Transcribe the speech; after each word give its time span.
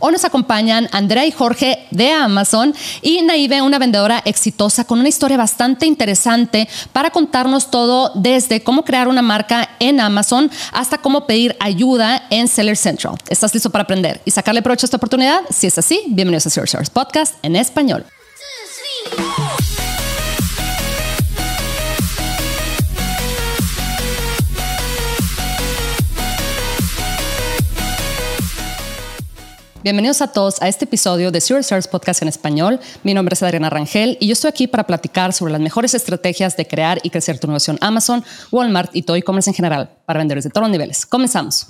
Hoy 0.00 0.12
nos 0.12 0.24
acompañan 0.24 0.88
Andrea 0.92 1.26
y 1.26 1.32
Jorge 1.32 1.86
de 1.90 2.12
Amazon 2.12 2.74
y 3.02 3.22
Naive, 3.22 3.62
una 3.62 3.78
vendedora 3.78 4.22
exitosa 4.24 4.84
con 4.84 5.00
una 5.00 5.08
historia 5.08 5.36
bastante 5.36 5.86
interesante 5.86 6.68
para 6.92 7.10
contarnos 7.10 7.70
todo 7.70 8.12
desde 8.14 8.62
cómo 8.62 8.84
crear 8.84 9.08
una 9.08 9.22
marca 9.22 9.70
en 9.80 10.00
Amazon 10.00 10.50
hasta 10.72 10.98
cómo 10.98 11.26
pedir 11.26 11.56
ayuda 11.60 12.26
en 12.30 12.48
Seller 12.48 12.76
Central. 12.76 13.14
¿Estás 13.28 13.52
listo 13.54 13.70
para 13.70 13.84
aprender 13.84 14.20
y 14.24 14.30
sacarle 14.30 14.62
provecho 14.62 14.84
a 14.84 14.88
esta 14.88 14.96
oportunidad? 14.96 15.40
Si 15.50 15.66
es 15.66 15.78
así, 15.78 16.02
bienvenidos 16.08 16.46
a 16.46 16.50
Seller 16.50 16.90
Podcast 16.92 17.34
en 17.42 17.56
español. 17.56 18.04
Bienvenidos 29.88 30.20
a 30.20 30.26
todos 30.26 30.60
a 30.60 30.68
este 30.68 30.84
episodio 30.84 31.30
de 31.30 31.40
Zero 31.40 31.62
Podcast 31.90 32.20
en 32.20 32.28
español. 32.28 32.78
Mi 33.04 33.14
nombre 33.14 33.32
es 33.32 33.42
Adriana 33.42 33.70
Rangel 33.70 34.18
y 34.20 34.26
yo 34.26 34.34
estoy 34.34 34.50
aquí 34.50 34.66
para 34.66 34.86
platicar 34.86 35.32
sobre 35.32 35.50
las 35.50 35.62
mejores 35.62 35.94
estrategias 35.94 36.58
de 36.58 36.66
crear 36.66 36.98
y 37.02 37.08
crecer 37.08 37.38
tu 37.38 37.48
en 37.50 37.78
Amazon, 37.80 38.22
Walmart 38.52 38.94
y 38.94 39.00
todo 39.00 39.16
e-commerce 39.16 39.48
en 39.48 39.54
general 39.54 39.88
para 40.04 40.18
vendedores 40.18 40.44
de 40.44 40.50
todos 40.50 40.64
los 40.64 40.70
niveles. 40.70 41.06
Comenzamos. 41.06 41.68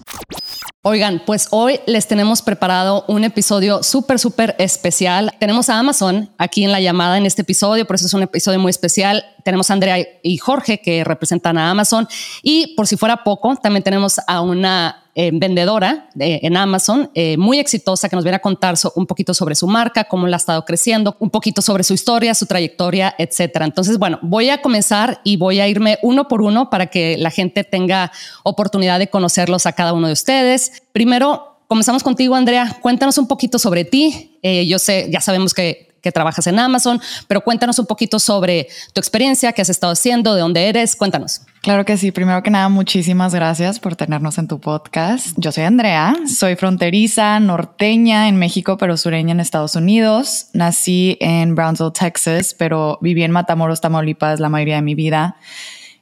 Oigan, 0.82 1.22
pues 1.26 1.46
hoy 1.52 1.78
les 1.86 2.08
tenemos 2.08 2.42
preparado 2.42 3.04
un 3.06 3.22
episodio 3.22 3.84
súper, 3.84 4.18
súper 4.18 4.56
especial. 4.58 5.32
Tenemos 5.38 5.68
a 5.68 5.78
Amazon 5.78 6.28
aquí 6.38 6.64
en 6.64 6.72
la 6.72 6.80
llamada 6.80 7.18
en 7.18 7.26
este 7.26 7.42
episodio, 7.42 7.86
por 7.86 7.94
eso 7.94 8.06
es 8.06 8.14
un 8.14 8.22
episodio 8.22 8.58
muy 8.58 8.70
especial. 8.70 9.24
Tenemos 9.44 9.70
a 9.70 9.74
Andrea 9.74 9.96
y 10.24 10.38
Jorge 10.38 10.80
que 10.80 11.04
representan 11.04 11.56
a 11.56 11.70
Amazon 11.70 12.08
y 12.42 12.74
por 12.74 12.88
si 12.88 12.96
fuera 12.96 13.22
poco, 13.22 13.54
también 13.56 13.84
tenemos 13.84 14.20
a 14.26 14.40
una 14.40 15.07
eh, 15.20 15.32
vendedora 15.34 16.08
en 16.16 16.56
Amazon, 16.56 17.10
eh, 17.12 17.36
muy 17.36 17.58
exitosa, 17.58 18.08
que 18.08 18.14
nos 18.14 18.24
viene 18.24 18.36
a 18.36 18.40
contar 18.40 18.76
un 18.94 19.04
poquito 19.04 19.34
sobre 19.34 19.56
su 19.56 19.66
marca, 19.66 20.04
cómo 20.04 20.28
la 20.28 20.36
ha 20.36 20.38
estado 20.38 20.64
creciendo, 20.64 21.16
un 21.18 21.30
poquito 21.30 21.60
sobre 21.60 21.82
su 21.82 21.92
historia, 21.92 22.36
su 22.36 22.46
trayectoria, 22.46 23.12
etcétera. 23.18 23.64
Entonces, 23.64 23.98
bueno, 23.98 24.20
voy 24.22 24.50
a 24.50 24.62
comenzar 24.62 25.20
y 25.24 25.36
voy 25.36 25.58
a 25.58 25.66
irme 25.66 25.98
uno 26.02 26.28
por 26.28 26.40
uno 26.40 26.70
para 26.70 26.86
que 26.86 27.16
la 27.18 27.32
gente 27.32 27.64
tenga 27.64 28.12
oportunidad 28.44 29.00
de 29.00 29.08
conocerlos 29.08 29.66
a 29.66 29.72
cada 29.72 29.92
uno 29.92 30.06
de 30.06 30.12
ustedes. 30.12 30.84
Primero, 30.92 31.58
comenzamos 31.66 32.04
contigo, 32.04 32.36
Andrea. 32.36 32.78
Cuéntanos 32.80 33.18
un 33.18 33.26
poquito 33.26 33.58
sobre 33.58 33.84
ti. 33.84 34.38
Eh, 34.44 34.68
yo 34.68 34.78
sé, 34.78 35.08
ya 35.10 35.20
sabemos 35.20 35.52
que 35.52 35.87
que 36.00 36.12
trabajas 36.12 36.46
en 36.46 36.58
Amazon, 36.58 37.00
pero 37.26 37.42
cuéntanos 37.42 37.78
un 37.78 37.86
poquito 37.86 38.18
sobre 38.18 38.68
tu 38.92 39.00
experiencia, 39.00 39.52
qué 39.52 39.62
has 39.62 39.68
estado 39.68 39.92
haciendo, 39.92 40.34
de 40.34 40.40
dónde 40.40 40.68
eres, 40.68 40.96
cuéntanos. 40.96 41.42
Claro 41.62 41.84
que 41.84 41.96
sí, 41.96 42.12
primero 42.12 42.42
que 42.42 42.50
nada, 42.50 42.68
muchísimas 42.68 43.34
gracias 43.34 43.80
por 43.80 43.96
tenernos 43.96 44.38
en 44.38 44.46
tu 44.46 44.60
podcast. 44.60 45.34
Yo 45.36 45.50
soy 45.50 45.64
Andrea, 45.64 46.16
soy 46.26 46.56
fronteriza, 46.56 47.40
norteña 47.40 48.28
en 48.28 48.36
México, 48.36 48.76
pero 48.78 48.96
sureña 48.96 49.32
en 49.32 49.40
Estados 49.40 49.74
Unidos. 49.74 50.46
Nací 50.52 51.18
en 51.20 51.54
Brownsville, 51.54 51.92
Texas, 51.92 52.54
pero 52.56 52.98
viví 53.02 53.22
en 53.22 53.32
Matamoros, 53.32 53.80
Tamaulipas 53.80 54.40
la 54.40 54.48
mayoría 54.48 54.76
de 54.76 54.82
mi 54.82 54.94
vida. 54.94 55.36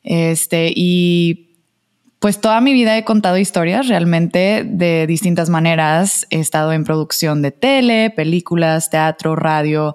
Este, 0.02 0.72
y 0.74 1.55
pues 2.18 2.40
toda 2.40 2.60
mi 2.60 2.72
vida 2.72 2.96
he 2.96 3.04
contado 3.04 3.38
historias 3.38 3.88
realmente 3.88 4.64
de 4.64 5.06
distintas 5.06 5.50
maneras. 5.50 6.26
He 6.30 6.40
estado 6.40 6.72
en 6.72 6.84
producción 6.84 7.42
de 7.42 7.52
tele, 7.52 8.10
películas, 8.10 8.90
teatro, 8.90 9.36
radio 9.36 9.94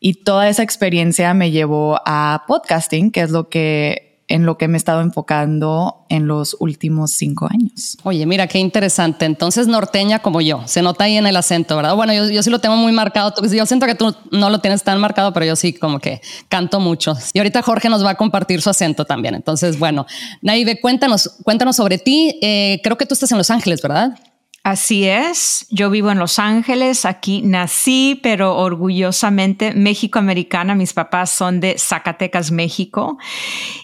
y 0.00 0.22
toda 0.22 0.48
esa 0.48 0.62
experiencia 0.62 1.34
me 1.34 1.50
llevó 1.50 2.00
a 2.04 2.44
podcasting, 2.46 3.10
que 3.10 3.22
es 3.22 3.30
lo 3.30 3.48
que 3.48 4.07
en 4.28 4.44
lo 4.44 4.58
que 4.58 4.68
me 4.68 4.76
he 4.76 4.78
estado 4.78 5.00
enfocando 5.00 6.04
en 6.10 6.26
los 6.28 6.56
últimos 6.60 7.12
cinco 7.12 7.48
años. 7.50 7.96
Oye, 8.04 8.24
mira, 8.26 8.46
qué 8.46 8.58
interesante. 8.58 9.24
Entonces, 9.24 9.66
norteña 9.66 10.20
como 10.20 10.42
yo, 10.42 10.62
se 10.66 10.82
nota 10.82 11.04
ahí 11.04 11.16
en 11.16 11.26
el 11.26 11.36
acento, 11.36 11.76
¿verdad? 11.76 11.96
Bueno, 11.96 12.12
yo, 12.12 12.42
sí 12.42 12.50
lo 12.50 12.60
tengo 12.60 12.76
muy 12.76 12.92
marcado. 12.92 13.32
Yo 13.50 13.66
siento 13.66 13.86
que 13.86 13.94
tú 13.94 14.14
no 14.30 14.50
lo 14.50 14.60
tienes 14.60 14.82
tan 14.82 15.00
marcado, 15.00 15.32
pero 15.32 15.46
yo 15.46 15.56
sí 15.56 15.72
como 15.72 15.98
que 15.98 16.20
canto 16.48 16.78
mucho. 16.78 17.16
Y 17.32 17.38
ahorita 17.38 17.62
Jorge 17.62 17.88
nos 17.88 18.04
va 18.04 18.10
a 18.10 18.14
compartir 18.16 18.60
su 18.60 18.68
acento 18.68 19.06
también. 19.06 19.34
Entonces, 19.34 19.78
bueno, 19.78 20.06
Naive, 20.42 20.80
cuéntanos, 20.80 21.36
cuéntanos 21.42 21.76
sobre 21.76 21.98
ti. 21.98 22.38
Eh, 22.42 22.80
creo 22.84 22.98
que 22.98 23.06
tú 23.06 23.14
estás 23.14 23.32
en 23.32 23.38
Los 23.38 23.50
Ángeles, 23.50 23.80
¿verdad? 23.80 24.18
Así 24.68 25.08
es, 25.08 25.66
yo 25.70 25.88
vivo 25.88 26.10
en 26.10 26.18
Los 26.18 26.38
Ángeles, 26.38 27.06
aquí 27.06 27.40
nací, 27.40 28.20
pero 28.22 28.54
orgullosamente 28.54 29.72
México-americana, 29.72 30.74
mis 30.74 30.92
papás 30.92 31.30
son 31.30 31.58
de 31.58 31.76
Zacatecas, 31.78 32.50
México, 32.50 33.16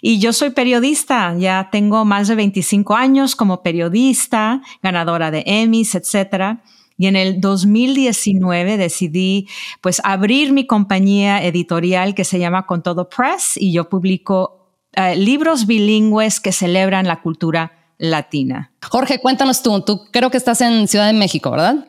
y 0.02 0.18
yo 0.18 0.34
soy 0.34 0.50
periodista, 0.50 1.34
ya 1.38 1.70
tengo 1.72 2.04
más 2.04 2.28
de 2.28 2.34
25 2.34 2.96
años 2.96 3.34
como 3.34 3.62
periodista, 3.62 4.60
ganadora 4.82 5.30
de 5.30 5.42
Emmys, 5.46 5.94
etcétera. 5.94 6.62
Y 6.98 7.06
en 7.06 7.16
el 7.16 7.40
2019 7.40 8.76
decidí 8.76 9.48
pues 9.80 10.02
abrir 10.04 10.52
mi 10.52 10.66
compañía 10.66 11.42
editorial 11.42 12.14
que 12.14 12.24
se 12.24 12.38
llama 12.38 12.66
Con 12.66 12.82
Todo 12.82 13.08
Press 13.08 13.56
y 13.56 13.72
yo 13.72 13.88
publico 13.88 14.68
eh, 14.92 15.16
libros 15.16 15.66
bilingües 15.66 16.40
que 16.40 16.52
celebran 16.52 17.06
la 17.06 17.22
cultura 17.22 17.83
latina. 17.98 18.72
Jorge, 18.82 19.18
cuéntanos 19.18 19.62
tú, 19.62 19.80
tú 19.82 20.02
creo 20.10 20.30
que 20.30 20.36
estás 20.36 20.60
en 20.60 20.88
Ciudad 20.88 21.06
de 21.06 21.12
México, 21.12 21.50
¿verdad? 21.50 21.86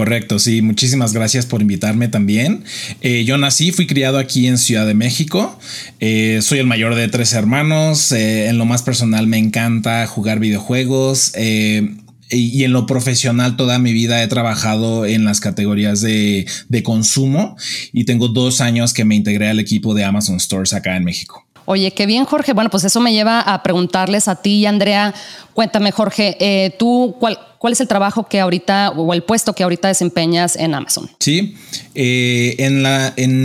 Correcto, 0.00 0.38
sí, 0.38 0.62
muchísimas 0.62 1.12
gracias 1.12 1.44
por 1.44 1.60
invitarme 1.60 2.08
también. 2.08 2.64
Eh, 3.02 3.24
yo 3.26 3.36
nací, 3.36 3.70
fui 3.70 3.86
criado 3.86 4.18
aquí 4.18 4.46
en 4.46 4.56
Ciudad 4.56 4.86
de 4.86 4.94
México, 4.94 5.58
eh, 5.98 6.38
soy 6.40 6.58
el 6.58 6.66
mayor 6.66 6.94
de 6.94 7.08
tres 7.08 7.34
hermanos, 7.34 8.10
eh, 8.12 8.46
en 8.46 8.56
lo 8.56 8.64
más 8.64 8.82
personal 8.82 9.26
me 9.26 9.36
encanta 9.36 10.06
jugar 10.06 10.38
videojuegos 10.38 11.34
y, 11.36 12.62
en 12.64 12.72
lo 12.72 12.86
profesional 12.86 13.56
toda 13.56 13.78
mi 13.78 13.92
vida 13.92 14.22
he 14.22 14.28
trabajado 14.28 15.04
en 15.04 15.26
las 15.26 15.40
categorías 15.40 16.00
de, 16.00 16.46
de 16.68 16.82
consumo 16.82 17.56
y 17.92 18.04
tengo 18.04 18.28
dos 18.28 18.62
años 18.62 18.94
que 18.94 19.04
me 19.04 19.16
integré 19.16 19.48
al 19.48 19.60
equipo 19.60 19.94
de 19.94 20.04
Amazon 20.04 20.40
Stores 20.40 20.72
acá 20.72 20.96
en 20.96 21.04
México. 21.04 21.49
Oye, 21.70 21.92
qué 21.92 22.04
bien, 22.04 22.24
Jorge. 22.24 22.52
Bueno, 22.52 22.68
pues 22.68 22.82
eso 22.82 22.98
me 22.98 23.12
lleva 23.12 23.40
a 23.40 23.62
preguntarles 23.62 24.26
a 24.26 24.42
ti 24.42 24.54
y 24.54 24.66
Andrea. 24.66 25.14
Cuéntame, 25.54 25.92
Jorge, 25.92 26.36
eh, 26.40 26.74
tú, 26.76 27.14
¿cuál, 27.20 27.38
¿cuál 27.58 27.74
es 27.74 27.80
el 27.80 27.86
trabajo 27.86 28.26
que 28.26 28.40
ahorita 28.40 28.90
o 28.96 29.14
el 29.14 29.22
puesto 29.22 29.54
que 29.54 29.62
ahorita 29.62 29.86
desempeñas 29.86 30.56
en 30.56 30.74
Amazon? 30.74 31.08
Sí, 31.20 31.54
eh, 31.94 32.56
en, 32.58 32.84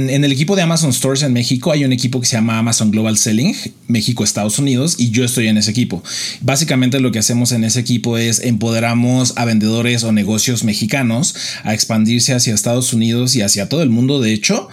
en, 0.09 0.23
el 0.23 0.31
equipo 0.31 0.55
de 0.55 0.63
Amazon 0.63 0.91
Stores 0.91 1.21
en 1.21 1.33
México 1.33 1.71
hay 1.71 1.85
un 1.85 1.93
equipo 1.93 2.19
que 2.19 2.25
se 2.25 2.35
llama 2.35 2.57
Amazon 2.57 2.89
Global 2.89 3.15
Selling, 3.15 3.53
México, 3.87 4.23
Estados 4.23 4.57
Unidos, 4.57 4.95
y 4.97 5.11
yo 5.11 5.23
estoy 5.23 5.47
en 5.47 5.57
ese 5.57 5.69
equipo. 5.69 6.01
Básicamente 6.41 6.99
lo 6.99 7.11
que 7.11 7.19
hacemos 7.19 7.51
en 7.51 7.63
ese 7.63 7.79
equipo 7.79 8.17
es 8.17 8.39
empoderamos 8.39 9.33
a 9.35 9.45
vendedores 9.45 10.03
o 10.03 10.11
negocios 10.11 10.63
mexicanos 10.63 11.35
a 11.63 11.75
expandirse 11.75 12.33
hacia 12.33 12.55
Estados 12.55 12.91
Unidos 12.91 13.35
y 13.35 13.43
hacia 13.43 13.69
todo 13.69 13.83
el 13.83 13.91
mundo, 13.91 14.19
de 14.19 14.33
hecho, 14.33 14.67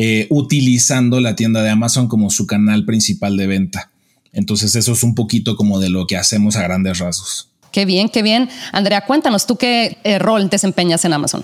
eh, 0.00 0.28
utilizando 0.30 1.18
la 1.18 1.34
tienda 1.34 1.60
de 1.60 1.70
Amazon 1.70 2.06
como 2.06 2.30
su 2.30 2.46
canal 2.46 2.84
principal 2.84 3.36
de 3.36 3.48
venta. 3.48 3.90
Entonces 4.32 4.76
eso 4.76 4.92
es 4.92 5.02
un 5.02 5.16
poquito 5.16 5.56
como 5.56 5.80
de 5.80 5.90
lo 5.90 6.06
que 6.06 6.16
hacemos 6.16 6.54
a 6.54 6.62
grandes 6.62 7.00
rasgos. 7.00 7.50
Qué 7.72 7.84
bien, 7.84 8.08
qué 8.08 8.22
bien. 8.22 8.48
Andrea, 8.70 9.00
cuéntanos, 9.06 9.44
¿tú 9.44 9.56
qué 9.56 9.98
eh, 10.04 10.20
rol 10.20 10.48
desempeñas 10.48 11.04
en 11.04 11.14
Amazon? 11.14 11.42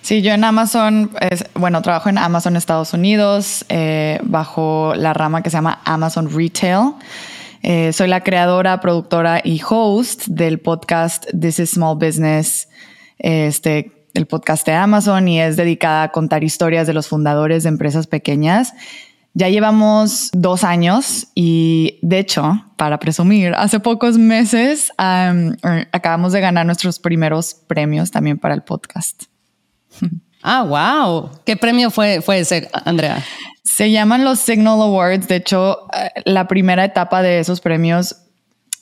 Sí, 0.00 0.20
yo 0.20 0.32
en 0.32 0.42
Amazon, 0.42 1.12
bueno, 1.54 1.80
trabajo 1.80 2.08
en 2.08 2.18
Amazon 2.18 2.56
Estados 2.56 2.92
Unidos 2.92 3.64
eh, 3.68 4.18
bajo 4.24 4.94
la 4.96 5.14
rama 5.14 5.44
que 5.44 5.50
se 5.50 5.58
llama 5.58 5.80
Amazon 5.84 6.28
Retail. 6.28 6.94
soy 7.92 8.08
la 8.08 8.24
creadora, 8.24 8.80
productora 8.80 9.40
y 9.44 9.60
host 9.62 10.26
del 10.26 10.58
podcast 10.58 11.26
This 11.40 11.60
is 11.60 11.70
Small 11.70 11.96
Business, 11.98 12.66
este, 13.20 14.01
el 14.14 14.26
podcast 14.26 14.66
de 14.66 14.72
Amazon 14.72 15.28
y 15.28 15.40
es 15.40 15.56
dedicada 15.56 16.04
a 16.04 16.12
contar 16.12 16.44
historias 16.44 16.86
de 16.86 16.92
los 16.92 17.08
fundadores 17.08 17.62
de 17.62 17.70
empresas 17.70 18.06
pequeñas. 18.06 18.74
Ya 19.34 19.48
llevamos 19.48 20.30
dos 20.32 20.62
años 20.62 21.28
y 21.34 21.98
de 22.02 22.18
hecho, 22.18 22.66
para 22.76 22.98
presumir, 22.98 23.54
hace 23.54 23.80
pocos 23.80 24.18
meses 24.18 24.92
er, 24.98 25.88
acabamos 25.92 26.32
de 26.32 26.40
ganar 26.40 26.66
nuestros 26.66 26.98
primeros 26.98 27.54
premios 27.54 28.10
también 28.10 28.38
para 28.38 28.54
el 28.54 28.62
podcast. 28.62 29.24
Ah, 30.44 30.64
wow. 30.64 31.30
¿Qué 31.44 31.56
premio 31.56 31.92
fue, 31.92 32.20
fue 32.20 32.40
ese, 32.40 32.68
Andrea? 32.84 33.24
Se 33.62 33.92
llaman 33.92 34.24
los 34.24 34.40
Signal 34.40 34.82
Awards. 34.82 35.28
De 35.28 35.36
hecho, 35.36 35.86
eh, 35.96 36.22
la 36.24 36.48
primera 36.48 36.84
etapa 36.84 37.22
de 37.22 37.38
esos 37.38 37.60
premios, 37.60 38.16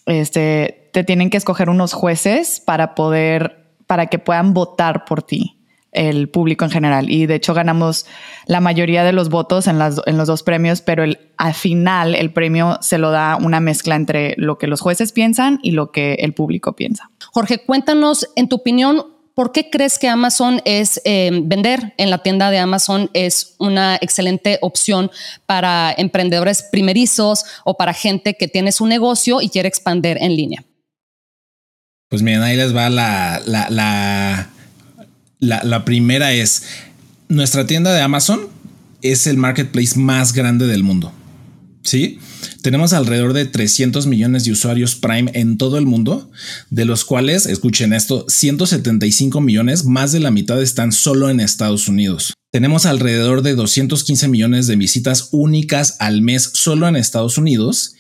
este, 0.07 0.89
te 0.95 1.05
tienen 1.05 1.29
que 1.29 1.37
escoger 1.37 1.69
unos 1.69 1.93
jueces 1.93 2.61
para 2.61 2.95
poder 2.95 3.60
para 3.91 4.07
que 4.07 4.21
puedan 4.21 4.55
votar 4.55 5.05
por 5.05 5.21
ti 5.25 5.57
el 5.91 6.29
público 6.29 6.65
en 6.65 6.71
general. 6.71 7.11
Y 7.11 7.27
de 7.27 7.35
hecho 7.35 7.55
ganamos 7.55 8.07
la 8.47 8.61
mayoría 8.61 9.03
de 9.03 9.13
los 9.13 9.31
votos 9.31 9.67
en, 9.67 9.81
las, 9.81 10.01
en 10.07 10.17
los 10.17 10.29
dos 10.29 10.45
premios, 10.45 10.81
pero 10.81 11.03
el, 11.03 11.19
al 11.39 11.55
final 11.55 12.15
el 12.15 12.33
premio 12.33 12.79
se 12.83 12.99
lo 12.99 13.11
da 13.11 13.35
una 13.35 13.59
mezcla 13.59 13.97
entre 13.97 14.37
lo 14.37 14.59
que 14.59 14.69
los 14.69 14.81
jueces 14.81 15.11
piensan 15.11 15.59
y 15.65 15.73
lo 15.73 15.91
que 15.91 16.15
el 16.21 16.35
público 16.35 16.77
piensa. 16.77 17.11
Jorge, 17.33 17.65
cuéntanos, 17.67 18.29
en 18.37 18.49
tu 18.49 18.55
opinión, 18.55 19.07
¿por 19.35 19.51
qué 19.51 19.69
crees 19.69 19.99
que 19.99 20.07
Amazon 20.07 20.63
es 20.65 21.01
eh, 21.05 21.33
vender 21.43 21.95
en 21.97 22.11
la 22.11 22.19
tienda 22.19 22.53
de 22.53 22.61
Amazon 22.61 23.11
es 23.13 23.57
una 23.59 23.97
excelente 23.97 24.61
opción 24.63 25.11
para 25.47 25.93
emprendedores 25.99 26.63
primerizos 26.63 27.45
o 27.65 27.77
para 27.77 27.93
gente 27.93 28.35
que 28.35 28.47
tiene 28.47 28.71
su 28.71 28.87
negocio 28.87 29.41
y 29.41 29.49
quiere 29.49 29.69
expandir 29.69 30.17
en 30.21 30.37
línea? 30.37 30.65
Pues 32.11 32.23
miren, 32.23 32.43
ahí 32.43 32.57
les 32.57 32.75
va 32.75 32.91
la, 32.91 33.41
la, 33.47 34.51
La, 35.39 35.63
la 35.63 35.85
primera 35.85 36.33
es, 36.33 36.65
nuestra 37.29 37.69
tienda 37.69 37.95
de 37.95 38.01
Amazon 38.01 38.49
es 39.01 39.29
el 39.29 39.37
marketplace 39.37 39.97
más 39.97 40.33
grande 40.33 40.67
del 40.67 40.83
mundo. 40.83 41.13
¿Sí? 41.83 42.19
Tenemos 42.63 42.93
alrededor 42.93 43.33
de 43.33 43.47
300 43.47 44.09
millones 44.09 44.45
de 44.45 44.51
usuarios 44.51 44.97
Prime 44.97 45.31
en 45.35 45.57
todo 45.57 45.79
el 45.79 45.87
mundo, 45.87 46.31
de 46.69 46.85
los 46.85 47.05
cuales, 47.05 47.47
escuchen 47.47 47.93
esto, 47.93 48.27
175 48.29 49.41
millones, 49.41 49.85
más 49.85 50.11
de 50.11 50.19
la 50.19 50.33
mitad 50.33 50.61
están 50.61 50.91
solo 50.91 51.31
en 51.31 51.39
Estados 51.39 51.87
Unidos. 51.87 52.35
Tenemos 52.51 52.87
alrededor 52.87 53.43
de 53.43 53.55
215 53.55 54.27
millones 54.27 54.67
de 54.67 54.75
visitas 54.75 55.29
únicas 55.31 55.95
al 56.01 56.23
mes 56.23 56.51
solo 56.55 56.89
en 56.89 56.97
Estados 56.97 57.39
Unidos 57.39 57.95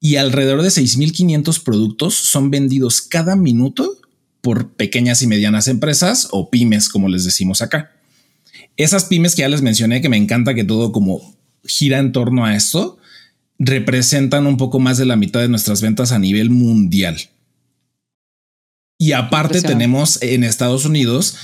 y 0.00 0.16
alrededor 0.16 0.62
de 0.62 0.68
6.500 0.68 1.62
productos 1.62 2.14
son 2.14 2.50
vendidos 2.50 3.02
cada 3.02 3.36
minuto 3.36 3.98
por 4.40 4.70
pequeñas 4.72 5.22
y 5.22 5.26
medianas 5.26 5.68
empresas 5.68 6.28
o 6.30 6.50
pymes, 6.50 6.88
como 6.88 7.08
les 7.08 7.24
decimos 7.24 7.62
acá. 7.62 7.92
Esas 8.76 9.04
pymes 9.04 9.34
que 9.34 9.42
ya 9.42 9.48
les 9.48 9.62
mencioné, 9.62 10.00
que 10.00 10.08
me 10.08 10.16
encanta 10.16 10.54
que 10.54 10.64
todo 10.64 10.92
como 10.92 11.36
gira 11.64 11.98
en 11.98 12.12
torno 12.12 12.44
a 12.44 12.54
esto, 12.54 12.98
representan 13.58 14.46
un 14.46 14.56
poco 14.56 14.78
más 14.78 14.98
de 14.98 15.06
la 15.06 15.16
mitad 15.16 15.40
de 15.40 15.48
nuestras 15.48 15.82
ventas 15.82 16.12
a 16.12 16.18
nivel 16.18 16.50
mundial. 16.50 17.18
Y 18.98 19.12
aparte 19.12 19.62
tenemos 19.62 20.22
en 20.22 20.44
Estados 20.44 20.84
Unidos 20.84 21.36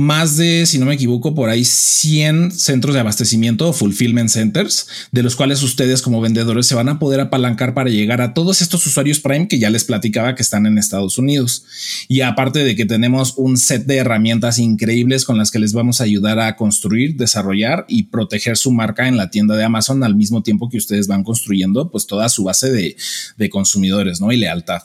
más 0.00 0.38
de, 0.38 0.64
si 0.64 0.78
no 0.78 0.86
me 0.86 0.94
equivoco, 0.94 1.34
por 1.34 1.50
ahí 1.50 1.62
100 1.62 2.52
centros 2.52 2.94
de 2.94 3.00
abastecimiento 3.00 3.68
o 3.68 3.74
fulfillment 3.74 4.30
centers, 4.30 4.88
de 5.12 5.22
los 5.22 5.36
cuales 5.36 5.62
ustedes 5.62 6.00
como 6.00 6.22
vendedores 6.22 6.66
se 6.66 6.74
van 6.74 6.88
a 6.88 6.98
poder 6.98 7.20
apalancar 7.20 7.74
para 7.74 7.90
llegar 7.90 8.22
a 8.22 8.32
todos 8.32 8.62
estos 8.62 8.86
usuarios 8.86 9.20
Prime 9.20 9.46
que 9.46 9.58
ya 9.58 9.68
les 9.68 9.84
platicaba 9.84 10.34
que 10.34 10.42
están 10.42 10.64
en 10.64 10.78
Estados 10.78 11.18
Unidos. 11.18 11.64
Y 12.08 12.22
aparte 12.22 12.64
de 12.64 12.74
que 12.76 12.86
tenemos 12.86 13.34
un 13.36 13.58
set 13.58 13.84
de 13.84 13.98
herramientas 13.98 14.58
increíbles 14.58 15.26
con 15.26 15.36
las 15.36 15.50
que 15.50 15.58
les 15.58 15.74
vamos 15.74 16.00
a 16.00 16.04
ayudar 16.04 16.40
a 16.40 16.56
construir, 16.56 17.16
desarrollar 17.16 17.84
y 17.86 18.04
proteger 18.04 18.56
su 18.56 18.72
marca 18.72 19.06
en 19.06 19.18
la 19.18 19.30
tienda 19.30 19.54
de 19.54 19.64
Amazon 19.64 20.02
al 20.02 20.16
mismo 20.16 20.42
tiempo 20.42 20.70
que 20.70 20.78
ustedes 20.78 21.08
van 21.08 21.24
construyendo 21.24 21.90
pues 21.90 22.06
toda 22.06 22.30
su 22.30 22.44
base 22.44 22.72
de, 22.72 22.96
de 23.36 23.50
consumidores 23.50 24.18
¿no? 24.22 24.32
y 24.32 24.38
lealtad. 24.38 24.80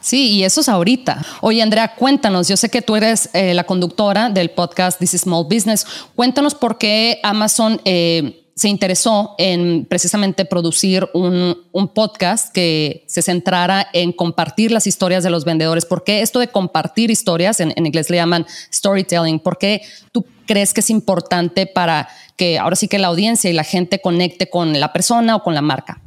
Sí, 0.00 0.32
y 0.32 0.44
eso 0.44 0.60
es 0.60 0.68
ahorita. 0.68 1.24
Oye, 1.40 1.62
Andrea, 1.62 1.94
cuéntanos, 1.94 2.48
yo 2.48 2.56
sé 2.56 2.68
que 2.68 2.82
tú 2.82 2.96
eres 2.96 3.30
eh, 3.34 3.54
la 3.54 3.64
conductora 3.64 4.30
del 4.30 4.50
podcast 4.50 4.98
This 4.98 5.14
is 5.14 5.20
Small 5.22 5.44
Business. 5.44 5.86
Cuéntanos 6.14 6.54
por 6.54 6.78
qué 6.78 7.20
Amazon 7.22 7.80
eh, 7.84 8.50
se 8.54 8.68
interesó 8.68 9.34
en 9.38 9.86
precisamente 9.86 10.44
producir 10.44 11.08
un, 11.14 11.56
podcast 11.94 12.52
que 12.52 13.04
se 13.08 13.22
centrara 13.22 13.88
en 13.92 14.12
compartir 14.12 14.70
las 14.72 14.86
historias 14.86 15.24
de 15.24 15.30
los 15.30 15.44
vendedores. 15.44 15.84
¿Por 15.84 16.04
qué 16.04 16.22
esto 16.22 16.38
de 16.38 16.48
compartir 16.48 17.10
historias, 17.10 17.60
en, 17.60 17.72
en 17.76 17.86
inglés 17.86 18.10
le 18.10 18.16
llaman 18.16 18.46
storytelling? 18.72 19.40
¿Por 19.40 19.58
qué 19.58 19.82
tú 20.12 20.26
crees 20.46 20.74
que 20.74 20.80
es 20.80 20.90
importante 20.90 21.66
para 21.66 22.08
que 22.36 22.58
ahora 22.58 22.76
sí 22.76 22.88
que 22.88 22.98
la 22.98 23.08
audiencia 23.08 23.50
y 23.50 23.52
la 23.52 23.64
gente 23.64 24.00
conecte 24.00 24.50
con 24.50 24.78
la 24.78 24.92
persona 24.92 25.36
o 25.36 25.42
con 25.42 25.54
la 25.54 25.62
marca? 25.62 26.02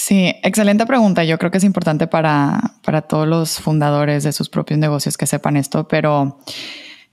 Sí, 0.00 0.32
excelente 0.44 0.86
pregunta. 0.86 1.24
Yo 1.24 1.38
creo 1.38 1.50
que 1.50 1.58
es 1.58 1.64
importante 1.64 2.06
para, 2.06 2.74
para 2.84 3.02
todos 3.02 3.26
los 3.26 3.58
fundadores 3.58 4.22
de 4.22 4.30
sus 4.30 4.48
propios 4.48 4.78
negocios 4.78 5.18
que 5.18 5.26
sepan 5.26 5.56
esto, 5.56 5.88
pero 5.88 6.38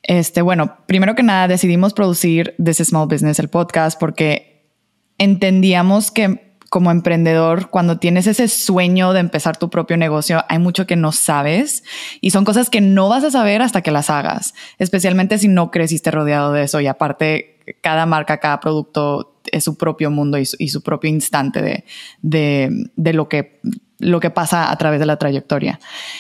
este, 0.03 0.43
bueno, 0.43 0.77
primero 0.85 1.15
que 1.15 1.23
nada 1.23 1.47
decidimos 1.47 1.95
producir 1.95 2.53
This 2.63 2.77
Small 2.77 3.07
Business, 3.07 3.39
el 3.39 3.49
podcast, 3.49 3.99
porque 3.99 4.69
entendíamos 5.17 6.11
que 6.11 6.59
como 6.69 6.91
emprendedor, 6.91 7.71
cuando 7.71 7.97
tienes 7.97 8.27
ese 8.27 8.47
sueño 8.47 9.13
de 9.13 9.21
empezar 9.21 9.57
tu 9.57 9.71
propio 9.71 9.97
negocio, 9.97 10.45
hay 10.47 10.59
mucho 10.59 10.85
que 10.85 10.95
no 10.95 11.11
sabes 11.11 11.83
y 12.21 12.29
son 12.29 12.45
cosas 12.45 12.69
que 12.69 12.81
no 12.81 13.09
vas 13.09 13.23
a 13.23 13.31
saber 13.31 13.63
hasta 13.63 13.81
que 13.81 13.89
las 13.89 14.11
hagas, 14.11 14.53
especialmente 14.77 15.39
si 15.39 15.47
no 15.47 15.71
creciste 15.71 16.11
rodeado 16.11 16.53
de 16.53 16.61
eso 16.61 16.79
y 16.81 16.85
aparte 16.85 17.79
cada 17.81 18.05
marca, 18.05 18.39
cada 18.39 18.59
producto 18.59 19.34
es 19.51 19.63
su 19.63 19.77
propio 19.77 20.11
mundo 20.11 20.37
y 20.37 20.45
su, 20.45 20.81
propio 20.81 21.09
instante 21.09 21.83
de, 22.21 23.13
lo, 23.13 23.29
que, 23.29 23.59
lo 23.99 24.19
que 24.19 24.29
pasa 24.29 24.71
a 24.71 24.77
través 24.77 24.99
de 24.99 25.05
la 25.05 25.17
trayectoria. 25.17 25.79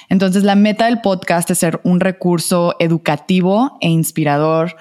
Entonces, 0.09 0.43
la 0.43 0.55
meta 0.55 0.85
del 0.85 1.01
podcast 1.01 1.49
es 1.51 1.59
ser 1.59 1.79
un 1.83 1.99
recurso 1.99 2.75
educativo 2.79 3.77
e 3.81 3.89
inspirador 3.89 4.75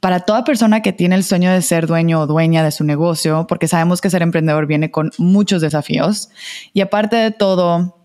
para 0.00 0.20
toda 0.20 0.44
persona 0.44 0.80
que 0.80 0.92
tiene 0.92 1.14
el 1.14 1.24
sueño 1.24 1.52
de 1.52 1.60
ser 1.60 1.86
dueño 1.86 2.20
o 2.20 2.26
dueña 2.26 2.64
de 2.64 2.72
su 2.72 2.84
negocio, 2.84 3.46
porque 3.46 3.68
sabemos 3.68 4.00
que 4.00 4.08
ser 4.08 4.22
emprendedor 4.22 4.66
viene 4.66 4.90
con 4.90 5.10
muchos 5.18 5.60
desafíos. 5.60 6.30
Y 6.72 6.80
aparte 6.80 7.16
de 7.16 7.30
todo, 7.30 7.98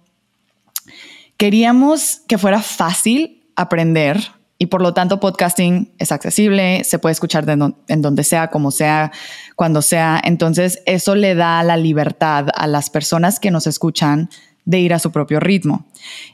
queríamos 1.37 2.21
que 2.27 2.37
fuera 2.37 2.61
fácil 2.61 3.43
aprender 3.55 4.34
y 4.57 4.67
por 4.67 4.81
lo 4.81 4.93
tanto 4.93 5.19
podcasting 5.19 5.91
es 5.97 6.11
accesible, 6.11 6.83
se 6.85 6.97
puede 6.97 7.11
escuchar 7.11 7.45
en 7.49 8.01
donde 8.01 8.23
sea, 8.23 8.47
como 8.47 8.71
sea, 8.71 9.11
cuando 9.55 9.81
sea. 9.81 10.21
Entonces 10.23 10.81
eso 10.85 11.15
le 11.15 11.35
da 11.35 11.61
la 11.63 11.75
libertad 11.75 12.47
a 12.55 12.65
las 12.67 12.89
personas 12.89 13.39
que 13.39 13.51
nos 13.51 13.67
escuchan 13.67 14.29
de 14.63 14.79
ir 14.79 14.93
a 14.93 14.99
su 14.99 15.11
propio 15.11 15.39
ritmo. 15.41 15.85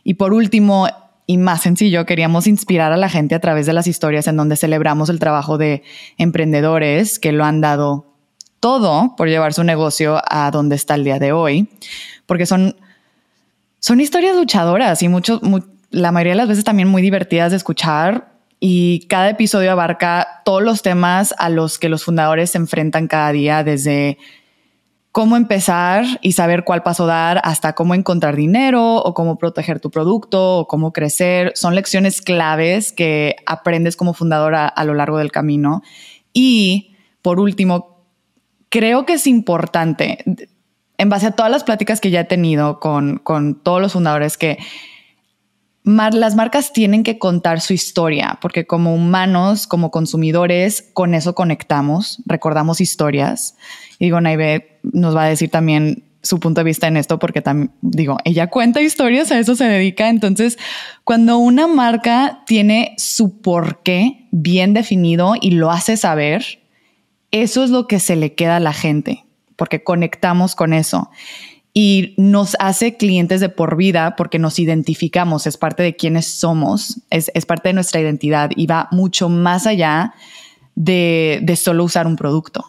Y 0.03 0.15
por 0.15 0.33
último, 0.33 0.87
y 1.25 1.37
más 1.37 1.61
sencillo, 1.61 2.05
queríamos 2.05 2.45
inspirar 2.45 2.91
a 2.91 2.97
la 2.97 3.09
gente 3.09 3.33
a 3.33 3.39
través 3.39 3.65
de 3.65 3.73
las 3.73 3.87
historias 3.87 4.27
en 4.27 4.37
donde 4.37 4.55
celebramos 4.55 5.09
el 5.09 5.19
trabajo 5.19 5.57
de 5.57 5.83
emprendedores 6.17 7.17
que 7.17 7.31
lo 7.31 7.43
han 7.43 7.59
dado 7.59 8.05
todo 8.59 9.15
por 9.17 9.27
llevar 9.27 9.53
su 9.53 9.63
negocio 9.63 10.21
a 10.29 10.51
donde 10.51 10.75
está 10.75 10.93
el 10.93 11.03
día 11.03 11.17
de 11.17 11.31
hoy, 11.31 11.67
porque 12.27 12.45
son, 12.45 12.75
son 13.79 13.99
historias 13.99 14.35
luchadoras 14.35 15.01
y 15.01 15.07
muchos 15.07 15.41
la 15.91 16.11
mayoría 16.11 16.33
de 16.33 16.37
las 16.37 16.47
veces 16.47 16.63
también 16.63 16.87
muy 16.87 17.01
divertidas 17.01 17.51
de 17.51 17.57
escuchar 17.57 18.31
y 18.59 19.07
cada 19.07 19.29
episodio 19.29 19.71
abarca 19.71 20.41
todos 20.45 20.63
los 20.63 20.81
temas 20.81 21.33
a 21.37 21.49
los 21.49 21.79
que 21.79 21.89
los 21.89 22.03
fundadores 22.03 22.51
se 22.51 22.57
enfrentan 22.57 23.07
cada 23.07 23.31
día, 23.31 23.63
desde 23.63 24.17
cómo 25.11 25.35
empezar 25.35 26.05
y 26.21 26.31
saber 26.31 26.63
cuál 26.63 26.83
paso 26.83 27.05
dar 27.05 27.41
hasta 27.43 27.73
cómo 27.73 27.95
encontrar 27.95 28.35
dinero 28.35 28.95
o 28.97 29.13
cómo 29.13 29.37
proteger 29.37 29.79
tu 29.79 29.91
producto 29.91 30.59
o 30.59 30.67
cómo 30.67 30.93
crecer. 30.93 31.51
Son 31.55 31.75
lecciones 31.75 32.21
claves 32.21 32.93
que 32.93 33.35
aprendes 33.45 33.97
como 33.97 34.13
fundadora 34.13 34.67
a 34.67 34.85
lo 34.85 34.93
largo 34.93 35.17
del 35.17 35.31
camino. 35.31 35.81
Y 36.31 36.95
por 37.21 37.39
último, 37.39 38.05
creo 38.69 39.05
que 39.05 39.13
es 39.13 39.27
importante, 39.27 40.23
en 40.97 41.09
base 41.09 41.25
a 41.25 41.31
todas 41.31 41.51
las 41.51 41.63
pláticas 41.63 41.99
que 41.99 42.11
ya 42.11 42.21
he 42.21 42.25
tenido 42.25 42.79
con, 42.79 43.17
con 43.17 43.55
todos 43.55 43.81
los 43.81 43.93
fundadores, 43.93 44.37
que 44.37 44.59
las 45.83 46.35
marcas 46.35 46.73
tienen 46.73 47.03
que 47.03 47.17
contar 47.17 47.59
su 47.61 47.73
historia, 47.73 48.37
porque 48.41 48.67
como 48.67 48.93
humanos, 48.93 49.67
como 49.67 49.91
consumidores, 49.91 50.89
con 50.93 51.13
eso 51.13 51.33
conectamos, 51.33 52.21
recordamos 52.25 52.81
historias. 52.81 53.55
Y 53.97 54.05
digo, 54.05 54.21
Naive 54.21 54.79
nos 54.83 55.15
va 55.15 55.23
a 55.23 55.29
decir 55.29 55.49
también 55.49 56.03
su 56.23 56.39
punto 56.39 56.61
de 56.61 56.65
vista 56.65 56.87
en 56.87 56.97
esto, 56.97 57.17
porque 57.17 57.41
digo, 57.81 58.17
ella 58.25 58.47
cuenta 58.47 58.81
historias, 58.81 59.31
a 59.31 59.39
eso 59.39 59.55
se 59.55 59.65
dedica. 59.65 60.09
Entonces, 60.09 60.59
cuando 61.03 61.39
una 61.39 61.65
marca 61.67 62.43
tiene 62.45 62.93
su 62.97 63.41
porqué 63.41 64.27
bien 64.31 64.73
definido 64.73 65.33
y 65.39 65.51
lo 65.51 65.71
hace 65.71 65.97
saber, 65.97 66.59
eso 67.31 67.63
es 67.63 67.71
lo 67.71 67.87
que 67.87 67.99
se 67.99 68.15
le 68.15 68.35
queda 68.35 68.57
a 68.57 68.59
la 68.59 68.73
gente, 68.73 69.25
porque 69.55 69.83
conectamos 69.83 70.53
con 70.53 70.73
eso 70.73 71.09
y 71.73 72.13
nos 72.17 72.57
hace 72.59 72.97
clientes 72.97 73.39
de 73.39 73.49
por 73.49 73.77
vida 73.77 74.15
porque 74.17 74.39
nos 74.39 74.59
identificamos, 74.59 75.47
es 75.47 75.57
parte 75.57 75.83
de 75.83 75.95
quienes 75.95 76.27
somos, 76.27 76.99
es, 77.09 77.29
parte 77.45 77.69
de 77.69 77.73
nuestra 77.73 78.01
identidad 78.01 78.51
y 78.55 78.67
va 78.67 78.89
mucho 78.91 79.29
más 79.29 79.65
allá 79.67 80.13
de, 80.75 81.57
solo 81.61 81.83
usar 81.83 82.07
un 82.07 82.15
producto. 82.15 82.65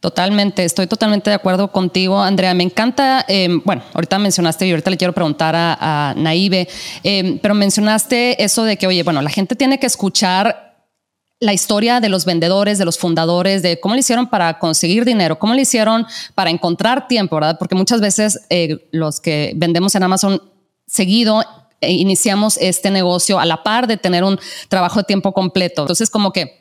Totalmente, 0.00 0.64
estoy 0.64 0.86
totalmente 0.86 1.28
de 1.28 1.34
acuerdo 1.34 1.72
contigo, 1.72 2.22
Andrea. 2.22 2.54
Me 2.54 2.62
encanta, 2.62 3.24
em, 3.26 3.60
bueno, 3.64 3.82
ahorita 3.92 4.18
mencionaste 4.20 4.66
y 4.66 4.70
ahorita 4.70 4.90
le 4.90 4.96
quiero 4.96 5.12
preguntar 5.12 5.56
a, 5.56 6.10
a 6.10 6.14
Naive, 6.14 6.68
em, 7.02 7.38
pero 7.40 7.54
mencionaste 7.54 8.42
eso 8.42 8.62
de 8.62 8.76
que, 8.76 8.86
oye, 8.86 9.02
bueno, 9.02 9.20
la 9.22 9.30
gente 9.30 9.56
tiene 9.56 9.80
que 9.80 9.86
escuchar 9.86 10.67
la 11.40 11.52
historia 11.52 12.00
de 12.00 12.08
los 12.08 12.24
vendedores, 12.24 12.78
de 12.78 12.84
los 12.84 12.98
fundadores, 12.98 13.62
de 13.62 13.78
cómo 13.78 13.94
le 13.94 14.00
hicieron 14.00 14.28
para 14.28 14.58
conseguir 14.58 15.04
dinero, 15.04 15.38
cómo 15.38 15.54
le 15.54 15.62
hicieron 15.62 16.06
para 16.34 16.50
encontrar 16.50 17.06
tiempo, 17.06 17.36
¿verdad? 17.36 17.56
Porque 17.58 17.74
muchas 17.74 18.00
veces 18.00 18.40
eh, 18.50 18.88
los 18.90 19.20
que 19.20 19.52
vendemos 19.54 19.94
en 19.94 20.02
Amazon 20.02 20.42
seguido 20.86 21.44
eh, 21.80 21.92
iniciamos 21.92 22.56
este 22.56 22.90
negocio 22.90 23.38
a 23.38 23.46
la 23.46 23.62
par 23.62 23.86
de 23.86 23.96
tener 23.96 24.24
un 24.24 24.38
trabajo 24.68 25.00
de 25.00 25.04
tiempo 25.04 25.32
completo. 25.32 25.82
Entonces, 25.82 26.10
como 26.10 26.32
que 26.32 26.58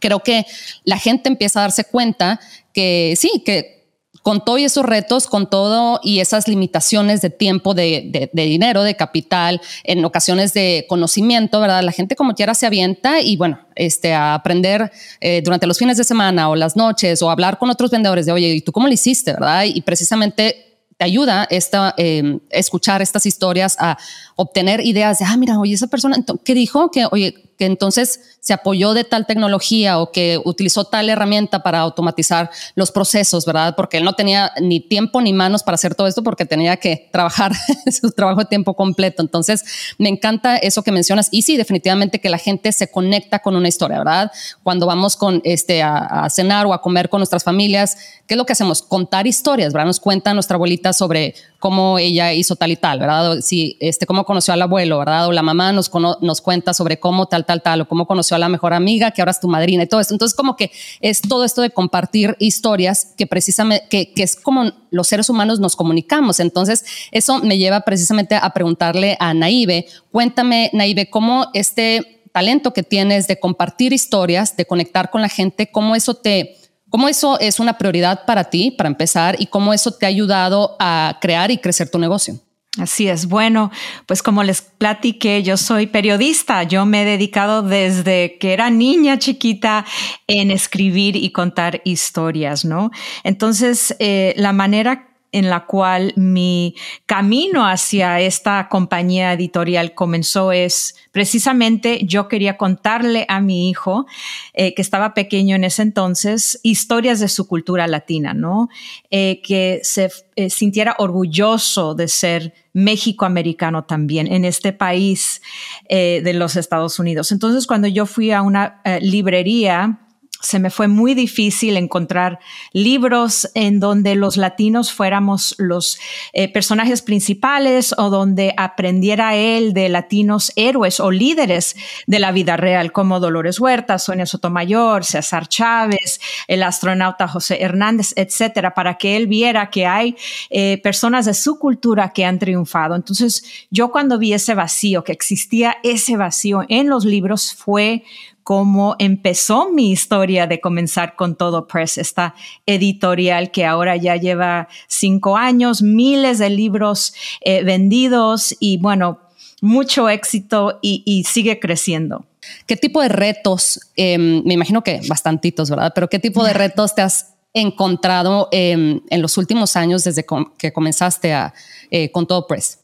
creo 0.00 0.20
que 0.20 0.46
la 0.84 0.98
gente 0.98 1.28
empieza 1.28 1.60
a 1.60 1.62
darse 1.62 1.84
cuenta 1.84 2.40
que 2.72 3.14
sí, 3.16 3.42
que 3.44 3.83
con 4.24 4.42
todos 4.42 4.62
esos 4.62 4.86
retos, 4.86 5.26
con 5.26 5.50
todo 5.50 6.00
y 6.02 6.20
esas 6.20 6.48
limitaciones 6.48 7.20
de 7.20 7.28
tiempo, 7.28 7.74
de, 7.74 8.30
dinero, 8.32 8.82
de 8.82 8.96
capital, 8.96 9.60
en 9.84 10.02
ocasiones 10.02 10.54
de 10.54 10.86
conocimiento, 10.88 11.60
¿verdad? 11.60 11.82
La 11.82 11.92
gente 11.92 12.16
como 12.16 12.34
quiera 12.34 12.54
se 12.54 12.64
avienta 12.64 13.20
y 13.20 13.36
bueno, 13.36 13.58
este, 13.74 14.14
a 14.14 14.32
aprender 14.32 14.90
eh, 15.20 15.42
durante 15.44 15.66
los 15.66 15.76
fines 15.76 15.98
de 15.98 16.04
semana 16.04 16.48
o 16.48 16.56
las 16.56 16.74
noches 16.74 17.20
o 17.20 17.30
hablar 17.30 17.58
con 17.58 17.68
otros 17.68 17.90
vendedores 17.90 18.24
de, 18.24 18.32
oye, 18.32 18.48
¿y 18.48 18.60
tú 18.62 18.72
cómo 18.72 18.86
lo 18.86 18.94
hiciste, 18.94 19.34
verdad? 19.34 19.64
Y 19.64 19.82
precisamente 19.82 20.78
te 20.96 21.04
ayuda 21.04 21.46
esta, 21.50 21.92
em, 21.98 22.40
escuchar 22.48 23.02
estas 23.02 23.26
historias 23.26 23.76
a 23.78 23.98
obtener 24.36 24.80
ideas 24.80 25.18
de, 25.18 25.26
ah, 25.26 25.36
mira, 25.36 25.58
oye, 25.58 25.74
esa 25.74 25.88
persona, 25.88 26.16
¿qué 26.46 26.54
dijo? 26.54 26.90
Que, 26.90 27.04
oye, 27.10 27.34
que 27.56 27.66
entonces 27.66 28.20
se 28.40 28.52
apoyó 28.52 28.94
de 28.94 29.04
tal 29.04 29.26
tecnología 29.26 29.98
o 29.98 30.12
que 30.12 30.40
utilizó 30.44 30.84
tal 30.84 31.08
herramienta 31.08 31.62
para 31.62 31.80
automatizar 31.80 32.50
los 32.74 32.90
procesos, 32.90 33.46
¿verdad? 33.46 33.74
Porque 33.76 33.96
él 33.96 34.04
no 34.04 34.14
tenía 34.14 34.52
ni 34.60 34.80
tiempo 34.80 35.20
ni 35.20 35.32
manos 35.32 35.62
para 35.62 35.76
hacer 35.76 35.94
todo 35.94 36.06
esto 36.06 36.22
porque 36.22 36.44
tenía 36.44 36.76
que 36.76 37.08
trabajar 37.12 37.52
su 38.00 38.10
trabajo 38.10 38.40
de 38.40 38.46
tiempo 38.46 38.74
completo. 38.74 39.22
Entonces, 39.22 39.64
me 39.98 40.08
encanta 40.08 40.56
eso 40.56 40.82
que 40.82 40.92
mencionas. 40.92 41.28
Y 41.30 41.42
sí, 41.42 41.56
definitivamente 41.56 42.20
que 42.20 42.28
la 42.28 42.38
gente 42.38 42.72
se 42.72 42.90
conecta 42.90 43.38
con 43.38 43.56
una 43.56 43.68
historia, 43.68 43.98
¿verdad? 43.98 44.32
Cuando 44.62 44.86
vamos 44.86 45.16
con 45.16 45.40
este, 45.44 45.82
a, 45.82 46.28
cenar 46.30 46.66
o 46.66 46.74
a 46.74 46.82
comer 46.82 47.08
con 47.08 47.20
nuestras 47.20 47.44
familias, 47.44 47.96
¿qué 48.26 48.34
es 48.34 48.38
lo 48.38 48.46
que 48.46 48.52
hacemos? 48.52 48.82
Contar 48.82 49.26
historias, 49.26 49.72
¿verdad? 49.72 49.86
Nos 49.86 50.00
cuenta 50.00 50.34
nuestra 50.34 50.56
abuelita 50.56 50.92
sobre 50.92 51.34
cómo 51.64 51.98
ella 51.98 52.34
hizo 52.34 52.56
tal 52.56 52.72
y 52.72 52.76
tal, 52.76 52.98
¿verdad? 52.98 53.40
Si, 53.40 53.78
este, 53.80 54.04
cómo 54.04 54.26
conoció 54.26 54.52
al 54.52 54.60
abuelo, 54.60 54.98
¿verdad? 54.98 55.28
O 55.28 55.32
la 55.32 55.40
mamá 55.40 55.72
nos, 55.72 55.90
nos 56.20 56.42
cuenta 56.42 56.74
sobre 56.74 57.00
cómo 57.00 57.24
tal, 57.24 57.46
tal, 57.46 57.62
tal, 57.62 57.80
o 57.80 57.88
cómo 57.88 58.06
conoció 58.06 58.36
a 58.36 58.38
la 58.38 58.50
mejor 58.50 58.74
amiga, 58.74 59.12
que 59.12 59.22
ahora 59.22 59.30
es 59.30 59.40
tu 59.40 59.48
madrina 59.48 59.82
y 59.82 59.86
todo 59.86 59.98
esto. 59.98 60.12
Entonces, 60.12 60.36
como 60.36 60.56
que 60.56 60.70
es 61.00 61.22
todo 61.22 61.42
esto 61.42 61.62
de 61.62 61.70
compartir 61.70 62.36
historias 62.38 63.14
que 63.16 63.26
precisamente, 63.26 63.86
que, 63.88 64.12
que 64.12 64.24
es 64.24 64.36
como 64.36 64.72
los 64.90 65.08
seres 65.08 65.30
humanos 65.30 65.58
nos 65.58 65.74
comunicamos. 65.74 66.38
Entonces, 66.38 66.84
eso 67.12 67.38
me 67.38 67.56
lleva 67.56 67.80
precisamente 67.80 68.34
a 68.34 68.50
preguntarle 68.50 69.16
a 69.18 69.32
Naive, 69.32 69.86
cuéntame, 70.12 70.68
Naive, 70.74 71.08
cómo 71.08 71.46
este 71.54 72.26
talento 72.32 72.74
que 72.74 72.82
tienes 72.82 73.26
de 73.26 73.40
compartir 73.40 73.94
historias, 73.94 74.54
de 74.54 74.66
conectar 74.66 75.10
con 75.10 75.22
la 75.22 75.30
gente, 75.30 75.70
cómo 75.70 75.96
eso 75.96 76.12
te 76.12 76.58
¿Cómo 76.94 77.08
eso 77.08 77.40
es 77.40 77.58
una 77.58 77.76
prioridad 77.76 78.24
para 78.24 78.44
ti, 78.44 78.70
para 78.70 78.88
empezar, 78.88 79.34
y 79.40 79.46
cómo 79.46 79.74
eso 79.74 79.90
te 79.90 80.06
ha 80.06 80.08
ayudado 80.08 80.76
a 80.78 81.18
crear 81.20 81.50
y 81.50 81.58
crecer 81.58 81.90
tu 81.90 81.98
negocio? 81.98 82.38
Así 82.78 83.08
es. 83.08 83.26
Bueno, 83.26 83.72
pues 84.06 84.22
como 84.22 84.44
les 84.44 84.62
platiqué, 84.62 85.42
yo 85.42 85.56
soy 85.56 85.88
periodista. 85.88 86.62
Yo 86.62 86.86
me 86.86 87.02
he 87.02 87.04
dedicado 87.04 87.62
desde 87.62 88.38
que 88.38 88.52
era 88.52 88.70
niña 88.70 89.18
chiquita 89.18 89.84
en 90.28 90.52
escribir 90.52 91.16
y 91.16 91.32
contar 91.32 91.82
historias, 91.84 92.64
¿no? 92.64 92.92
Entonces, 93.24 93.96
eh, 93.98 94.32
la 94.36 94.52
manera 94.52 95.13
en 95.34 95.50
la 95.50 95.66
cual 95.66 96.12
mi 96.14 96.76
camino 97.06 97.66
hacia 97.66 98.20
esta 98.20 98.68
compañía 98.68 99.32
editorial 99.32 99.92
comenzó 99.92 100.52
es 100.52 100.94
precisamente 101.10 102.04
yo 102.06 102.28
quería 102.28 102.56
contarle 102.56 103.26
a 103.28 103.40
mi 103.40 103.68
hijo, 103.68 104.06
eh, 104.52 104.74
que 104.74 104.82
estaba 104.82 105.12
pequeño 105.12 105.56
en 105.56 105.64
ese 105.64 105.82
entonces, 105.82 106.60
historias 106.62 107.18
de 107.18 107.26
su 107.26 107.48
cultura 107.48 107.88
latina, 107.88 108.32
¿no? 108.32 108.68
Eh, 109.10 109.42
que 109.42 109.80
se 109.82 110.08
eh, 110.36 110.50
sintiera 110.50 110.94
orgulloso 110.98 111.96
de 111.96 112.06
ser 112.06 112.54
México-americano 112.72 113.84
también 113.84 114.32
en 114.32 114.44
este 114.44 114.72
país 114.72 115.42
de 115.88 116.32
los 116.34 116.56
Estados 116.56 116.98
Unidos. 116.98 117.30
Entonces, 117.30 117.68
cuando 117.68 117.86
yo 117.86 118.04
fui 118.04 118.32
a 118.32 118.42
una 118.42 118.82
librería, 119.00 120.03
se 120.44 120.58
me 120.58 120.70
fue 120.70 120.88
muy 120.88 121.14
difícil 121.14 121.76
encontrar 121.76 122.38
libros 122.72 123.50
en 123.54 123.80
donde 123.80 124.14
los 124.14 124.36
latinos 124.36 124.92
fuéramos 124.92 125.54
los 125.58 125.98
eh, 126.32 126.52
personajes 126.52 127.00
principales 127.00 127.94
o 127.96 128.10
donde 128.10 128.52
aprendiera 128.56 129.34
él 129.34 129.72
de 129.72 129.88
latinos 129.88 130.52
héroes 130.56 131.00
o 131.00 131.10
líderes 131.10 131.76
de 132.06 132.18
la 132.18 132.30
vida 132.30 132.56
real, 132.56 132.92
como 132.92 133.20
Dolores 133.20 133.58
Huerta, 133.58 133.98
Sonia 133.98 134.26
Sotomayor, 134.26 135.04
César 135.04 135.48
Chávez, 135.48 136.20
el 136.46 136.62
astronauta 136.62 137.26
José 137.26 137.62
Hernández, 137.62 138.12
etcétera, 138.16 138.74
para 138.74 138.98
que 138.98 139.16
él 139.16 139.26
viera 139.26 139.70
que 139.70 139.86
hay 139.86 140.16
eh, 140.50 140.78
personas 140.82 141.24
de 141.24 141.34
su 141.34 141.58
cultura 141.58 142.10
que 142.10 142.24
han 142.24 142.38
triunfado. 142.38 142.94
Entonces, 142.96 143.66
yo 143.70 143.90
cuando 143.90 144.18
vi 144.18 144.34
ese 144.34 144.54
vacío, 144.54 145.04
que 145.04 145.12
existía 145.12 145.76
ese 145.82 146.16
vacío 146.16 146.64
en 146.68 146.90
los 146.90 147.06
libros, 147.06 147.54
fue 147.54 148.04
cómo 148.44 148.94
empezó 148.98 149.70
mi 149.70 149.90
historia 149.90 150.46
de 150.46 150.60
comenzar 150.60 151.16
con 151.16 151.34
Todo 151.34 151.66
Press, 151.66 151.98
esta 151.98 152.34
editorial 152.66 153.50
que 153.50 153.64
ahora 153.64 153.96
ya 153.96 154.16
lleva 154.16 154.68
cinco 154.86 155.36
años, 155.36 155.82
miles 155.82 156.38
de 156.38 156.50
libros 156.50 157.14
eh, 157.40 157.64
vendidos 157.64 158.54
y 158.60 158.76
bueno, 158.76 159.18
mucho 159.62 160.10
éxito 160.10 160.78
y, 160.82 161.24
sigue 161.24 161.58
creciendo. 161.58 162.26
¿Qué 162.66 162.76
tipo 162.76 163.00
de 163.00 163.08
retos, 163.08 163.80
em, 163.96 164.42
me 164.44 164.52
imagino 164.52 164.84
que 164.84 165.00
bastantitos, 165.08 165.70
¿verdad? 165.70 165.92
Pero 165.94 166.10
qué 166.10 166.18
tipo 166.18 166.44
de 166.44 166.52
retos 166.52 166.94
te 166.94 167.00
has 167.00 167.34
encontrado 167.54 168.48
em, 168.52 169.00
en 169.08 169.22
los 169.22 169.38
últimos 169.38 169.76
años 169.76 170.04
desde 170.04 170.26
que 170.58 170.72
comenzaste 170.72 171.32
a, 171.32 171.54
eh, 171.90 172.10
con 172.10 172.26
Todo 172.26 172.46
Press? 172.46 172.83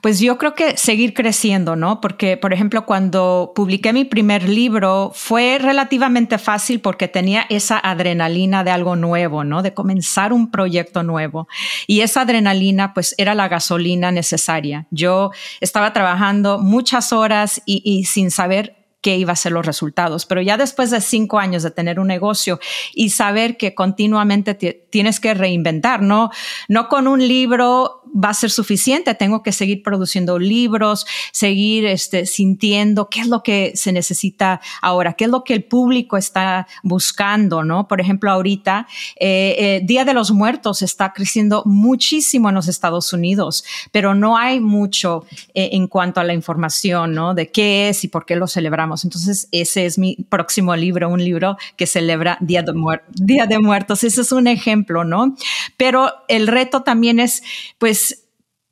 Pues 0.00 0.20
yo 0.20 0.38
creo 0.38 0.54
que 0.54 0.76
seguir 0.76 1.14
creciendo, 1.14 1.76
¿no? 1.76 2.00
Porque, 2.00 2.36
por 2.36 2.52
ejemplo, 2.52 2.86
cuando 2.86 3.52
publiqué 3.54 3.92
mi 3.92 4.04
primer 4.04 4.48
libro 4.48 5.12
fue 5.14 5.58
relativamente 5.60 6.38
fácil 6.38 6.80
porque 6.80 7.08
tenía 7.08 7.46
esa 7.48 7.78
adrenalina 7.78 8.64
de 8.64 8.70
algo 8.70 8.96
nuevo, 8.96 9.44
¿no? 9.44 9.62
De 9.62 9.74
comenzar 9.74 10.32
un 10.32 10.50
proyecto 10.50 11.02
nuevo. 11.02 11.48
Y 11.86 12.00
esa 12.00 12.22
adrenalina, 12.22 12.94
pues, 12.94 13.14
era 13.18 13.34
la 13.34 13.48
gasolina 13.48 14.12
necesaria. 14.12 14.86
Yo 14.90 15.30
estaba 15.60 15.92
trabajando 15.92 16.58
muchas 16.58 17.12
horas 17.12 17.62
y, 17.66 18.04
sin 18.04 18.30
saber 18.30 18.76
qué 19.00 19.16
iba 19.16 19.32
a 19.32 19.36
ser 19.36 19.52
los 19.52 19.64
resultados. 19.64 20.26
Pero 20.26 20.42
ya 20.42 20.56
después 20.56 20.90
de 20.90 21.00
cinco 21.00 21.38
años 21.38 21.62
de 21.62 21.70
tener 21.70 22.00
un 22.00 22.08
negocio 22.08 22.58
y 22.94 23.10
saber 23.10 23.56
que 23.56 23.74
continuamente 23.74 24.54
tienes 24.54 25.20
que 25.20 25.34
reinventar, 25.34 26.02
¿no? 26.02 26.30
No 26.68 26.88
con 26.88 27.06
un 27.06 27.26
libro 27.26 28.02
va 28.14 28.30
a 28.30 28.34
ser 28.34 28.50
suficiente, 28.50 29.14
tengo 29.14 29.42
que 29.42 29.52
seguir 29.52 29.82
produciendo 29.82 30.38
libros, 30.38 31.06
seguir 31.32 31.86
este, 31.86 32.26
sintiendo 32.26 33.08
qué 33.08 33.20
es 33.20 33.28
lo 33.28 33.42
que 33.42 33.72
se 33.74 33.92
necesita 33.92 34.60
ahora, 34.82 35.14
qué 35.14 35.24
es 35.24 35.30
lo 35.30 35.44
que 35.44 35.54
el 35.54 35.64
público 35.64 36.16
está 36.16 36.66
buscando, 36.82 37.64
¿no? 37.64 37.88
Por 37.88 38.00
ejemplo, 38.00 38.30
ahorita, 38.30 38.86
eh, 39.18 39.56
eh, 39.58 39.80
Día 39.84 40.04
de 40.04 40.14
los 40.14 40.30
Muertos 40.30 40.82
está 40.82 41.12
creciendo 41.12 41.62
muchísimo 41.66 42.48
en 42.48 42.54
los 42.54 42.68
Estados 42.68 43.12
Unidos, 43.12 43.64
pero 43.92 44.14
no 44.14 44.36
hay 44.36 44.60
mucho 44.60 45.24
eh, 45.54 45.70
en 45.72 45.86
cuanto 45.86 46.20
a 46.20 46.24
la 46.24 46.34
información, 46.34 47.14
¿no? 47.14 47.34
De 47.34 47.50
qué 47.50 47.88
es 47.88 48.04
y 48.04 48.08
por 48.08 48.24
qué 48.24 48.36
lo 48.36 48.46
celebramos. 48.46 49.04
Entonces, 49.04 49.48
ese 49.52 49.86
es 49.86 49.98
mi 49.98 50.16
próximo 50.28 50.74
libro, 50.76 51.08
un 51.08 51.22
libro 51.24 51.56
que 51.76 51.86
celebra 51.86 52.38
Día 52.40 52.62
de, 52.62 52.72
Día 53.14 53.46
de 53.46 53.58
Muertos. 53.58 54.04
Ese 54.04 54.20
es 54.20 54.32
un 54.32 54.46
ejemplo, 54.46 55.04
¿no? 55.04 55.36
Pero 55.76 56.12
el 56.28 56.46
reto 56.46 56.82
también 56.82 57.20
es, 57.20 57.42
pues, 57.78 58.05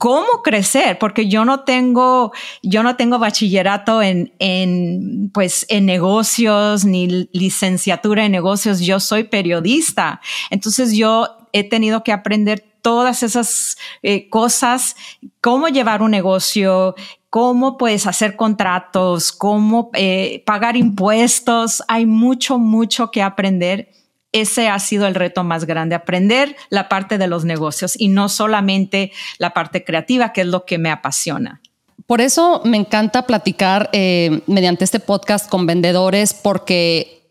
cómo 0.05 0.43
crecer, 0.43 0.99
porque 0.99 1.29
yo 1.29 1.47
no 1.47 1.61
tengo, 1.61 2.31
yo 2.63 2.83
no 2.83 2.95
tengo 2.97 3.19
bachillerato 3.19 4.03
en, 4.03 4.35
en, 4.39 5.31
pues, 5.33 5.65
en 5.71 5.87
negocios 5.87 6.85
ni 6.85 7.27
licenciatura 7.33 8.27
en 8.27 8.33
negocios, 8.33 8.81
yo 8.81 9.01
soy 9.01 9.25
periodista. 9.25 10.21
Entonces 10.51 10.93
yo 10.93 11.49
he 11.55 11.67
tenido 11.67 12.05
que 12.05 12.13
aprender 12.13 12.63
todas 12.83 13.23
esas 13.23 13.79
eh, 14.03 14.29
cosas, 14.29 14.95
cómo 15.41 15.69
llevar 15.69 16.03
un 16.03 16.11
negocio, 16.11 16.95
cómo 17.31 17.79
puedes 17.79 18.07
hacer 18.07 18.37
contratos, 18.37 19.33
cómo 19.33 19.89
eh, 19.95 20.43
pagar 20.45 20.77
impuestos. 20.77 21.83
Hay 21.89 22.05
mucho, 22.05 22.59
mucho 22.59 23.11
que 23.11 23.23
aprender 23.23 23.89
ese 24.35 24.69
ha 24.69 24.79
sido 24.81 25.07
el 25.07 25.15
reto 25.15 25.45
más 25.45 25.65
grande, 25.65 25.95
aprender 25.95 26.57
la 26.69 26.89
parte 26.89 27.17
de 27.17 27.29
los 27.29 27.45
negocios 27.45 27.95
y 27.97 28.09
no 28.09 28.29
solamente 28.29 29.13
la 29.39 29.55
parte 29.55 29.85
creativa, 29.85 30.33
que 30.33 30.43
es 30.43 30.49
lo 30.49 30.67
que 30.67 30.77
me 30.77 30.91
apasiona. 30.91 31.63
Por 32.07 32.21
eso 32.21 32.61
me 32.65 32.77
encanta 32.77 33.27
platicar 33.27 33.89
eh, 33.93 34.43
mediante 34.47 34.85
este 34.85 35.01
podcast 35.01 35.49
con 35.49 35.67
vendedores 35.67 36.35
porque 36.35 37.31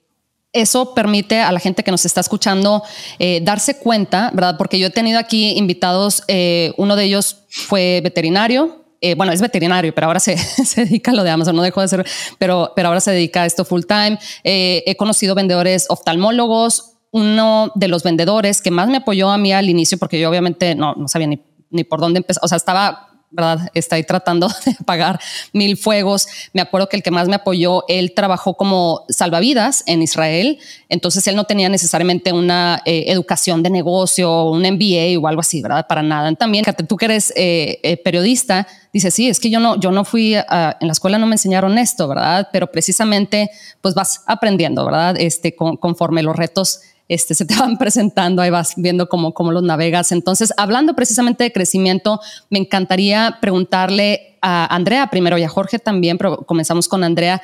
eso 0.53 0.95
permite 0.95 1.41
a 1.41 1.51
la 1.51 1.59
gente 1.59 1.83
que 1.83 1.91
nos 1.91 2.05
está 2.05 2.21
escuchando 2.21 2.83
eh, 3.19 3.41
darse 3.43 3.77
cuenta, 3.77 4.31
¿verdad? 4.33 4.55
Porque 4.57 4.79
yo 4.79 4.87
he 4.87 4.91
tenido 4.91 5.19
aquí 5.19 5.57
invitados, 5.57 6.23
eh, 6.27 6.73
uno 6.77 6.95
de 6.95 7.03
ellos 7.03 7.43
fue 7.49 8.01
veterinario, 8.01 8.79
bueno, 9.17 9.33
es 9.33 9.41
veterinario, 9.41 9.93
pero 9.93 10.07
ahora 10.07 10.19
se, 10.21 10.37
dedica 10.77 11.11
a 11.11 11.13
lo 11.13 11.25
de 11.25 11.29
Amazon, 11.29 11.57
no 11.57 11.61
dejó 11.61 11.81
de 11.81 11.89
ser, 11.89 12.05
pero, 12.39 12.71
pero 12.73 12.87
ahora 12.87 13.01
se 13.01 13.11
dedica 13.11 13.41
a 13.41 13.45
esto 13.45 13.65
full 13.65 13.81
time. 13.81 14.17
he 14.45 14.95
conocido 14.95 15.35
vendedores 15.35 15.87
oftalmólogos, 15.89 16.92
uno 17.13 17.71
de 17.75 17.87
los 17.87 18.03
vendedores 18.03 18.61
que 18.61 18.71
más 18.71 18.89
me 18.89 18.97
apoyó 18.97 19.29
a 19.29 19.37
mí 19.37 19.53
al 19.53 19.69
inicio, 19.69 19.97
porque 19.99 20.19
yo 20.19 20.29
obviamente 20.29 20.75
no, 20.75 20.95
no 20.95 21.07
sabía 21.07 21.27
ni, 21.27 21.39
ni 21.69 21.83
por 21.83 21.99
dónde 21.99 22.17
empezar, 22.17 22.43
o 22.43 22.47
sea, 22.47 22.57
estaba 22.57 23.13
¿verdad? 23.33 23.71
Está 23.73 23.95
ahí 23.95 24.03
tratando 24.03 24.47
de 24.65 24.75
apagar 24.79 25.19
mil 25.51 25.75
fuegos. 25.75 26.27
Me 26.53 26.61
acuerdo 26.61 26.87
que 26.87 26.97
el 26.97 27.03
que 27.03 27.11
más 27.11 27.27
me 27.27 27.35
apoyó, 27.35 27.83
él 27.87 28.13
trabajó 28.13 28.55
como 28.55 29.05
salvavidas 29.09 29.83
en 29.87 30.01
Israel, 30.01 30.59
entonces 30.87 31.25
él 31.27 31.35
no 31.35 31.45
tenía 31.45 31.67
necesariamente 31.69 32.31
una 32.31 32.81
eh, 32.85 33.05
educación 33.07 33.63
de 33.63 33.71
negocio, 33.71 34.45
un 34.45 34.61
MBA 34.61 35.19
o 35.19 35.27
algo 35.27 35.41
así, 35.41 35.61
¿verdad? 35.61 35.87
Para 35.87 36.03
nada. 36.03 36.31
También, 36.35 36.63
tú 36.87 36.95
que 36.95 37.05
eres 37.05 37.33
eh, 37.35 37.79
eh, 37.83 37.97
periodista, 37.97 38.67
dices, 38.93 39.13
sí, 39.13 39.27
es 39.27 39.39
que 39.39 39.49
yo 39.49 39.59
no, 39.59 39.79
yo 39.79 39.91
no 39.91 40.05
fui, 40.05 40.35
a, 40.35 40.77
en 40.79 40.87
la 40.87 40.93
escuela 40.93 41.17
no 41.17 41.25
me 41.25 41.35
enseñaron 41.35 41.77
esto, 41.77 42.07
¿verdad? 42.07 42.49
Pero 42.53 42.71
precisamente, 42.71 43.49
pues 43.81 43.95
vas 43.95 44.21
aprendiendo, 44.27 44.85
¿verdad? 44.85 45.15
Este, 45.19 45.55
conforme 45.55 46.21
los 46.21 46.35
retos 46.35 46.81
este, 47.07 47.35
se 47.35 47.45
te 47.45 47.55
van 47.59 47.77
presentando, 47.77 48.41
ahí 48.41 48.49
vas 48.49 48.73
viendo 48.75 49.09
cómo, 49.09 49.33
cómo 49.33 49.51
los 49.51 49.63
navegas. 49.63 50.11
Entonces, 50.11 50.53
hablando 50.57 50.95
precisamente 50.95 51.43
de 51.43 51.51
crecimiento, 51.51 52.19
me 52.49 52.59
encantaría 52.59 53.37
preguntarle 53.41 54.37
a 54.41 54.73
Andrea 54.73 55.07
primero 55.07 55.37
y 55.37 55.43
a 55.43 55.49
Jorge 55.49 55.79
también, 55.79 56.17
pero 56.17 56.37
comenzamos 56.37 56.87
con 56.87 57.03
Andrea. 57.03 57.41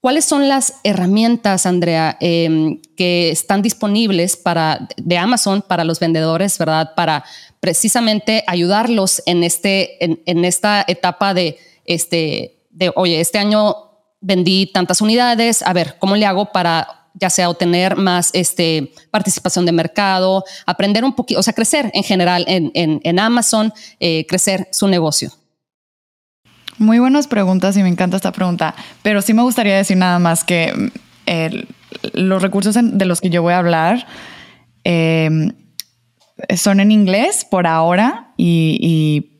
¿Cuáles 0.00 0.26
son 0.26 0.48
las 0.48 0.80
herramientas, 0.84 1.64
Andrea, 1.64 2.18
em, 2.20 2.82
que 2.94 3.30
están 3.30 3.62
disponibles 3.62 4.36
para, 4.36 4.86
de 4.98 5.16
Amazon 5.16 5.62
para 5.62 5.82
los 5.82 5.98
vendedores, 5.98 6.58
verdad? 6.58 6.92
Para 6.94 7.24
precisamente 7.58 8.44
ayudarlos 8.46 9.22
en, 9.24 9.42
este, 9.42 10.04
en, 10.04 10.44
esta 10.44 10.84
etapa 10.86 11.32
de, 11.32 11.56
este, 11.86 12.66
de, 12.68 12.92
oye, 12.94 13.18
este 13.18 13.38
año 13.38 13.74
vendí 14.20 14.66
tantas 14.66 15.00
unidades, 15.00 15.62
a 15.62 15.72
ver, 15.72 15.96
¿cómo 15.98 16.16
le 16.16 16.26
hago 16.26 16.52
para 16.52 17.03
ya 17.14 17.30
sea 17.30 17.48
obtener 17.48 17.96
más 17.96 18.30
este, 18.32 18.92
participación 19.10 19.66
de 19.66 19.72
mercado, 19.72 20.44
aprender 20.66 21.04
un 21.04 21.14
poquito, 21.14 21.40
o 21.40 21.42
sea, 21.42 21.52
crecer 21.52 21.90
en 21.94 22.02
general 22.02 22.44
en, 22.46 23.18
Amazon, 23.18 23.72
eh, 24.00 24.26
crecer 24.28 24.68
su 24.72 24.88
negocio? 24.88 25.30
Muy 26.78 26.98
buenas 26.98 27.28
preguntas 27.28 27.76
y 27.76 27.82
me 27.82 27.88
encanta 27.88 28.16
esta 28.16 28.32
pregunta, 28.32 28.74
pero 29.02 29.22
sí 29.22 29.32
me 29.32 29.42
gustaría 29.42 29.76
decir 29.76 29.96
nada 29.96 30.18
más 30.18 30.42
que 30.42 30.72
mm, 30.72 30.88
los 32.14 32.42
recursos 32.42 32.76
de 32.80 33.04
los 33.04 33.20
que 33.20 33.30
yo 33.30 33.42
voy 33.42 33.52
a 33.52 33.58
hablar 33.58 34.06
em, 34.82 35.52
son 36.56 36.80
en 36.80 36.90
inglés 36.90 37.46
por 37.48 37.66
ahora 37.66 38.32
y, 38.36 39.33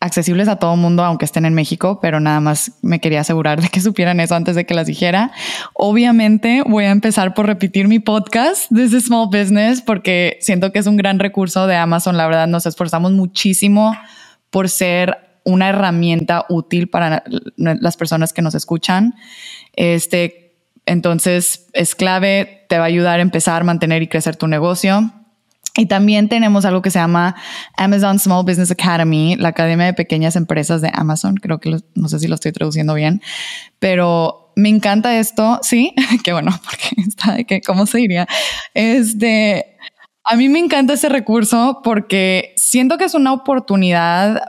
accesibles 0.00 0.48
a 0.48 0.56
todo 0.56 0.76
mundo, 0.76 1.04
aunque 1.04 1.26
estén 1.26 1.44
en 1.44 1.52
México, 1.52 2.00
pero 2.00 2.20
nada 2.20 2.40
más 2.40 2.72
me 2.80 3.00
quería 3.00 3.20
asegurar 3.20 3.60
de 3.60 3.68
que 3.68 3.80
supieran 3.82 4.18
eso 4.18 4.34
antes 4.34 4.56
de 4.56 4.64
que 4.64 4.74
las 4.74 4.86
dijera. 4.86 5.30
Obviamente 5.74 6.62
voy 6.66 6.84
a 6.84 6.90
empezar 6.90 7.34
por 7.34 7.46
repetir 7.46 7.86
mi 7.86 7.98
podcast 7.98 8.66
desde 8.70 9.00
Small 9.00 9.26
Business 9.26 9.82
porque 9.82 10.38
siento 10.40 10.72
que 10.72 10.78
es 10.78 10.86
un 10.86 10.96
gran 10.96 11.18
recurso 11.18 11.66
de 11.66 11.76
Amazon. 11.76 12.16
La 12.16 12.26
verdad, 12.26 12.46
nos 12.46 12.64
esforzamos 12.66 13.12
muchísimo 13.12 13.94
por 14.48 14.68
ser 14.68 15.18
una 15.44 15.68
herramienta 15.68 16.46
útil 16.48 16.88
para 16.88 17.22
las 17.56 17.96
personas 17.96 18.32
que 18.32 18.42
nos 18.42 18.54
escuchan. 18.54 19.14
Este, 19.74 20.56
entonces 20.86 21.68
es 21.72 21.94
clave, 21.94 22.64
te 22.68 22.78
va 22.78 22.84
a 22.84 22.88
ayudar 22.88 23.18
a 23.18 23.22
empezar, 23.22 23.64
mantener 23.64 24.02
y 24.02 24.08
crecer 24.08 24.36
tu 24.36 24.48
negocio. 24.48 25.12
Y 25.76 25.86
también 25.86 26.28
tenemos 26.28 26.64
algo 26.64 26.82
que 26.82 26.90
se 26.90 26.98
llama 26.98 27.36
Amazon 27.76 28.18
Small 28.18 28.44
Business 28.44 28.70
Academy, 28.70 29.36
la 29.36 29.48
Academia 29.48 29.86
de 29.86 29.94
Pequeñas 29.94 30.36
Empresas 30.36 30.82
de 30.82 30.90
Amazon. 30.92 31.36
Creo 31.36 31.60
que 31.60 31.78
no 31.94 32.08
sé 32.08 32.18
si 32.18 32.28
lo 32.28 32.34
estoy 32.34 32.52
traduciendo 32.52 32.94
bien, 32.94 33.22
pero 33.78 34.52
me 34.56 34.68
encanta 34.68 35.18
esto. 35.18 35.58
Sí, 35.62 35.94
qué 36.24 36.32
bueno, 36.32 36.50
porque 36.64 37.00
está 37.08 37.34
de 37.34 37.44
que, 37.44 37.60
¿cómo 37.60 37.86
se 37.86 37.98
diría? 37.98 38.26
Este, 38.74 39.76
a 40.24 40.36
mí 40.36 40.48
me 40.48 40.58
encanta 40.58 40.94
ese 40.94 41.08
recurso 41.08 41.80
porque 41.82 42.52
siento 42.56 42.98
que 42.98 43.04
es 43.04 43.14
una 43.14 43.32
oportunidad 43.32 44.42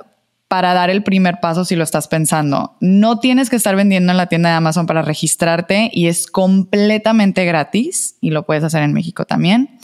para 0.48 0.74
dar 0.74 0.90
el 0.90 1.02
primer 1.02 1.40
paso 1.40 1.64
si 1.64 1.78
lo 1.78 1.84
estás 1.86 2.10
pensando. 2.10 2.76
No 2.82 3.20
tienes 3.20 3.50
que 3.50 3.56
estar 3.56 3.74
vendiendo 3.78 4.12
en 4.12 4.18
la 4.18 4.28
tienda 4.28 4.50
de 4.50 4.56
Amazon 4.56 4.86
para 4.86 5.02
registrarte 5.02 5.90
y 5.94 6.08
es 6.08 6.28
completamente 6.28 7.46
gratis 7.46 8.18
y 8.20 8.32
lo 8.32 8.46
puedes 8.46 8.66
hacer 8.66 8.84
en 8.84 8.92
México 8.92 9.24
también. 9.24 9.80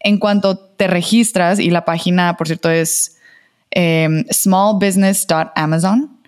En 0.00 0.18
cuanto 0.18 0.56
te 0.58 0.86
registras 0.86 1.58
y 1.58 1.70
la 1.70 1.84
página, 1.84 2.36
por 2.36 2.46
cierto, 2.46 2.70
es 2.70 3.16
em, 3.70 4.24
smallbusiness.amazon, 4.30 6.18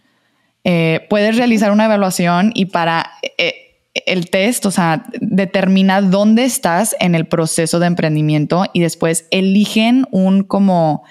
eh, 0.64 1.06
puedes 1.08 1.36
realizar 1.36 1.72
una 1.72 1.86
evaluación 1.86 2.52
y 2.54 2.66
para 2.66 3.12
eh, 3.38 3.70
el 4.06 4.30
test, 4.30 4.66
o 4.66 4.70
sea, 4.70 5.04
determina 5.20 6.02
dónde 6.02 6.44
estás 6.44 6.94
en 7.00 7.14
el 7.14 7.26
proceso 7.26 7.78
de 7.78 7.86
emprendimiento 7.86 8.66
y 8.72 8.80
después 8.80 9.26
eligen 9.30 10.06
un 10.10 10.42
como 10.42 11.04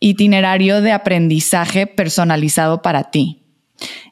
itinerario 0.00 0.80
de 0.80 0.92
aprendizaje 0.92 1.86
personalizado 1.86 2.82
para 2.82 3.10
ti. 3.10 3.42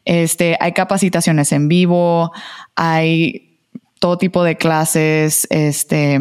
Este, 0.04 0.56
hay 0.61 0.73
capacitaciones 0.73 1.52
en 1.52 1.68
vivo, 1.68 2.32
hay 2.76 3.58
todo 3.99 4.18
tipo 4.18 4.44
de 4.44 4.56
clases, 4.56 5.47
este, 5.50 6.20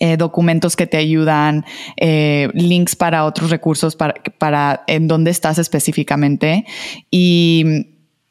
eh, 0.00 0.16
documentos 0.16 0.76
que 0.76 0.86
te 0.86 0.96
ayudan, 0.96 1.64
eh, 1.96 2.48
links 2.54 2.96
para 2.96 3.24
otros 3.24 3.50
recursos 3.50 3.94
para, 3.94 4.14
para 4.38 4.82
en 4.86 5.06
dónde 5.08 5.30
estás 5.30 5.58
específicamente. 5.58 6.64
Y 7.10 7.64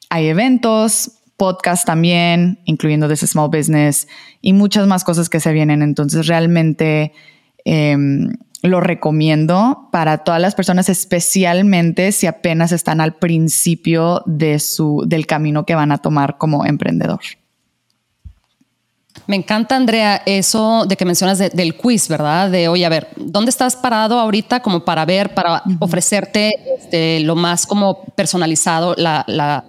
hay 0.10 0.28
eventos, 0.28 1.24
podcast 1.38 1.86
también, 1.86 2.60
incluyendo 2.66 3.08
This 3.08 3.22
Small 3.22 3.50
Business 3.50 4.08
y 4.42 4.54
muchas 4.54 4.88
más 4.88 5.04
cosas 5.04 5.30
que 5.30 5.40
se 5.40 5.52
vienen. 5.52 5.82
Entonces, 5.82 6.28
realmente 6.28 7.14
em, 7.66 8.34
lo 8.62 8.80
recomiendo 8.80 9.90
para 9.92 10.20
todas 10.20 10.42
las 10.42 10.56
personas, 10.56 10.90
especialmente 10.90 12.12
si 12.12 12.28
apenas 12.28 12.72
están 12.72 13.02
al 13.02 13.16
principio 13.16 14.22
de 14.26 14.60
su, 14.60 15.04
del 15.06 15.26
camino 15.26 15.66
que 15.66 15.76
van 15.76 15.92
a 15.92 15.98
tomar 15.98 16.38
como 16.38 16.66
emprendedor. 16.66 17.22
Me 19.28 19.36
encanta, 19.36 19.76
Andrea, 19.76 20.22
eso 20.26 20.86
de 20.86 20.98
que 20.98 21.06
mencionas 21.06 21.40
del 21.40 21.76
quiz, 21.76 22.08
¿verdad? 22.08 22.50
De, 22.50 22.68
oye, 22.68 22.86
a 22.86 22.90
ver, 22.90 23.08
¿dónde 23.16 23.50
estás 23.50 23.76
parado 23.76 24.20
ahorita 24.20 24.62
como 24.62 24.84
para 24.84 25.06
ver, 25.06 25.34
para 25.34 25.64
ofrecerte 25.80 26.52
este, 26.78 27.20
lo 27.22 27.36
más 27.36 27.66
como 27.66 28.04
personalizado, 28.16 28.96
la, 28.98 29.24
la 29.28 29.66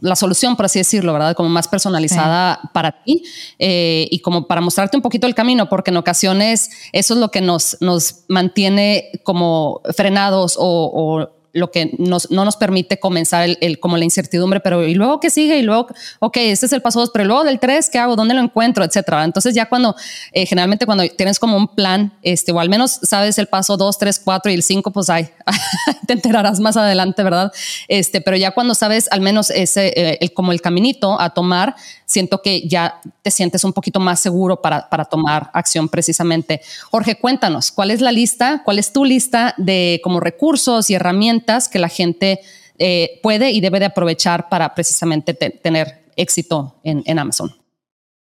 la 0.00 0.16
solución, 0.16 0.56
por 0.56 0.66
así 0.66 0.78
decirlo, 0.78 1.12
¿verdad? 1.12 1.34
Como 1.34 1.48
más 1.48 1.68
personalizada 1.68 2.60
para 2.72 3.02
ti 3.02 3.22
eh, 3.58 4.06
y 4.10 4.18
como 4.20 4.46
para 4.46 4.60
mostrarte 4.60 4.96
un 4.96 5.02
poquito 5.02 5.26
el 5.26 5.34
camino, 5.34 5.68
porque 5.68 5.90
en 5.90 5.96
ocasiones 5.96 6.70
eso 6.92 7.14
es 7.14 7.20
lo 7.20 7.30
que 7.30 7.40
nos, 7.40 7.78
nos 7.80 8.24
mantiene 8.28 9.10
como 9.22 9.80
frenados 9.96 10.56
o 10.58 11.30
lo 11.54 11.70
que 11.70 11.94
nos, 11.98 12.30
no 12.32 12.44
nos 12.44 12.56
permite 12.56 12.98
comenzar 12.98 13.48
el, 13.60 13.78
como 13.78 13.96
la 13.96 14.04
incertidumbre, 14.04 14.58
pero 14.58 14.86
y 14.86 14.94
luego 14.94 15.20
qué 15.20 15.30
sigue 15.30 15.56
y 15.58 15.62
luego, 15.62 15.86
ok, 16.18 16.36
este 16.38 16.66
es 16.66 16.72
el 16.72 16.82
paso 16.82 16.98
dos, 16.98 17.10
pero 17.12 17.24
luego 17.24 17.44
del 17.44 17.60
tres, 17.60 17.88
¿qué 17.88 17.98
hago? 17.98 18.16
¿Dónde 18.16 18.34
lo 18.34 18.40
encuentro? 18.40 18.84
Etcétera. 18.84 19.24
Entonces 19.24 19.54
ya 19.54 19.68
cuando, 19.68 19.94
eh, 20.32 20.46
generalmente 20.46 20.84
cuando 20.84 21.08
tienes 21.08 21.38
como 21.38 21.56
un 21.56 21.68
plan, 21.68 22.12
este, 22.22 22.50
o 22.50 22.58
al 22.58 22.68
menos 22.68 22.98
sabes 23.04 23.38
el 23.38 23.46
paso 23.46 23.76
dos, 23.76 23.98
tres, 23.98 24.20
cuatro 24.22 24.50
y 24.50 24.54
el 24.56 24.64
cinco, 24.64 24.90
pues 24.90 25.08
ahí 25.08 25.28
te 26.08 26.12
enterarás 26.12 26.58
más 26.58 26.76
adelante, 26.76 27.22
¿verdad? 27.22 27.52
Este, 27.86 28.20
pero 28.20 28.36
ya 28.36 28.50
cuando 28.50 28.74
sabes 28.74 29.06
al 29.12 29.20
menos 29.20 29.50
ese, 29.50 29.92
eh, 29.96 30.18
el, 30.20 30.32
como 30.32 30.50
el 30.50 30.60
caminito 30.60 31.20
a 31.20 31.30
tomar, 31.30 31.76
siento 32.04 32.42
que 32.42 32.66
ya 32.66 33.00
te 33.22 33.30
sientes 33.30 33.62
un 33.62 33.72
poquito 33.72 34.00
más 34.00 34.18
seguro 34.18 34.60
para, 34.60 34.90
para 34.90 35.04
tomar 35.04 35.50
acción 35.52 35.88
precisamente. 35.88 36.60
Jorge, 36.90 37.14
cuéntanos, 37.14 37.70
¿cuál 37.70 37.92
es 37.92 38.00
la 38.00 38.10
lista? 38.10 38.62
¿Cuál 38.64 38.80
es 38.80 38.92
tu 38.92 39.04
lista 39.04 39.54
de 39.56 40.00
como 40.02 40.18
recursos 40.18 40.90
y 40.90 40.94
herramientas 40.94 41.43
que 41.68 41.78
la 41.78 41.88
gente 41.88 42.40
eh, 42.78 43.20
puede 43.22 43.50
y 43.50 43.60
debe 43.60 43.78
de 43.78 43.86
aprovechar 43.86 44.48
para 44.48 44.74
precisamente 44.74 45.34
tener 45.34 46.04
éxito 46.16 46.76
en, 46.82 47.02
en 47.06 47.18
Amazon? 47.18 47.63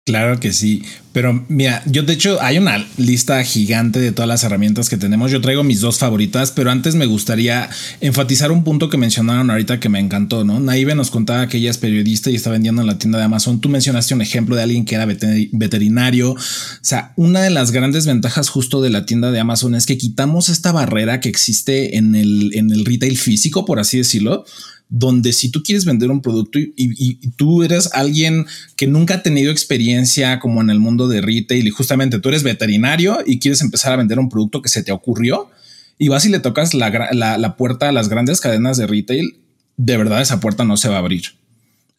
Claro 0.07 0.39
que 0.39 0.53
sí, 0.53 0.83
pero 1.13 1.43
mira, 1.47 1.81
yo 1.87 2.03
de 2.03 2.13
hecho 2.13 2.39
hay 2.39 2.59
una 2.59 2.85
lista 2.95 3.43
gigante 3.43 3.97
de 3.97 4.11
todas 4.11 4.29
las 4.29 4.43
herramientas 4.43 4.87
que 4.87 4.97
tenemos. 4.97 5.31
Yo 5.31 5.41
traigo 5.41 5.63
mis 5.63 5.81
dos 5.81 5.97
favoritas, 5.97 6.51
pero 6.51 6.69
antes 6.69 6.93
me 6.93 7.07
gustaría 7.07 7.71
enfatizar 8.01 8.51
un 8.51 8.63
punto 8.63 8.91
que 8.91 8.97
mencionaron 8.97 9.49
ahorita 9.49 9.79
que 9.79 9.89
me 9.89 9.97
encantó, 9.99 10.43
¿no? 10.43 10.59
Naive 10.59 10.93
nos 10.93 11.09
contaba 11.09 11.47
que 11.47 11.57
ella 11.57 11.71
es 11.71 11.79
periodista 11.79 12.29
y 12.29 12.35
está 12.35 12.51
vendiendo 12.51 12.81
en 12.81 12.87
la 12.87 12.99
tienda 12.99 13.17
de 13.17 13.25
Amazon. 13.25 13.59
Tú 13.59 13.67
mencionaste 13.67 14.13
un 14.13 14.21
ejemplo 14.21 14.55
de 14.55 14.61
alguien 14.61 14.85
que 14.85 14.93
era 14.93 15.07
veterinario. 15.07 16.33
O 16.33 16.37
sea, 16.81 17.13
una 17.15 17.41
de 17.41 17.49
las 17.49 17.71
grandes 17.71 18.05
ventajas 18.05 18.49
justo 18.49 18.83
de 18.83 18.91
la 18.91 19.07
tienda 19.07 19.31
de 19.31 19.39
Amazon 19.39 19.73
es 19.73 19.87
que 19.87 19.97
quitamos 19.97 20.49
esta 20.49 20.71
barrera 20.71 21.19
que 21.19 21.29
existe 21.29 21.97
en 21.97 22.13
el, 22.13 22.51
en 22.53 22.71
el 22.71 22.85
retail 22.85 23.17
físico, 23.17 23.65
por 23.65 23.79
así 23.79 23.97
decirlo 23.97 24.45
donde 24.89 25.33
si 25.33 25.49
tú 25.49 25.63
quieres 25.63 25.85
vender 25.85 26.11
un 26.11 26.21
producto 26.21 26.59
y, 26.59 27.15
tú 27.37 27.63
eres 27.63 27.89
alguien 27.93 28.45
que 28.75 28.87
nunca 28.87 29.15
ha 29.15 29.23
tenido 29.23 29.51
experiencia 29.51 30.39
como 30.39 30.61
en 30.61 30.69
el 30.69 30.79
mundo 30.79 31.07
de 31.07 31.21
retail 31.21 31.67
y 31.67 31.71
justamente 31.71 32.19
tú 32.19 32.29
eres 32.29 32.43
veterinario 32.43 33.19
y 33.25 33.39
quieres 33.39 33.61
empezar 33.61 33.93
a 33.93 33.97
vender 33.97 34.19
un 34.19 34.29
producto 34.29 34.61
que 34.61 34.69
se 34.69 34.83
te 34.83 34.91
ocurrió 34.91 35.49
y 35.97 36.09
vas 36.09 36.25
y 36.25 36.29
le 36.29 36.39
tocas 36.39 36.73
la, 36.73 36.89
la 37.11 37.57
puerta 37.57 37.89
a 37.89 37.91
las 37.91 38.09
grandes 38.09 38.41
cadenas 38.41 38.77
de 38.77 38.87
retail, 38.87 39.37
de 39.77 39.97
verdad 39.97 40.21
esa 40.21 40.39
puerta 40.39 40.63
no 40.63 40.77
se 40.77 40.89
va 40.89 40.95
a 40.95 40.99
abrir. 40.99 41.23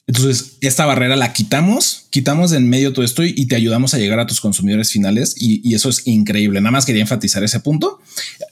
Entonces, 0.08 0.58
esta 0.60 0.86
barrera 0.86 1.16
la 1.16 1.32
quitamos, 1.32 2.06
quitamos 2.10 2.52
de 2.52 2.58
en 2.58 2.68
medio 2.68 2.92
todo 2.92 3.04
esto 3.04 3.24
y, 3.24 3.46
te 3.46 3.56
ayudamos 3.56 3.92
a 3.92 3.98
llegar 3.98 4.20
a 4.20 4.26
tus 4.26 4.40
consumidores 4.40 4.92
finales 4.92 5.34
y, 5.36 5.74
eso 5.74 5.88
es 5.88 6.06
increíble. 6.06 6.60
Nada 6.60 6.70
más 6.70 6.86
quería 6.86 7.02
enfatizar 7.02 7.42
ese 7.42 7.58
punto. 7.58 7.98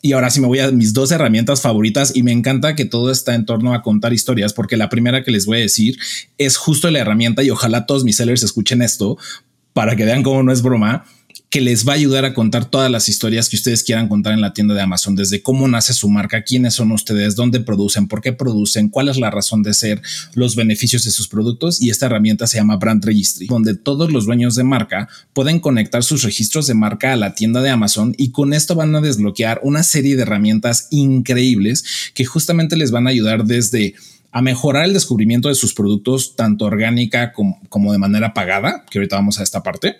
Y 0.03 0.12
ahora 0.12 0.31
sí 0.31 0.40
me 0.40 0.49
voy 0.49 0.59
a 0.59 0.73
mis 0.73 0.93
dos 0.93 1.12
herramientas 1.12 1.61
favoritas 1.61 2.17
y 2.17 2.25
me 2.25 2.33
encanta 2.33 2.75
que 2.75 2.85
todo 2.85 3.12
está 3.12 3.37
en 3.37 3.47
torno 3.47 3.73
a 3.73 3.83
contar 3.83 4.12
historias 4.12 4.53
porque 4.53 4.77
la 4.77 4.88
primera 4.88 5.23
que 5.23 5.31
les 5.31 5.47
voy 5.47 5.59
a 5.59 5.61
decir 5.61 5.97
es 6.38 6.57
justo 6.57 6.90
la 6.90 6.99
herramienta 6.99 7.45
y 7.45 7.51
ojalá 7.51 7.87
todos 7.87 8.03
mis 8.03 8.17
sellers 8.17 8.43
escuchen 8.43 8.83
esto 8.83 9.17
para 9.73 9.95
que 9.95 10.05
vean 10.05 10.25
cómo 10.25 10.43
no 10.43 10.53
es 10.53 10.61
broma 10.61 11.05
que 11.55 11.61
les 11.61 11.87
va 11.87 11.93
a 11.93 11.95
ayudar 11.95 12.25
a 12.25 12.35
contar 12.35 12.64
todas 12.64 12.90
las 12.90 13.09
historias 13.09 13.49
que 13.49 13.55
ustedes 13.55 13.85
quieran 13.85 14.09
contar 14.09 14.33
en 14.33 14.40
la 14.40 14.53
tienda 14.53 14.75
de 14.75 14.81
Amazon, 14.81 15.14
desde 15.14 15.40
cómo 15.40 15.69
nace 15.69 15.93
su 15.93 16.09
marca, 16.09 16.43
quiénes 16.43 16.75
son 16.75 16.90
ustedes, 16.90 17.37
dónde 17.37 17.61
producen, 17.61 18.09
por 18.09 18.23
qué 18.23 18.33
producen, 18.33 18.88
cuál 18.88 19.09
es 19.09 19.19
la 19.19 19.31
razón 19.31 19.62
de 19.62 19.73
ser, 19.73 20.03
los 20.35 20.57
beneficios 20.57 21.05
de 21.05 21.12
sus 21.12 21.29
productos. 21.29 21.81
Y 21.81 21.90
esta 21.90 22.07
herramienta 22.07 22.49
se 22.49 22.57
llama 22.57 22.77
Brand 22.77 23.05
Registry, 23.05 23.47
donde 23.47 23.77
todos 23.77 24.11
los 24.11 24.27
dueños 24.27 24.57
de 24.57 24.64
marca 24.64 25.09
pueden 25.33 25.61
conectar 25.61 26.03
sus 26.03 26.25
registros 26.25 26.67
de 26.67 26.75
marca 26.75 27.12
a 27.12 27.17
la 27.17 27.37
tienda 27.37 27.62
de 27.62 27.71
Amazon 27.71 28.17
y 28.19 28.33
con 28.33 28.53
esto 28.53 28.75
van 28.75 28.93
a 28.97 29.01
desbloquear 29.01 29.61
una 29.62 29.85
serie 29.85 30.17
de 30.17 30.23
herramientas 30.23 30.88
increíbles 30.90 31.85
que 32.14 32.25
justamente 32.25 32.75
les 32.75 32.90
van 32.90 33.07
a 33.07 33.11
ayudar 33.11 33.45
desde 33.45 33.95
a 34.33 34.43
mejorar 34.43 34.87
el 34.87 34.93
descubrimiento 34.93 35.49
de 35.49 35.55
sus 35.55 35.73
productos, 35.73 36.35
tanto 36.35 36.64
orgánica 36.64 37.33
como, 37.33 37.93
de 37.93 37.99
manera 37.99 38.35
pagada, 38.35 38.85
que 38.90 38.99
ahorita 38.99 39.14
vamos 39.14 39.38
a 39.38 39.45
esta 39.45 39.62
parte. 39.62 39.99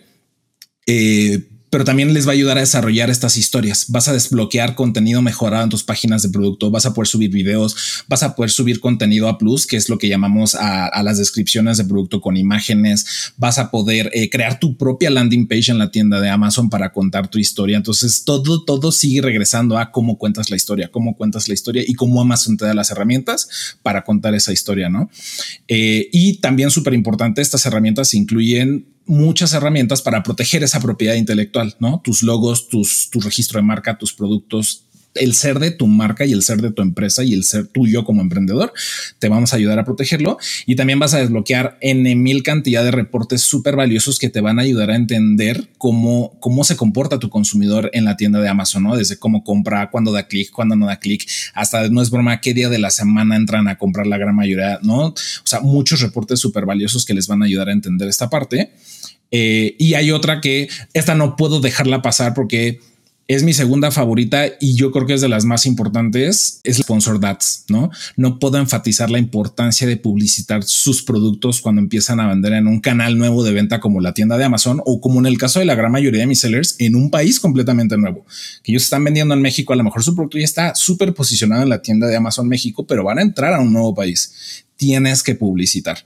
Eh, 0.87 1.49
pero 1.75 1.85
también 1.85 2.15
les 2.15 2.25
va 2.25 2.31
a 2.31 2.35
ayudar 2.35 2.57
a 2.57 2.61
desarrollar 2.61 3.11
estas 3.11 3.37
historias. 3.37 3.87
Vas 3.89 4.07
a 4.07 4.13
desbloquear 4.13 4.77
contenido 4.77 5.23
mejorado 5.23 5.65
en 5.65 5.71
tus 5.71 5.83
páginas 5.83 6.23
de 6.23 6.29
producto, 6.29 6.71
vas 6.71 6.87
a 6.87 6.95
poder 6.95 7.09
subir 7.09 7.33
videos, 7.33 8.05
vas 8.07 8.23
a 8.23 8.37
poder 8.37 8.53
subir 8.53 8.79
contenido 8.79 9.29
a 9.29 9.39
plus, 9.39 9.67
que 9.67 9.77
es 9.77 9.89
lo 9.89 9.99
que 9.99 10.07
llamamos 10.09 10.55
a, 10.55 11.03
las 11.03 11.19
descripciones 11.19 11.77
de 11.77 11.85
producto 11.85 12.21
con 12.21 12.37
imágenes, 12.37 13.33
vas 13.39 13.59
a 13.59 13.73
poder 13.73 14.09
eh, 14.15 14.31
crear 14.31 14.61
tu 14.61 14.77
propia 14.77 15.11
landing 15.11 15.49
page 15.49 15.73
en 15.73 15.79
la 15.79 15.91
tienda 15.91 16.21
de 16.21 16.29
Amazon 16.29 16.71
para 16.71 16.93
contar 16.93 17.27
tu 17.27 17.41
historia. 17.41 17.77
Entonces 17.77 18.23
todo, 18.23 18.65
todo 18.65 18.93
sigue 18.93 19.23
regresando 19.23 19.77
a 19.77 19.91
cómo 19.91 20.17
cuentas 20.17 20.51
la 20.51 20.57
historia, 20.57 20.93
cómo 20.93 21.17
cuentas 21.17 21.49
la 21.49 21.55
historia 21.55 21.83
y 21.85 21.95
cómo 21.95 22.21
Amazon 22.21 22.57
te 22.57 22.67
da 22.67 22.75
las 22.75 22.93
herramientas 22.93 23.49
para 23.83 24.05
contar 24.05 24.33
esa 24.37 24.53
historia, 24.53 24.89
¿no? 24.91 25.11
Eh, 25.67 26.09
y 26.13 26.35
también 26.35 26.71
súper 26.71 26.95
importante, 26.95 27.43
estas 27.43 27.67
herramientas 27.67 28.15
incluyen 28.15 28.94
muchas 29.07 29.53
herramientas 29.53 30.03
para 30.03 30.23
proteger 30.23 30.63
esa 30.63 30.81
propiedad 30.81 31.15
intelectual, 31.15 31.75
¿no? 31.79 32.01
Tus 32.03 32.23
logos, 32.23 32.69
tus, 32.69 33.11
tu 33.11 33.21
registro 33.21 33.59
de 33.59 33.67
marca, 33.67 33.99
tus 33.99 34.13
productos, 34.13 34.87
el 35.15 35.35
ser 35.35 35.59
de 35.59 35.71
tu 35.71 35.87
marca 35.87 36.25
y 36.25 36.33
el 36.33 36.43
ser 36.43 36.61
de 36.61 36.73
tu 36.73 36.83
empresa 36.83 37.23
y 37.23 37.35
el 37.35 37.45
ser 37.45 37.67
tuyo 37.67 38.05
como 38.05 38.21
emprendedor, 38.21 38.73
te 39.19 39.29
vamos 39.29 39.53
a 39.53 39.57
ayudar 39.57 39.79
a 39.79 39.85
protegerlo 39.85 40.39
y 40.67 40.77
también 40.77 40.99
vas 40.99 41.15
a 41.15 41.19
desbloquear 41.19 41.79
en 41.81 42.23
mil 42.23 42.43
cantidad 42.43 42.85
de 42.85 42.91
reportes 42.91 43.43
súper 43.43 43.77
valiosos 43.77 44.19
que 44.19 44.29
te 44.29 44.41
van 44.41 44.59
a 44.59 44.63
ayudar 44.63 44.91
a 44.91 44.97
entender 44.97 45.69
cómo, 45.79 46.37
cómo 46.41 46.65
se 46.65 46.77
comporta 46.77 47.19
tu 47.19 47.31
consumidor 47.31 47.91
en 47.93 48.05
la 48.05 48.17
tienda 48.17 48.41
de 48.41 48.49
Amazon, 48.49 48.85
¿no? 48.85 48.97
Desde 48.97 49.19
cómo 49.19 49.45
compra, 49.45 49.91
cuándo 49.91 50.13
da 50.13 50.27
clic, 50.27 50.51
cuándo 50.51 50.77
no 50.77 50.87
da 50.87 50.99
clic, 50.99 51.29
hasta 51.55 51.89
no 51.89 52.03
es 52.03 52.11
broma, 52.11 52.41
qué 52.41 52.55
día 52.55 52.69
de 52.69 52.79
la 52.79 52.91
semana 52.91 53.37
entran 53.37 53.69
a 53.69 53.79
comprar 53.79 54.07
la 54.07 54.19
gran 54.19 54.35
mayoría, 54.35 54.79
¿no? 54.83 55.07
O 55.07 55.15
sea, 55.45 55.61
muchos 55.61 56.01
reportes 56.01 56.41
súper 56.41 56.67
valiosos 56.67 57.05
que 57.05 57.15
les 57.15 57.29
van 57.29 57.43
a 57.43 57.47
ayudar 57.47 57.69
a 57.69 57.73
entender 57.73 58.09
esta 58.09 58.31
parte. 58.31 58.73
Eh, 59.31 59.75
y 59.79 59.95
hay 59.95 60.13
otra 60.13 60.41
que 60.41 60.69
esta 60.93 61.15
no 61.15 61.35
puedo 61.37 61.61
dejarla 61.61 62.03
pasar 62.03 62.35
porque 62.35 62.81
es 63.27 63.43
mi 63.43 63.55
segunda 63.55 63.91
favorita 63.91 64.45
y 64.61 64.75
yo 64.75 64.93
creo 64.93 65.07
que 65.07 65.15
es 65.15 65.23
de 65.23 65.29
las 65.29 65.47
más 65.47 65.65
importantes, 65.65 66.61
es 66.63 66.77
Sponsor 66.77 67.25
Ads, 67.25 67.65
¿no? 67.69 67.91
No 68.17 68.39
puedo 68.39 68.59
enfatizar 68.59 69.11
la 69.11 69.19
importancia 69.19 69.87
de 69.87 69.97
publicitar 69.97 70.63
sus 70.63 71.03
productos 71.03 71.63
cuando 71.63 71.81
empiezan 71.81 72.21
a 72.21 72.29
vender 72.29 72.53
en 72.53 72.67
un 72.67 72.81
canal 72.81 73.17
nuevo 73.17 73.43
de 73.43 73.53
venta 73.53 73.81
como 73.81 74.01
la 74.01 74.13
tienda 74.13 74.37
de 74.37 74.45
Amazon 74.45 74.83
o 74.85 75.01
como 75.01 75.21
en 75.21 75.27
el 75.27 75.39
caso 75.39 75.59
de 75.59 75.65
la 75.65 75.75
gran 75.75 75.91
mayoría 75.91 76.21
de 76.21 76.27
mis 76.27 76.41
sellers 76.41 76.77
en 76.79 76.97
un 76.97 77.11
país 77.11 77.41
completamente 77.41 77.97
nuevo, 77.97 78.27
que 78.63 78.73
ellos 78.73 78.85
están 78.85 79.05
vendiendo 79.05 79.33
en 79.33 79.41
México, 79.41 79.73
a 79.73 79.77
lo 79.77 79.85
mejor 79.85 80.03
su 80.03 80.15
producto 80.15 80.39
ya 80.39 80.45
está 80.45 80.75
súper 80.75 81.15
posicionado 81.15 81.63
en 81.63 81.71
la 81.71 81.81
tienda 81.81 82.07
de 82.07 82.17
Amazon 82.17 82.47
México, 82.47 82.87
pero 82.87 83.05
van 83.05 83.19
a 83.19 83.23
entrar 83.23 83.55
a 83.55 83.61
un 83.61 83.73
nuevo 83.73 83.95
país. 83.95 84.65
Tienes 84.77 85.23
que 85.23 85.35
publicitar. 85.35 85.99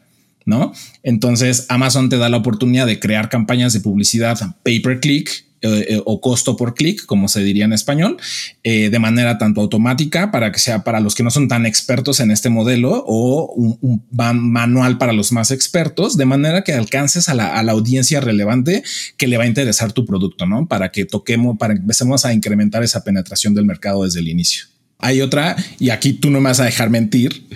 ¿No? 0.45 0.73
Entonces 1.03 1.67
Amazon 1.69 2.09
te 2.09 2.17
da 2.17 2.31
la 2.31 2.39
oportunidad 2.39 2.87
de 2.87 2.99
crear 2.99 3.29
campañas 3.29 3.75
de 3.75 3.81
publicidad 3.81 4.57
pay 4.63 4.81
per 4.81 4.99
click 4.99 5.48
eh, 5.61 5.87
eh, 5.89 6.03
o 6.05 6.21
costo 6.21 6.57
por 6.57 6.75
clic, 6.75 7.05
como 7.05 7.27
se 7.27 7.43
diría 7.43 7.65
en 7.65 7.73
español, 7.73 8.17
eh, 8.63 8.91
de 8.91 8.99
manera 9.01 9.39
tanto 9.39 9.61
automática 9.61 10.31
para 10.31 10.53
que 10.53 10.61
sea 10.61 10.85
para 10.85 11.01
los 11.01 11.17
que 11.17 11.25
no 11.25 11.33
son 11.33 11.49
tan 11.49 11.67
expertos 11.67 12.21
en 12.21 12.31
este 12.31 12.49
modelo 12.49 13.03
o 13.07 13.77
manual 14.13 14.99
para 14.99 15.13
los 15.13 15.33
más 15.33 15.51
expertos, 15.51 16.17
de 16.17 16.27
manera 16.27 16.63
que 16.63 16.75
alcances 16.75 17.29
a 17.29 17.35
la, 17.35 17.59
a 17.59 17.65
la, 17.65 17.73
audiencia 17.73 18.21
relevante 18.21 18.85
que 19.17 19.27
le 19.27 19.37
va 19.37 19.45
a 19.45 19.47
interesar 19.49 19.93
tu 19.93 20.07
producto, 20.07 20.47
¿no? 20.47 20.69
Para 20.69 20.93
que 20.93 21.05
toquemos, 21.05 21.59
para 21.59 21.75
que 21.75 21.81
empecemos 21.81 22.25
a 22.25 22.33
incrementar 22.33 22.85
esa 22.85 23.03
penetración 23.03 23.53
del 23.53 23.65
mercado 23.65 24.05
desde 24.05 24.21
el 24.21 24.29
inicio. 24.29 24.67
Hay 24.99 25.21
otra, 25.21 25.57
y 25.81 25.91
aquí 25.91 26.13
tú 26.13 26.31
no 26.31 26.41
me 26.41 26.51
vas 26.51 26.61
a 26.61 26.67
dejar 26.67 26.89
mentir. 26.89 27.49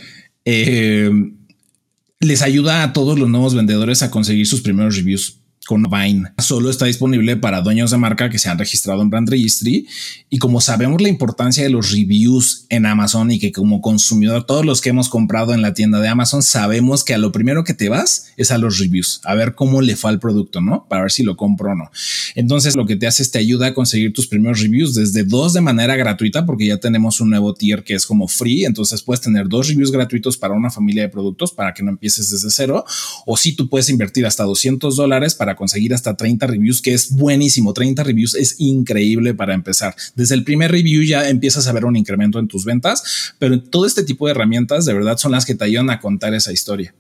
les 0.44 2.42
ayuda 2.42 2.82
a 2.82 2.92
todos 2.92 3.16
los 3.16 3.28
nuevos 3.28 3.54
vendedores 3.54 4.02
a 4.02 4.10
conseguir 4.10 4.48
sus 4.48 4.60
primeros 4.60 4.96
reviews 4.96 5.41
con 5.72 5.84
Vine. 5.84 6.34
Solo 6.36 6.68
está 6.68 6.84
disponible 6.84 7.34
para 7.38 7.62
dueños 7.62 7.92
de 7.92 7.96
marca 7.96 8.28
que 8.28 8.38
se 8.38 8.50
han 8.50 8.58
registrado 8.58 9.00
en 9.00 9.08
Brand 9.08 9.30
Registry. 9.30 9.86
Y 10.28 10.36
como 10.36 10.60
sabemos 10.60 11.00
la 11.00 11.08
importancia 11.08 11.64
de 11.64 11.70
los 11.70 11.92
reviews 11.92 12.66
en 12.68 12.84
Amazon 12.84 13.30
y 13.30 13.38
que 13.38 13.52
como 13.52 13.80
consumidor, 13.80 14.44
todos 14.44 14.66
los 14.66 14.82
que 14.82 14.90
hemos 14.90 15.08
comprado 15.08 15.54
en 15.54 15.62
la 15.62 15.72
tienda 15.72 16.00
de 16.00 16.08
Amazon, 16.08 16.42
sabemos 16.42 17.04
que 17.04 17.14
a 17.14 17.18
lo 17.18 17.32
primero 17.32 17.64
que 17.64 17.72
te 17.72 17.88
vas 17.88 18.32
es 18.36 18.50
a 18.50 18.58
los 18.58 18.80
reviews, 18.80 19.22
a 19.24 19.34
ver 19.34 19.54
cómo 19.54 19.80
le 19.80 19.96
fue 19.96 20.10
al 20.10 20.20
producto, 20.20 20.60
¿no? 20.60 20.86
Para 20.90 21.04
ver 21.04 21.10
si 21.10 21.22
lo 21.22 21.38
compro 21.38 21.72
o 21.72 21.74
no. 21.74 21.90
Entonces 22.34 22.76
lo 22.76 22.84
que 22.84 22.96
te 22.96 23.06
hace 23.06 23.22
es 23.22 23.30
te 23.30 23.38
ayuda 23.38 23.68
a 23.68 23.74
conseguir 23.74 24.12
tus 24.12 24.26
primeros 24.26 24.60
reviews 24.60 24.94
desde 24.94 25.24
dos 25.24 25.54
de 25.54 25.62
manera 25.62 25.96
gratuita, 25.96 26.44
porque 26.44 26.66
ya 26.66 26.76
tenemos 26.76 27.18
un 27.22 27.30
nuevo 27.30 27.54
tier 27.54 27.82
que 27.82 27.94
es 27.94 28.04
como 28.04 28.28
free. 28.28 28.66
Entonces 28.66 29.00
puedes 29.00 29.22
tener 29.22 29.48
dos 29.48 29.68
reviews 29.68 29.90
gratuitos 29.90 30.36
para 30.36 30.52
una 30.52 30.70
familia 30.70 31.04
de 31.04 31.08
productos 31.08 31.50
para 31.50 31.72
que 31.72 31.82
no 31.82 31.92
empieces 31.92 32.28
desde 32.30 32.50
cero. 32.50 32.84
O 33.24 33.38
si 33.38 33.56
tú 33.56 33.70
puedes 33.70 33.88
invertir 33.88 34.26
hasta 34.26 34.44
200 34.44 34.96
dólares 34.96 35.34
para 35.34 35.56
conseguir 35.62 35.94
hasta 35.94 36.16
30 36.16 36.44
reviews, 36.48 36.82
que 36.82 36.92
es 36.92 37.14
buenísimo. 37.14 37.72
30 37.72 38.02
reviews 38.02 38.34
es 38.34 38.56
increíble 38.58 39.32
para 39.32 39.54
empezar. 39.54 39.94
Desde 40.16 40.34
el 40.34 40.42
primer 40.42 40.72
review 40.72 41.04
ya 41.04 41.28
empiezas 41.28 41.68
a 41.68 41.72
ver 41.72 41.84
un 41.84 41.94
incremento 41.94 42.40
en 42.40 42.48
tus 42.48 42.64
ventas, 42.64 43.32
pero 43.38 43.62
todo 43.62 43.86
este 43.86 44.02
tipo 44.02 44.26
de 44.26 44.32
herramientas 44.32 44.86
de 44.86 44.92
verdad 44.92 45.18
son 45.18 45.30
las 45.30 45.46
que 45.46 45.54
te 45.54 45.64
ayudan 45.64 45.88
a 45.90 46.00
contar 46.00 46.34
esa 46.34 46.50
historia. 46.50 46.92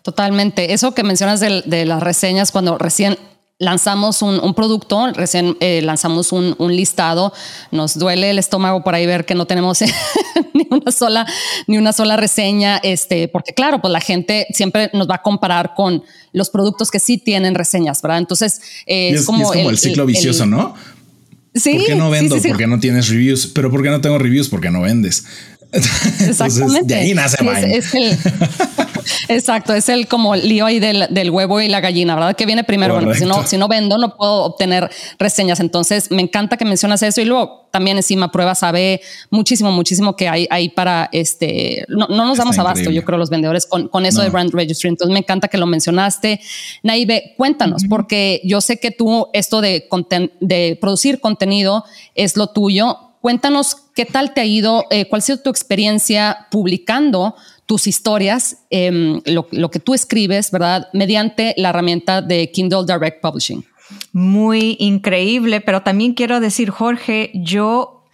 Totalmente. 0.00 0.72
Eso 0.72 0.94
que 0.94 1.02
mencionas 1.02 1.38
de, 1.40 1.60
de 1.66 1.84
las 1.84 2.02
reseñas 2.02 2.50
cuando 2.50 2.78
recién 2.78 3.18
lanzamos 3.58 4.22
un, 4.22 4.54
producto, 4.54 5.12
recién 5.12 5.56
eh, 5.60 5.82
lanzamos 5.82 6.32
un, 6.32 6.54
listado, 6.68 7.32
nos 7.72 7.98
duele 7.98 8.30
el 8.30 8.38
estómago 8.38 8.84
por 8.84 8.94
ahí 8.94 9.06
ver 9.06 9.24
que 9.24 9.34
no 9.34 9.46
tenemos 9.46 9.80
ni 10.54 10.66
una 10.70 10.92
sola, 10.92 11.26
ni 11.66 11.76
una 11.76 11.92
sola 11.92 12.16
reseña, 12.16 12.78
este, 12.78 13.28
porque 13.28 13.54
claro, 13.54 13.80
pues 13.80 13.92
la 13.92 14.00
gente 14.00 14.46
siempre 14.52 14.90
nos 14.92 15.08
va 15.08 15.16
a 15.16 15.22
comparar 15.22 15.74
con 15.74 16.04
los 16.32 16.50
productos 16.50 16.90
que 16.90 17.00
sí 17.00 17.18
tienen 17.18 17.54
reseñas, 17.54 18.00
¿verdad? 18.00 18.18
Entonces 18.18 18.60
es, 18.86 19.24
como, 19.24 19.52
el, 19.52 19.76
ciclo 19.76 20.06
vicioso, 20.06 20.46
¿no? 20.46 20.74
Sí. 21.54 21.74
¿Por 21.74 21.86
qué 21.86 21.94
no 21.96 22.10
vendo? 22.10 22.36
porque 22.40 22.66
no 22.66 22.78
tienes 22.78 23.08
reviews. 23.08 23.48
Pero 23.48 23.70
¿por 23.70 23.82
qué 23.82 23.90
no 23.90 24.00
tengo 24.00 24.18
reviews? 24.18 24.48
Porque 24.48 24.70
no 24.70 24.82
vendes. 24.82 25.24
Exactamente. 25.72 26.94
de 26.94 27.00
ahí 27.00 27.14
nace 27.14 27.36
es, 27.76 27.92
Exacto, 29.28 29.74
es 29.74 29.88
el 29.88 30.08
como 30.08 30.34
lío 30.36 30.66
ahí 30.66 30.80
del, 30.80 31.30
huevo 31.30 31.60
y 31.60 31.68
la 31.68 31.80
gallina, 31.80 32.14
¿verdad? 32.14 32.36
Que 32.36 32.46
viene 32.46 32.64
primero. 32.64 32.94
Bueno, 32.94 33.14
si 33.14 33.24
no, 33.24 33.46
si 33.46 33.56
no 33.56 33.68
vendo, 33.68 33.98
no 33.98 34.16
puedo 34.16 34.44
obtener 34.44 34.90
reseñas. 35.18 35.60
Entonces, 35.60 36.10
me 36.10 36.22
encanta 36.22 36.56
que 36.56 36.64
mencionas 36.64 37.02
eso 37.02 37.20
y 37.20 37.24
luego 37.24 37.68
también 37.70 37.98
encima 37.98 38.32
pruebas 38.32 38.60
sabe 38.60 39.00
muchísimo, 39.30 39.70
muchísimo 39.70 40.16
que 40.16 40.28
hay 40.28 40.46
ahí 40.50 40.70
para 40.70 41.08
este. 41.12 41.84
No, 41.88 42.06
nos 42.08 42.38
damos 42.38 42.58
abasto, 42.58 42.90
yo 42.90 43.04
creo, 43.04 43.18
los 43.18 43.30
vendedores 43.30 43.66
con, 43.66 43.88
con 43.88 44.06
eso 44.06 44.22
de 44.22 44.30
brand 44.30 44.52
registry. 44.52 44.88
Entonces, 44.88 45.12
me 45.12 45.20
encanta 45.20 45.48
que 45.48 45.58
lo 45.58 45.66
mencionaste. 45.66 46.40
Naive, 46.82 47.34
cuéntanos, 47.36 47.84
porque 47.88 48.40
yo 48.44 48.60
sé 48.60 48.78
que 48.78 48.90
tú 48.90 49.28
esto 49.32 49.60
de, 49.60 49.88
de 50.40 50.78
producir 50.80 51.20
contenido 51.20 51.84
es 52.14 52.36
lo 52.36 52.48
tuyo. 52.48 53.07
Cuéntanos 53.20 53.76
qué 53.94 54.04
tal 54.04 54.32
te 54.32 54.40
ha 54.40 54.44
ido, 54.44 54.84
eh, 54.90 55.08
cuál 55.08 55.18
ha 55.20 55.22
sido 55.22 55.38
tu 55.38 55.50
experiencia 55.50 56.46
publicando 56.50 57.34
tus 57.66 57.86
historias, 57.86 58.64
em, 58.70 59.20
lo, 59.26 59.70
que 59.70 59.78
tú 59.78 59.92
escribes, 59.92 60.50
¿verdad? 60.50 60.88
Mediante 60.94 61.54
la 61.58 61.68
herramienta 61.68 62.22
de 62.22 62.50
Kindle 62.50 62.84
Direct 62.86 63.20
Publishing. 63.20 63.64
Muy 64.12 64.76
increíble, 64.78 65.60
pero 65.60 65.82
también 65.82 66.14
quiero 66.14 66.40
decir, 66.40 66.70
Jorge, 66.70 67.30
yo 67.34 68.04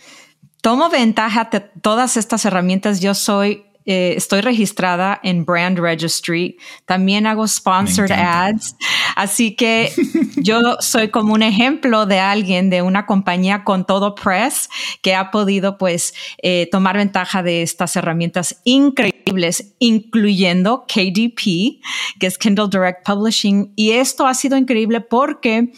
tomo 0.60 0.88
ventaja 0.88 1.48
de 1.52 1.60
todas 1.60 2.16
estas 2.16 2.44
herramientas. 2.46 3.00
Yo 3.00 3.14
soy 3.14 3.63
eh, 3.86 4.14
estoy 4.16 4.40
registrada 4.40 5.20
en 5.22 5.44
Brand 5.44 5.78
Registry. 5.78 6.56
También 6.86 7.26
hago 7.26 7.46
sponsored 7.46 8.12
ads. 8.12 8.76
Así 9.14 9.54
que 9.54 9.92
yo 10.36 10.76
soy 10.80 11.08
como 11.08 11.34
un 11.34 11.42
ejemplo 11.42 12.06
de 12.06 12.18
alguien 12.18 12.70
de 12.70 12.82
una 12.82 13.06
compañía 13.06 13.64
con 13.64 13.86
todo 13.86 14.14
press 14.14 14.68
que 15.02 15.14
ha 15.14 15.30
podido 15.30 15.76
pues 15.76 16.14
eh, 16.42 16.68
tomar 16.70 16.96
ventaja 16.96 17.42
de 17.42 17.62
estas 17.62 17.96
herramientas 17.96 18.60
increíbles, 18.64 19.74
incluyendo 19.78 20.86
KDP, 20.86 21.80
que 22.18 22.26
es 22.26 22.38
Kindle 22.38 22.68
Direct 22.70 23.04
Publishing. 23.06 23.72
Y 23.76 23.90
esto 23.90 24.26
ha 24.26 24.34
sido 24.34 24.56
increíble 24.56 25.00
porque 25.00 25.72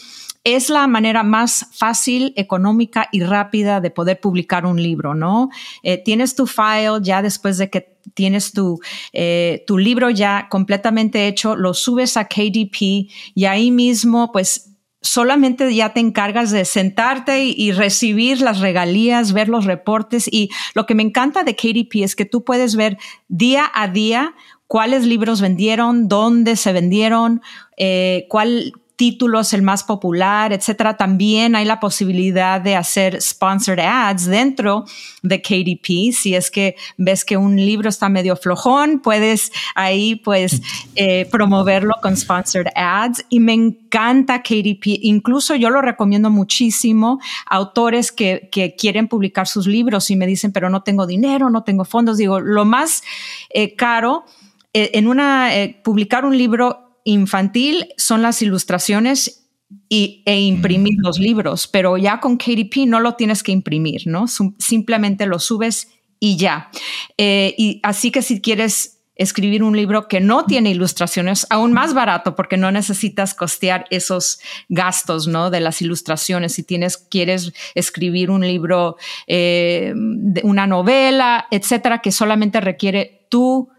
es 0.47 0.71
la 0.71 0.87
manera 0.87 1.25
más 1.25 1.67
fácil, 1.73 2.33
económica 2.37 3.09
y 3.11 3.21
rápida 3.25 3.81
de 3.81 3.91
poder 3.91 4.21
publicar 4.21 4.65
un 4.65 4.81
libro, 4.81 5.13
¿no? 5.13 5.51
Eh, 5.83 5.99
tienes 5.99 6.37
tu 6.37 6.47
file 6.47 7.01
ya 7.03 7.21
después 7.21 7.59
de 7.59 7.69
que 7.69 7.99
tienes 8.15 8.53
tu, 8.53 8.79
eh, 9.13 9.65
libro 9.69 10.09
ya 10.09 10.47
completamente 10.49 11.27
hecho, 11.27 11.57
lo 11.57 11.75
subes 11.75 12.17
a 12.17 12.27
KDP 12.27 13.11
y 13.35 13.45
ahí 13.47 13.73
mismo, 13.73 14.31
pues 14.31 14.77
solamente 15.03 15.75
ya 15.75 15.93
te 15.93 15.99
encargas 15.99 16.53
de 16.53 16.65
sentarte 16.65 17.45
y, 17.45 17.73
recibir 17.73 18.41
las 18.41 18.61
regalías, 18.61 19.33
ver 19.33 19.49
los 19.49 19.65
reportes. 19.65 20.29
Y 20.31 20.51
lo 20.77 20.87
que 20.87 20.95
me 20.95 21.03
encanta 21.03 21.43
de 21.43 21.57
KDP 21.57 22.05
es 22.05 22.15
que 22.15 22.25
tú 22.25 22.45
puedes 22.45 22.77
ver 22.77 22.99
día 23.27 23.69
a 23.75 23.89
día 23.89 24.37
cuáles 24.69 25.07
libros 25.07 25.41
vendieron, 25.41 26.07
dónde 26.07 26.55
se 26.55 26.73
vendieron, 26.73 27.43
eh, 27.77 28.27
cuál, 28.29 28.73
títulos 28.97 29.53
el 29.53 29.61
más 29.61 29.85
popular, 29.85 30.55
etcétera. 30.55 30.97
También 30.97 31.55
hay 31.55 31.67
la 31.67 31.79
posibilidad 31.81 32.61
de 32.61 32.77
hacer 32.77 33.21
sponsored 33.21 33.85
ads 33.85 34.25
dentro 34.25 34.87
de 35.23 35.43
KDP. 35.43 36.15
Si 36.15 36.35
es 36.35 36.51
que 36.51 36.77
ves 36.97 37.25
que 37.25 37.37
un 37.37 37.57
libro 37.57 37.91
está 37.91 38.09
medio 38.09 38.37
flojón, 38.37 39.01
puedes 39.01 39.53
ahí 39.75 40.17
pues 40.17 40.63
eh, 40.97 41.29
promoverlo 41.31 41.95
con 42.03 42.17
sponsored 42.17 42.69
ads. 42.75 43.25
Y 43.29 43.41
me 43.41 43.53
encanta 43.53 44.43
KDP. 44.43 44.99
Incluso 45.03 45.55
yo 45.55 45.69
lo 45.69 45.83
recomiendo 45.83 46.31
muchísimo 46.31 47.21
a 47.47 47.57
autores 47.57 48.11
que, 48.11 48.49
que 48.51 48.77
quieren 48.77 49.09
publicar 49.09 49.47
sus 49.47 49.67
libros 49.67 50.11
y 50.11 50.17
me 50.17 50.27
dicen, 50.27 50.53
pero 50.53 50.71
no 50.71 50.83
tengo 50.83 51.07
dinero, 51.07 51.51
no 51.51 51.65
tengo 51.65 51.85
fondos. 51.85 52.17
Digo, 52.17 52.41
lo 52.41 52.65
más 52.65 53.03
eh, 53.51 53.77
caro 53.77 54.25
eh, 54.73 54.93
en 54.95 55.07
una, 55.07 55.51
publicar 55.83 56.25
un 56.25 56.37
libro 56.37 56.86
infantil 57.07 57.89
son 57.97 58.21
las 58.21 58.43
ilustraciones 58.43 59.49
y, 59.89 60.23
e 60.27 60.41
imprimir 60.41 60.95
los 60.99 61.19
libros, 61.19 61.67
pero 61.67 61.97
ya 61.97 62.21
con 62.21 62.37
KDP 62.37 62.87
no 62.87 63.01
lo 63.01 63.15
tienes 63.15 63.43
que 63.43 63.53
imprimir, 63.53 64.03
¿no? 64.07 64.27
Simplemente 64.59 65.27
lo 65.27 65.39
subes 65.39 65.89
y 66.21 66.37
ya. 66.37 66.71
Eh, 67.17 67.55
y 67.57 67.81
así 67.83 68.11
que 68.11 68.23
si 68.23 68.41
quieres 68.41 68.99
escribir 69.15 69.63
un 69.63 69.75
libro 69.75 70.09
que 70.09 70.21
no 70.21 70.45
tiene 70.45 70.71
ilustraciones, 70.71 71.47
aún 71.49 71.73
más 71.73 71.95
barato 71.95 72.37
porque 72.37 72.59
no 72.59 72.71
necesitas 72.71 73.33
costear 73.35 73.87
esos 73.91 74.41
gastos, 74.69 75.27
¿no? 75.27 75.51
De 75.51 75.61
las 75.61 75.81
ilustraciones. 75.81 76.53
Si 76.53 76.65
tienes, 76.65 76.99
quieres 76.99 77.53
escribir 77.75 78.31
un 78.31 78.47
libro, 78.47 78.97
eh, 79.27 79.95
una 80.43 80.67
novela, 80.67 81.47
etcétera, 81.51 82.03
que 82.03 82.13
solamente 82.13 82.61
requiere 82.61 83.27
tu 83.31 83.71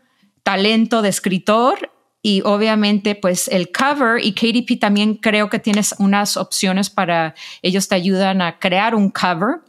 talento 0.44 1.02
de 1.02 1.10
escritor 1.10 1.92
y 2.22 2.42
obviamente 2.44 3.16
pues 3.16 3.48
el 3.48 3.72
cover 3.72 4.24
y 4.24 4.34
KDP 4.34 4.80
también 4.80 5.16
creo 5.16 5.50
que 5.50 5.60
tienes 5.60 5.96
unas 6.00 6.38
opciones 6.38 6.90
para, 6.90 7.36
ellos 7.62 7.88
te 7.88 7.96
ayudan 7.96 8.42
a 8.42 8.60
crear 8.60 8.96
un 8.96 9.12
cover 9.12 9.62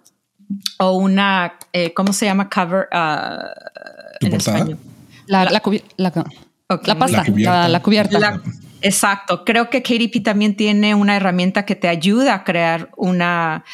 o 0.79 0.93
una, 0.93 1.59
eh, 1.73 1.93
¿cómo 1.95 2.13
se 2.13 2.27
llama 2.27 2.49
cover 2.49 2.89
uh, 2.93 4.27
en 4.27 4.35
español? 4.35 4.79
La, 5.27 5.45
la, 5.45 5.51
la, 5.51 5.61
pasta, 6.99 7.25
la, 7.69 7.83
cubierta. 7.83 8.41
exacto. 8.81 9.45
Creo 9.45 9.69
que 9.69 9.83
KDP 9.83 10.23
también 10.25 10.57
tiene 10.57 10.95
una 10.95 11.17
herramienta 11.17 11.67
que 11.67 11.77
te 11.77 11.89
ayuda 11.89 12.35
a 12.35 12.45
crear 12.45 12.91
una 12.97 13.65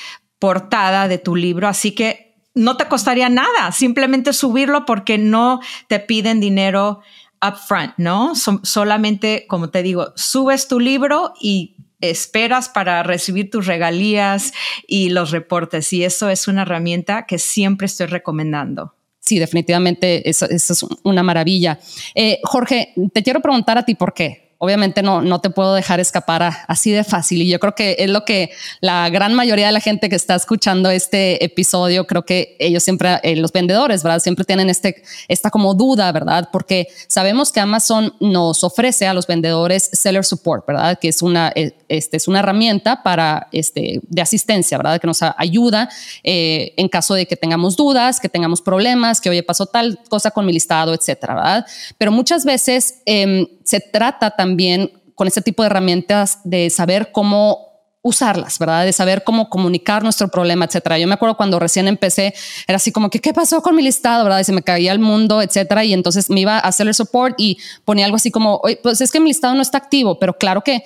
portada 0.41 1.07
de 1.07 1.19
tu 1.19 1.37
libro, 1.37 1.69
así 1.69 1.93
que 1.93 2.25
no 2.55 2.77
te 2.77 2.87
costaría 2.87 3.29
nada, 3.29 3.73
simplemente 3.73 4.33
subirlo 4.33 4.85
porque 4.85 5.19
no 5.19 5.61
te 5.89 5.99
piden 6.01 6.41
dinero 6.41 7.01
upfront, 7.47 7.93
¿no? 7.97 8.35
solamente, 8.35 9.47
como 9.49 9.71
te 9.71 9.83
digo, 9.83 10.13
subes 10.17 10.69
tu 10.69 10.81
libro 10.81 11.33
y 11.41 11.77
esperas 12.01 12.69
para 12.69 13.03
recibir 13.03 13.51
tus 13.51 13.67
regalías 13.67 14.53
y 14.87 15.11
los 15.11 15.31
reportes. 15.31 15.93
Y 15.93 16.05
eso 16.05 16.29
es 16.29 16.49
una 16.49 16.63
herramienta 16.63 17.27
que 17.27 17.39
siempre 17.39 17.87
estoy 17.87 18.07
recomendando. 18.07 18.95
Sí, 19.21 19.39
definitivamente 19.39 20.29
eso, 20.29 20.47
es 20.51 20.85
una 21.03 21.23
maravilla. 21.23 21.79
Eh, 22.15 22.41
Jorge, 22.43 22.93
te 23.13 23.23
quiero 23.23 23.41
preguntar 23.41 23.79
a 23.79 23.85
ti 23.85 23.95
por 23.95 24.13
qué 24.13 24.44
obviamente 24.65 25.03
no, 25.03 25.23
no 25.23 25.41
te 25.41 25.51
puedo 25.51 25.75
dejar 25.75 26.01
escapar 26.01 26.43
así 26.67 26.91
de 26.91 27.05
fácil. 27.05 27.43
Y 27.43 27.49
yo 27.49 27.61
creo 27.61 27.75
que 27.75 27.97
es 27.99 28.11
lo 28.11 28.25
que 28.25 28.51
la 28.81 29.09
gran 29.11 29.35
mayoría 29.35 29.67
de 29.67 29.73
la 29.73 29.81
gente 29.81 30.09
que 30.09 30.17
está 30.17 30.35
escuchando 30.35 30.91
este 30.91 31.45
episodio, 31.45 32.07
creo 32.07 32.25
que 32.25 32.57
ellos 32.59 32.83
siempre, 32.83 33.21
eh, 33.23 33.37
los 33.37 33.53
vendedores, 33.53 34.03
¿verdad? 34.03 34.21
Siempre 34.21 34.45
tienen 34.45 34.71
este, 34.71 35.03
esta 35.29 35.51
como 35.51 35.75
duda, 35.75 36.11
¿verdad? 36.13 36.49
Porque 36.53 36.89
sabemos 37.07 37.53
que 37.53 37.61
Amazon 37.61 38.15
nos 38.21 38.65
ofrece 38.65 39.07
a 39.07 39.15
los 39.15 39.27
vendedores 39.27 39.91
seller 39.93 40.25
support, 40.25 40.67
¿verdad? 40.67 40.99
Que 40.99 41.09
es 41.09 41.23
una, 41.23 41.53
eh, 41.55 41.73
este, 41.89 42.17
es 42.17 42.29
una 42.29 42.41
herramienta 42.41 43.03
para, 43.03 43.49
este, 43.53 44.01
de 44.03 44.23
asistencia, 44.23 44.77
¿verdad? 44.79 45.01
Que 45.01 45.07
nos 45.07 45.21
ayuda 45.23 45.89
eh, 46.23 46.75
en 46.77 46.89
caso 46.89 47.15
de 47.15 47.27
que 47.27 47.37
tengamos 47.37 47.77
dudas, 47.77 48.21
que 48.21 48.29
tengamos 48.29 48.63
problemas, 48.63 49.21
que 49.21 49.31
oye, 49.31 49.43
pasó 49.43 49.67
tal 49.67 49.99
cosa 50.09 50.31
con 50.31 50.47
mi 50.47 50.53
listado, 50.53 50.95
etcétera, 50.95 51.35
¿verdad? 51.35 51.67
Pero 51.99 52.13
muchas 52.13 52.45
veces 52.45 53.03
em, 53.07 53.47
se 53.65 53.81
trata 53.81 54.31
también 54.31 54.93
con 55.15 55.29
este 55.29 55.43
tipo 55.43 55.63
de 55.63 55.67
herramientas 55.67 56.41
de 56.45 56.71
saber 56.71 57.13
cómo 57.13 57.75
usarlas, 58.05 58.59
¿verdad? 58.59 58.85
De 58.85 58.93
saber 58.93 59.25
cómo 59.25 59.49
comunicar 59.49 60.03
nuestro 60.03 60.29
problema, 60.29 60.67
etcétera. 60.67 60.99
Yo 60.99 61.09
me 61.09 61.15
acuerdo 61.15 61.39
cuando 61.39 61.59
recién 61.59 61.89
empecé, 61.89 62.35
era 62.69 62.77
así 62.77 62.93
como 62.93 63.09
que, 63.09 63.19
¿qué 63.19 63.33
pasó 63.33 63.63
con 63.63 63.75
mi 63.75 63.83
listado, 63.83 64.25
verdad? 64.25 64.41
Y 64.41 64.45
se 64.45 64.53
me 64.53 64.63
caía 64.63 64.93
el 64.93 64.99
mundo, 64.99 65.41
etcétera. 65.41 65.85
Y 65.85 65.95
entonces 65.95 66.29
me 66.29 66.41
iba 66.41 66.57
a 66.57 66.61
hacer 66.61 66.87
el 66.87 66.93
support 66.93 67.35
y 67.39 67.57
ponía 67.87 68.05
algo 68.05 68.17
así 68.17 68.31
como, 68.31 68.61
pues 68.83 69.01
es 69.01 69.11
que 69.11 69.21
mi 69.21 69.31
listado 69.31 69.55
no 69.55 69.63
está 69.63 69.79
activo, 69.79 70.19
pero 70.19 70.37
claro 70.37 70.61
que, 70.61 70.85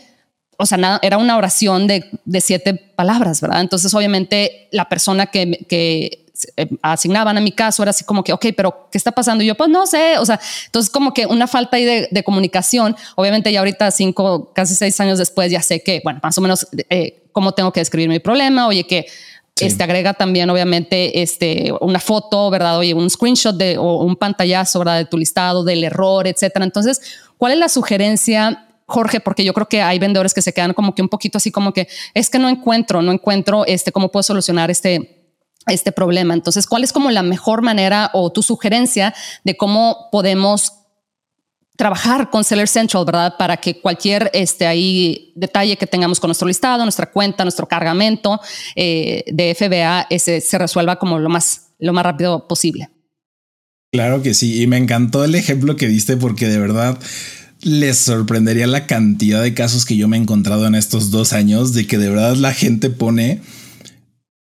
o 0.58 0.66
sea, 0.66 0.76
nada, 0.76 0.98
era 1.02 1.18
una 1.18 1.36
oración 1.36 1.86
de, 1.86 2.04
de 2.24 2.40
siete 2.40 2.74
palabras, 2.74 3.40
¿verdad? 3.40 3.60
Entonces, 3.60 3.94
obviamente, 3.94 4.68
la 4.72 4.88
persona 4.88 5.26
que, 5.26 5.64
que 5.68 6.26
eh, 6.56 6.68
asignaban 6.82 7.36
a 7.38 7.40
mi 7.40 7.52
caso 7.52 7.82
era 7.82 7.90
así 7.90 8.04
como 8.04 8.24
que, 8.24 8.32
ok, 8.32 8.46
pero 8.56 8.88
¿qué 8.90 8.98
está 8.98 9.12
pasando? 9.12 9.44
Y 9.44 9.46
yo, 9.46 9.54
pues 9.54 9.70
no 9.70 9.86
sé, 9.86 10.18
o 10.18 10.26
sea, 10.26 10.40
entonces 10.66 10.90
como 10.90 11.14
que 11.14 11.26
una 11.26 11.46
falta 11.46 11.76
ahí 11.76 11.84
de, 11.84 12.24
comunicación, 12.24 12.96
obviamente 13.14 13.52
ya 13.52 13.60
ahorita 13.60 13.90
cinco, 13.92 14.52
casi 14.52 14.74
seis 14.74 15.00
años 15.00 15.18
después 15.18 15.50
ya 15.50 15.62
sé 15.62 15.80
que, 15.82 16.00
bueno, 16.02 16.18
más 16.22 16.36
o 16.38 16.40
menos 16.40 16.66
eh, 16.90 17.22
cómo 17.30 17.52
tengo 17.52 17.72
que 17.72 17.80
describir 17.80 18.08
mi 18.08 18.18
problema, 18.18 18.66
oye, 18.66 18.84
que 18.84 19.06
Este 19.60 19.82
agrega 19.82 20.14
también, 20.14 20.50
obviamente, 20.50 21.22
este, 21.22 21.72
una 21.80 21.98
foto, 21.98 22.50
¿verdad? 22.50 22.78
Oye, 22.78 22.94
un 22.94 23.10
screenshot 23.10 23.56
de, 23.56 23.76
o 23.76 24.04
un 24.04 24.14
pantallazo, 24.14 24.78
¿verdad? 24.78 24.98
De 24.98 25.04
tu 25.04 25.18
listado, 25.18 25.64
del 25.64 25.82
error, 25.82 26.28
etcétera. 26.28 26.64
Entonces, 26.64 27.00
¿cuál 27.38 27.52
es 27.52 27.58
la 27.58 27.68
sugerencia 27.68 28.67
Jorge, 28.88 29.20
porque 29.20 29.44
yo 29.44 29.52
creo 29.52 29.68
que 29.68 29.82
hay 29.82 29.98
vendedores 29.98 30.32
que 30.32 30.40
se 30.40 30.54
quedan 30.54 30.72
como 30.72 30.94
que 30.94 31.02
un 31.02 31.10
poquito 31.10 31.36
así 31.36 31.50
como 31.50 31.74
que 31.74 31.88
es 32.14 32.30
que 32.30 32.38
no 32.38 32.48
encuentro, 32.48 33.02
no 33.02 33.12
encuentro 33.12 33.66
este 33.66 33.92
cómo 33.92 34.10
puedo 34.10 34.22
solucionar 34.22 34.70
este 34.70 35.14
este 35.66 35.92
problema. 35.92 36.32
Entonces, 36.32 36.66
¿cuál 36.66 36.82
es 36.82 36.94
como 36.94 37.10
la 37.10 37.22
mejor 37.22 37.60
manera 37.60 38.10
o 38.14 38.32
tu 38.32 38.42
sugerencia 38.42 39.14
de 39.44 39.58
cómo 39.58 40.08
podemos 40.10 40.72
trabajar 41.76 42.30
con 42.30 42.42
Seller 42.42 42.66
Central, 42.66 43.04
¿verdad? 43.04 43.34
Para 43.38 43.58
que 43.58 43.78
cualquier 43.80 44.30
este, 44.32 44.66
ahí 44.66 45.32
detalle 45.36 45.76
que 45.76 45.86
tengamos 45.86 46.18
con 46.18 46.28
nuestro 46.28 46.48
listado, 46.48 46.82
nuestra 46.82 47.12
cuenta, 47.12 47.44
nuestro 47.44 47.68
cargamento 47.68 48.40
eh, 48.74 49.22
de 49.26 49.54
FBA 49.54 50.08
se 50.18 50.58
resuelva 50.58 50.96
como 50.96 51.18
lo 51.18 51.28
más, 51.28 51.74
lo 51.78 51.92
más 51.92 52.04
rápido 52.04 52.48
posible. 52.48 52.88
Claro 53.92 54.22
que 54.22 54.34
sí. 54.34 54.62
Y 54.62 54.66
me 54.66 54.76
encantó 54.76 55.24
el 55.24 55.34
ejemplo 55.34 55.76
que 55.76 55.88
diste 55.88 56.16
porque 56.16 56.46
de 56.46 56.58
verdad 56.58 56.98
les 57.60 57.98
sorprendería 57.98 58.66
la 58.66 58.86
cantidad 58.86 59.42
de 59.42 59.54
casos 59.54 59.84
que 59.84 59.96
yo 59.96 60.08
me 60.08 60.16
he 60.16 60.20
encontrado 60.20 60.66
en 60.66 60.74
estos 60.74 61.10
dos 61.10 61.32
años 61.32 61.72
de 61.72 61.86
que 61.86 61.98
de 61.98 62.08
verdad 62.08 62.36
la 62.36 62.54
gente 62.54 62.90
pone 62.90 63.40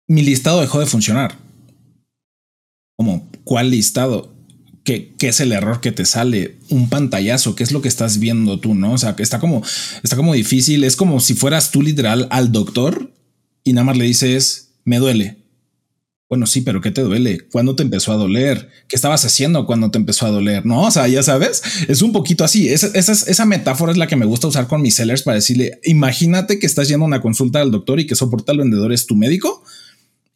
mi 0.08 0.24
listado 0.24 0.62
dejó 0.62 0.80
de 0.80 0.86
funcionar. 0.86 1.38
¿Cómo? 2.98 3.30
¿Cuál 3.43 3.72
listado? 3.72 4.34
¿Qué, 4.84 5.13
¿Qué, 5.17 5.28
es 5.28 5.41
el 5.41 5.52
error 5.52 5.82
que 5.82 5.91
te 5.91 6.06
sale? 6.06 6.58
Un 6.70 6.89
pantallazo, 6.89 7.56
¿qué 7.56 7.63
es 7.63 7.74
lo 7.74 7.82
que 7.82 7.89
estás 7.89 8.20
viendo 8.20 8.60
tú? 8.60 8.74
¿No? 8.74 8.93
O 8.93 8.98
sea, 8.98 9.15
que 9.15 9.24
está 9.24 9.39
como, 9.39 9.62
está 10.02 10.15
como 10.15 10.34
difícil. 10.34 10.86
Es 10.86 10.96
como 10.96 11.20
si 11.20 11.34
fueras 11.34 11.72
tú 11.72 11.82
literal 11.82 12.28
al 12.32 12.52
doctor 12.54 13.12
y 13.63 13.74
nada 13.74 13.84
más 13.84 13.98
le 13.98 14.06
dices, 14.06 14.70
me 14.86 14.98
duele. 14.98 15.38
Bueno, 16.29 16.45
sí, 16.45 16.59
pero 16.59 16.81
¿qué 16.81 16.91
te 16.91 17.01
duele? 17.01 17.47
¿Cuándo 17.49 17.75
te 17.77 17.83
empezó 17.83 18.11
a 18.11 18.17
doler? 18.17 18.69
¿Qué 18.89 18.97
estabas 18.97 19.23
haciendo 19.23 19.65
cuando 19.65 19.91
te 19.91 19.97
empezó 19.97 20.25
a 20.25 20.29
doler? 20.29 20.65
No, 20.65 20.81
o 20.81 20.91
sea, 20.91 21.07
ya 21.07 21.23
sabes, 21.23 21.63
es 21.87 22.01
un 22.01 22.11
poquito 22.11 22.43
así. 22.43 22.67
Esa, 22.67 22.87
esa, 22.87 23.13
esa 23.13 23.45
metáfora 23.45 23.93
es 23.93 23.97
la 23.97 24.07
que 24.07 24.17
me 24.17 24.25
gusta 24.25 24.47
usar 24.47 24.67
con 24.67 24.81
mis 24.81 24.95
sellers 24.95 25.23
para 25.23 25.35
decirle, 25.35 25.79
imagínate 25.83 26.59
que 26.59 26.65
estás 26.65 26.89
yendo 26.89 27.05
a 27.05 27.07
una 27.07 27.21
consulta 27.21 27.61
al 27.61 27.71
doctor 27.71 28.01
y 28.01 28.07
que 28.07 28.15
soporta 28.15 28.51
al 28.51 28.57
vendedor 28.57 28.91
es 28.91 29.05
tu 29.05 29.15
médico 29.15 29.63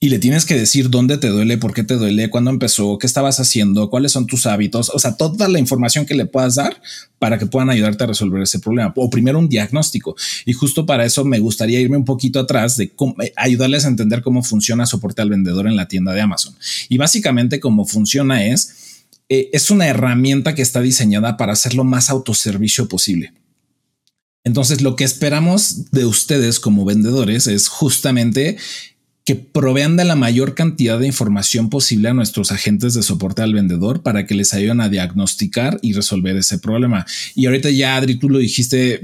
y 0.04 0.10
le 0.10 0.18
tienes 0.18 0.46
que 0.46 0.56
decir 0.56 0.90
dónde 0.90 1.20
te 1.20 1.28
duele, 1.28 1.60
por 1.60 1.76
qué 1.76 1.84
te 1.84 1.94
duele, 1.94 2.32
cuándo 2.32 2.50
empezó, 2.50 2.98
qué 2.98 3.06
estabas 3.06 3.40
haciendo, 3.40 3.92
cuáles 3.92 4.12
son 4.12 4.26
tus 4.26 4.48
hábitos, 4.48 4.90
o 4.90 4.98
sea, 4.98 5.16
toda 5.16 5.48
la 5.48 5.60
información 5.60 6.08
que 6.08 6.16
le 6.16 6.26
puedas 6.26 6.56
dar 6.56 6.82
para 7.20 7.38
que 7.38 7.46
puedan 7.46 7.70
ayudarte 7.70 8.04
a 8.04 8.08
resolver 8.08 8.42
ese 8.42 8.58
problema. 8.58 8.92
O 8.96 9.12
primero 9.12 9.38
un 9.38 9.48
diagnóstico. 9.48 10.16
Y 10.44 10.54
justo 10.54 10.88
para 10.88 11.06
eso 11.06 11.24
me 11.24 11.38
gustaría 11.38 11.80
irme 11.80 11.98
un 11.98 12.06
poquito 12.06 12.40
atrás 12.40 12.78
de 12.78 12.90
cómo, 12.90 13.14
eh, 13.22 13.32
ayudarles 13.36 13.86
a 13.86 13.90
entender 13.90 14.24
cómo 14.24 14.42
funciona 14.42 14.88
soporte 14.88 15.22
al 15.22 15.30
vendedor 15.30 15.68
en 15.68 15.76
la 15.76 15.88
tienda 15.88 16.14
de 16.14 16.22
Amazon. 16.22 16.56
Y 16.90 16.98
básicamente 16.98 17.60
cómo 17.60 17.86
funciona 17.86 18.44
es, 18.44 19.06
eh, 19.30 19.52
es 19.54 19.70
una 19.70 19.86
herramienta 19.86 20.56
que 20.56 20.64
está 20.64 20.82
diseñada 20.82 21.38
para 21.38 21.54
hacer 21.54 21.76
lo 21.76 21.84
más 21.84 22.10
autoservicio 22.10 22.88
posible. 22.88 23.34
Entonces, 24.44 24.82
lo 24.82 24.96
que 24.96 25.04
esperamos 25.04 25.92
de 25.92 26.06
ustedes 26.06 26.60
como 26.60 26.86
vendedores 26.86 27.46
es 27.46 27.68
justamente 27.68 28.58
que 29.24 29.36
provean 29.36 29.98
de 29.98 30.06
la 30.06 30.16
mayor 30.16 30.56
cantidad 30.56 30.98
de 30.98 31.06
información 31.06 31.70
posible 31.70 32.10
a 32.10 32.14
nuestros 32.14 32.52
agentes 32.52 32.96
de 32.96 33.04
soporte 33.04 33.44
al 33.44 33.54
vendedor 33.54 34.02
para 34.02 34.26
que 34.26 34.34
les 34.34 34.54
ayuden 34.54 34.82
a 34.82 34.90
diagnosticar 34.90 35.78
y 35.84 35.94
resolver 35.94 36.36
ese 36.36 36.58
problema. 36.58 37.06
Y 37.36 37.46
ahorita 37.46 37.70
ya, 37.70 37.96
Adri, 37.96 38.16
tú 38.16 38.30
lo 38.30 38.40
dijiste, 38.40 39.02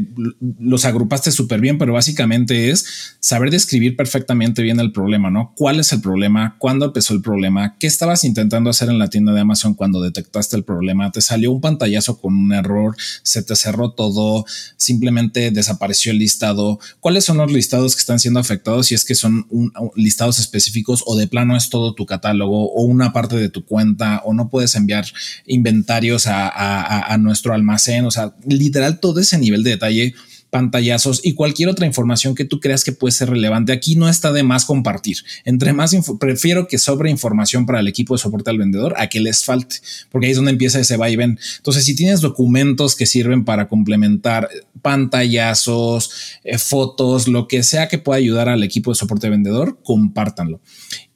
los 0.60 0.86
agrupaste 0.86 1.32
súper 1.32 1.62
bien, 1.62 1.78
pero 1.78 1.94
básicamente 1.94 2.72
es 2.72 3.16
saber 3.20 3.52
describir 3.52 3.96
perfectamente 3.96 4.64
bien 4.64 4.80
el 4.80 4.92
problema, 4.92 5.30
¿no? 5.30 5.54
¿Cuál 5.56 5.80
es 5.80 5.94
el 5.94 6.02
problema? 6.02 6.56
¿Cuándo 6.58 6.86
empezó 6.86 7.14
el 7.14 7.22
problema? 7.22 7.76
¿Qué 7.80 7.86
estabas 7.86 8.24
intentando 8.24 8.72
hacer 8.72 8.90
en 8.90 8.98
la 8.98 9.10
tienda 9.10 9.34
de 9.34 9.42
Amazon 9.42 9.76
cuando 9.76 10.02
detectaste 10.02 10.56
el 10.56 10.64
problema? 10.64 11.12
¿Te 11.12 11.22
salió 11.22 11.52
un 11.52 11.62
pantallazo 11.62 12.20
con 12.20 12.36
un 12.36 12.54
error? 12.54 12.96
¿Se 13.22 13.44
te 13.44 13.56
cerró 13.56 13.92
todo? 13.92 14.46
¿Simplemente 14.78 15.52
desapareció 15.52 16.12
el 16.12 16.18
listado? 16.18 16.80
¿Cuáles 17.00 17.24
son 17.24 17.38
los 17.38 17.52
listados 17.52 17.96
que 17.96 18.00
están 18.00 18.20
siendo 18.20 18.40
afectados 18.40 18.88
si 18.88 18.96
es 18.96 19.06
que 19.06 19.14
son 19.14 19.46
un, 19.50 19.72
un 19.76 20.07
listados 20.08 20.40
específicos 20.40 21.04
o 21.06 21.18
de 21.18 21.28
plano 21.28 21.58
es 21.58 21.70
todo 21.70 21.94
tu 21.94 22.06
catálogo 22.06 22.72
o 22.72 22.84
una 22.84 23.12
parte 23.12 23.36
de 23.36 23.50
tu 23.50 23.66
cuenta 23.66 24.22
o 24.24 24.34
no 24.34 24.50
puedes 24.50 24.74
enviar 24.76 25.06
inventarios 25.46 26.28
a, 26.28 27.18
nuestro 27.20 27.54
almacén. 27.54 28.06
O 28.06 28.12
sea, 28.12 28.34
literal 28.48 29.02
todo 29.02 29.20
ese 29.20 29.38
nivel 29.38 29.64
de 29.64 29.72
detalle 29.72 30.16
pantallazos 30.58 31.22
y 31.24 31.36
cualquier 31.36 31.70
otra 31.70 31.86
información 31.86 32.34
que 32.34 32.44
tú 32.44 32.60
creas 32.60 32.84
que 32.84 32.92
puede 32.92 33.12
ser 33.12 33.30
relevante. 33.30 33.72
Aquí 33.72 33.96
no 33.96 34.10
está 34.10 34.32
de 34.32 34.42
más 34.42 34.66
compartir. 34.66 35.18
Entre 35.46 35.72
más, 35.72 35.96
prefiero 36.20 36.68
que 36.68 36.80
sobre 36.80 37.12
información 37.12 37.68
para 37.68 37.80
el 37.80 37.88
equipo 37.88 38.16
de 38.16 38.18
soporte 38.18 38.50
al 38.50 38.58
vendedor 38.58 38.96
a 38.98 39.06
que 39.06 39.20
les 39.20 39.46
falte, 39.46 39.76
porque 40.12 40.26
ahí 40.26 40.32
es 40.32 40.38
donde 40.38 40.50
empieza 40.50 40.80
ese 40.80 40.98
va 40.98 41.12
y 41.12 41.16
ven. 41.16 41.38
Entonces, 41.58 41.84
si 41.84 41.96
tienes 41.96 42.22
documentos 42.22 42.96
que 42.96 43.06
sirven 43.06 43.46
para 43.46 43.68
complementar 43.68 44.50
pantallazos, 44.82 46.10
eh, 46.44 46.58
fotos, 46.58 47.28
lo 47.28 47.48
que 47.48 47.62
sea 47.62 47.88
que 47.88 48.00
pueda 48.00 48.18
ayudar 48.18 48.50
al 48.50 48.64
equipo 48.64 48.90
de 48.90 48.96
soporte 48.96 49.30
vendedor, 49.30 49.78
compártanlo. 49.84 50.60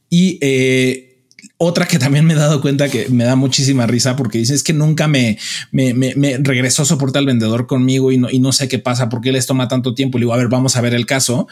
Y 0.08 0.38
eh, 0.42 1.11
otra 1.64 1.88
que 1.88 2.00
también 2.00 2.26
me 2.26 2.34
he 2.34 2.38
dado 2.38 2.60
cuenta 2.60 2.90
que 2.90 3.08
me 3.10 3.24
da 3.24 3.36
muchísima 3.36 3.86
risa 3.86 4.16
porque 4.16 4.40
dice 4.40 4.56
es 4.56 4.64
que 4.64 4.74
nunca 4.74 5.08
me, 5.08 5.38
me, 5.72 5.94
me, 5.94 6.38
regresó 6.40 6.86
soporte 6.86 7.20
al 7.20 7.28
vendedor 7.28 7.68
conmigo 7.68 8.12
y 8.12 8.18
no, 8.18 8.30
y 8.32 8.40
no 8.40 8.52
sé 8.52 8.68
qué 8.68 8.80
pasa, 8.80 9.10
por 9.10 9.22
qué 9.22 9.32
les 9.32 9.46
toma 9.46 9.68
tanto 9.68 9.94
tiempo. 9.94 10.18
Y 10.18 10.22
digo, 10.22 10.34
a 10.34 10.38
ver, 10.38 10.48
vamos 10.48 10.76
a 10.76 10.82
ver 10.82 10.96
el 10.96 11.06
caso 11.06 11.48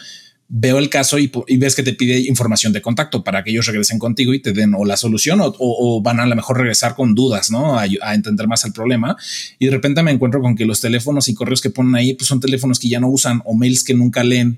veo 0.52 0.80
el 0.80 0.90
caso 0.90 1.20
y, 1.20 1.32
ves 1.58 1.76
que 1.76 1.84
te 1.84 1.94
pide 1.94 2.20
información 2.22 2.74
de 2.74 2.82
contacto 2.82 3.24
para 3.24 3.44
que 3.44 3.52
ellos 3.52 3.68
regresen 3.68 4.00
contigo 4.00 4.34
y 4.34 4.42
te 4.42 4.52
den 4.52 4.74
o 4.74 4.84
la 4.84 4.98
solución 4.98 5.40
o, 5.42 6.02
van 6.02 6.20
a 6.20 6.26
lo 6.26 6.36
mejor 6.36 6.58
regresar 6.58 6.96
con 6.96 7.14
dudas, 7.14 7.52
¿no? 7.52 7.78
A, 7.78 7.86
entender 8.16 8.48
más 8.48 8.66
el 8.66 8.74
problema. 8.74 9.16
Y 9.60 9.68
de 9.68 9.72
repente 9.72 10.02
me 10.02 10.12
encuentro 10.12 10.42
con 10.42 10.56
que 10.56 10.66
los 10.66 10.82
teléfonos 10.82 11.30
y 11.30 11.36
correos 11.36 11.62
que 11.62 11.70
ponen 11.70 11.96
ahí 11.96 12.16
pues 12.16 12.28
son 12.28 12.40
teléfonos 12.40 12.80
que 12.80 12.90
ya 12.90 13.00
no 13.00 13.10
usan 13.10 13.44
o 13.46 13.54
mails 13.54 13.84
que 13.84 13.94
nunca 13.94 14.24
leen. 14.24 14.58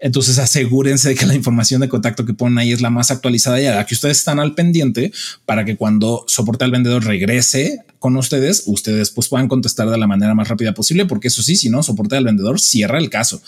Entonces 0.00 0.38
asegúrense 0.38 1.10
de 1.10 1.14
que 1.14 1.26
la 1.26 1.34
información 1.34 1.80
de 1.80 1.88
contacto 1.88 2.24
que 2.24 2.34
ponen 2.34 2.58
ahí 2.58 2.72
es 2.72 2.80
la 2.80 2.90
más 2.90 3.10
actualizada 3.10 3.60
y 3.60 3.64
la 3.64 3.84
que 3.84 3.94
ustedes 3.94 4.18
están 4.18 4.38
al 4.38 4.54
pendiente 4.54 5.12
para 5.44 5.64
que 5.64 5.76
cuando 5.76 6.24
soporte 6.28 6.64
al 6.64 6.70
vendedor 6.70 7.04
regrese 7.04 7.80
con 7.98 8.16
ustedes, 8.16 8.64
ustedes 8.66 9.10
pues 9.10 9.28
puedan 9.28 9.48
contestar 9.48 9.90
de 9.90 9.98
la 9.98 10.06
manera 10.06 10.34
más 10.34 10.48
rápida 10.48 10.72
posible, 10.72 11.06
porque 11.06 11.28
eso 11.28 11.42
sí, 11.42 11.56
si 11.56 11.68
no, 11.68 11.82
soporte 11.82 12.16
al 12.16 12.24
vendedor 12.24 12.60
cierra 12.60 12.98
el 12.98 13.10
caso 13.10 13.42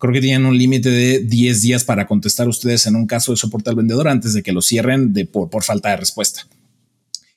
creo 0.00 0.14
que 0.14 0.22
tienen 0.22 0.46
un 0.46 0.56
límite 0.56 0.88
de 0.88 1.18
10 1.20 1.62
días 1.62 1.84
para 1.84 2.06
contestar 2.06 2.48
ustedes 2.48 2.86
en 2.86 2.96
un 2.96 3.06
caso 3.06 3.32
de 3.32 3.36
soporte 3.36 3.68
al 3.68 3.76
vendedor 3.76 4.08
antes 4.08 4.32
de 4.32 4.42
que 4.42 4.50
lo 4.50 4.62
cierren 4.62 5.12
de, 5.12 5.26
por, 5.26 5.50
por 5.50 5.62
falta 5.62 5.90
de 5.90 5.98
respuesta. 5.98 6.46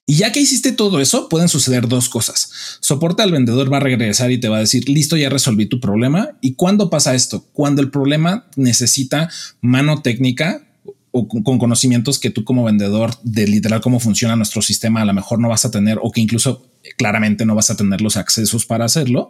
Y 0.06 0.16
ya 0.16 0.34
que 0.34 0.42
hiciste 0.42 0.74
todo 0.74 1.00
eso, 1.00 1.30
pueden 1.30 1.48
suceder 1.48 1.88
dos 1.88 2.10
cosas. 2.10 2.78
Soporte 2.82 3.24
al 3.24 3.32
vendedor 3.32 3.72
va 3.72 3.78
a 3.78 3.82
regresar 3.82 4.32
y 4.32 4.39
te 4.39 4.50
va 4.50 4.58
a 4.58 4.62
decir, 4.62 4.89
listo, 4.89 5.16
ya 5.16 5.30
resolví 5.30 5.66
tu 5.66 5.80
problema. 5.80 6.32
¿Y 6.42 6.56
cuándo 6.56 6.89
pasa 6.89 7.16
esto? 7.16 7.46
Cuando 7.54 7.82
el 7.82 7.89
problema 7.89 8.48
necesita 8.58 9.30
mano 9.62 10.02
técnica 10.02 10.68
o 11.12 11.28
con 11.28 11.60
conocimientos 11.60 12.20
que 12.20 12.32
tú 12.32 12.44
como 12.44 12.63
vendedor 12.63 13.12
de 13.22 13.48
literal 13.48 13.82
cómo 13.82 14.00
funciona 14.00 14.36
nuestro 14.36 14.63
sistema 14.63 15.04
a 15.04 15.06
lo 15.06 15.13
mejor 15.13 15.39
no 15.39 15.48
vas 15.48 15.63
a 15.63 15.70
tener 15.70 16.00
o 16.02 16.12
que 16.12 16.22
incluso 16.22 16.66
claramente 16.98 17.46
no 17.46 17.54
vas 17.54 17.70
a 17.70 17.78
tener 17.78 18.02
los 18.02 18.18
accesos 18.18 18.66
para 18.66 18.86
hacerlo 18.86 19.30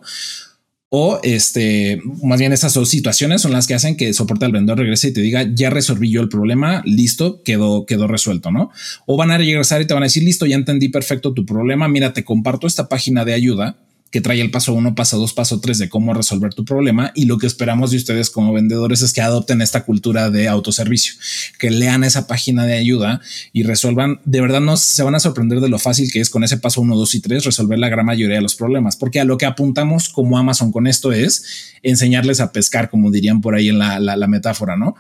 o 0.95 1.19
este, 1.23 1.99
más 2.21 2.39
bien 2.39 2.53
esas 2.53 2.75
dos 2.75 2.87
situaciones 2.87 3.41
son 3.41 3.51
las 3.51 3.65
que 3.65 3.73
hacen 3.73 3.97
que 3.97 4.13
soporte 4.13 4.45
al 4.45 4.51
vendedor 4.51 4.77
regrese 4.77 5.07
y 5.07 5.13
te 5.13 5.21
diga, 5.21 5.43
ya 5.51 5.71
resolví 5.71 6.11
yo 6.11 6.21
el 6.21 6.29
problema, 6.29 6.83
listo, 6.85 7.41
quedó, 7.41 7.87
quedó 7.87 8.07
resuelto, 8.07 8.51
¿no? 8.51 8.69
O 9.07 9.17
van 9.17 9.31
a 9.31 9.39
regresar 9.39 9.81
y 9.81 9.87
te 9.87 9.95
van 9.95 10.03
a 10.03 10.05
decir, 10.05 10.21
listo, 10.21 10.45
ya 10.45 10.55
entendí 10.55 10.89
perfecto 10.89 11.33
tu 11.33 11.47
problema, 11.47 11.87
mira, 11.87 12.13
te 12.13 12.23
comparto 12.23 12.67
esta 12.67 12.89
página 12.89 13.25
de 13.25 13.33
ayuda 13.33 13.75
que 14.13 14.21
trae 14.21 14.39
el 14.39 14.51
paso 14.51 14.75
uno, 14.75 14.93
paso 14.93 15.17
dos, 15.17 15.33
paso 15.33 15.59
tres 15.59 15.79
de 15.79 15.89
cómo 15.89 16.13
resolver 16.13 16.53
tu 16.53 16.63
problema. 16.65 17.11
Y 17.15 17.25
lo 17.25 17.39
que 17.39 17.47
esperamos 17.47 17.89
de 17.89 17.97
ustedes 17.97 18.29
como 18.29 18.53
vendedores 18.53 19.01
es 19.01 19.11
que 19.11 19.21
adopten 19.21 19.59
esta 19.59 19.85
cultura 19.85 20.29
de 20.29 20.47
autoservicio, 20.47 21.15
que 21.57 21.71
lean 21.71 22.03
esa 22.03 22.27
página 22.27 22.67
de 22.67 22.75
ayuda 22.75 23.21
y 23.53 23.63
resuelvan. 23.63 24.21
De 24.23 24.39
verdad, 24.39 24.61
no 24.61 24.77
se 24.77 25.01
van 25.01 25.15
a 25.15 25.19
sorprender 25.19 25.61
de 25.61 25.67
lo 25.67 25.79
fácil 25.79 26.11
que 26.11 26.19
es 26.19 26.29
con 26.29 26.43
ese 26.43 26.57
paso 26.57 26.81
uno, 26.81 26.95
dos 26.95 27.15
y 27.15 27.21
tres 27.21 27.43
resolver 27.43 27.79
la 27.79 27.89
gran 27.89 28.05
mayoría 28.05 28.35
de 28.35 28.43
los 28.43 28.53
problemas, 28.53 28.97
porque 28.97 29.19
a 29.19 29.25
lo 29.25 29.39
que 29.39 29.47
apuntamos 29.47 30.09
como 30.09 30.37
Amazon 30.37 30.71
con 30.71 30.85
esto 30.85 31.11
es 31.11 31.73
enseñarles 31.81 32.39
a 32.39 32.51
pescar, 32.51 32.91
como 32.91 33.09
dirían 33.09 33.41
por 33.41 33.55
ahí 33.55 33.69
en 33.69 33.79
la, 33.79 33.99
la 33.99 34.27
metáfora, 34.27 34.77
no? 34.77 34.95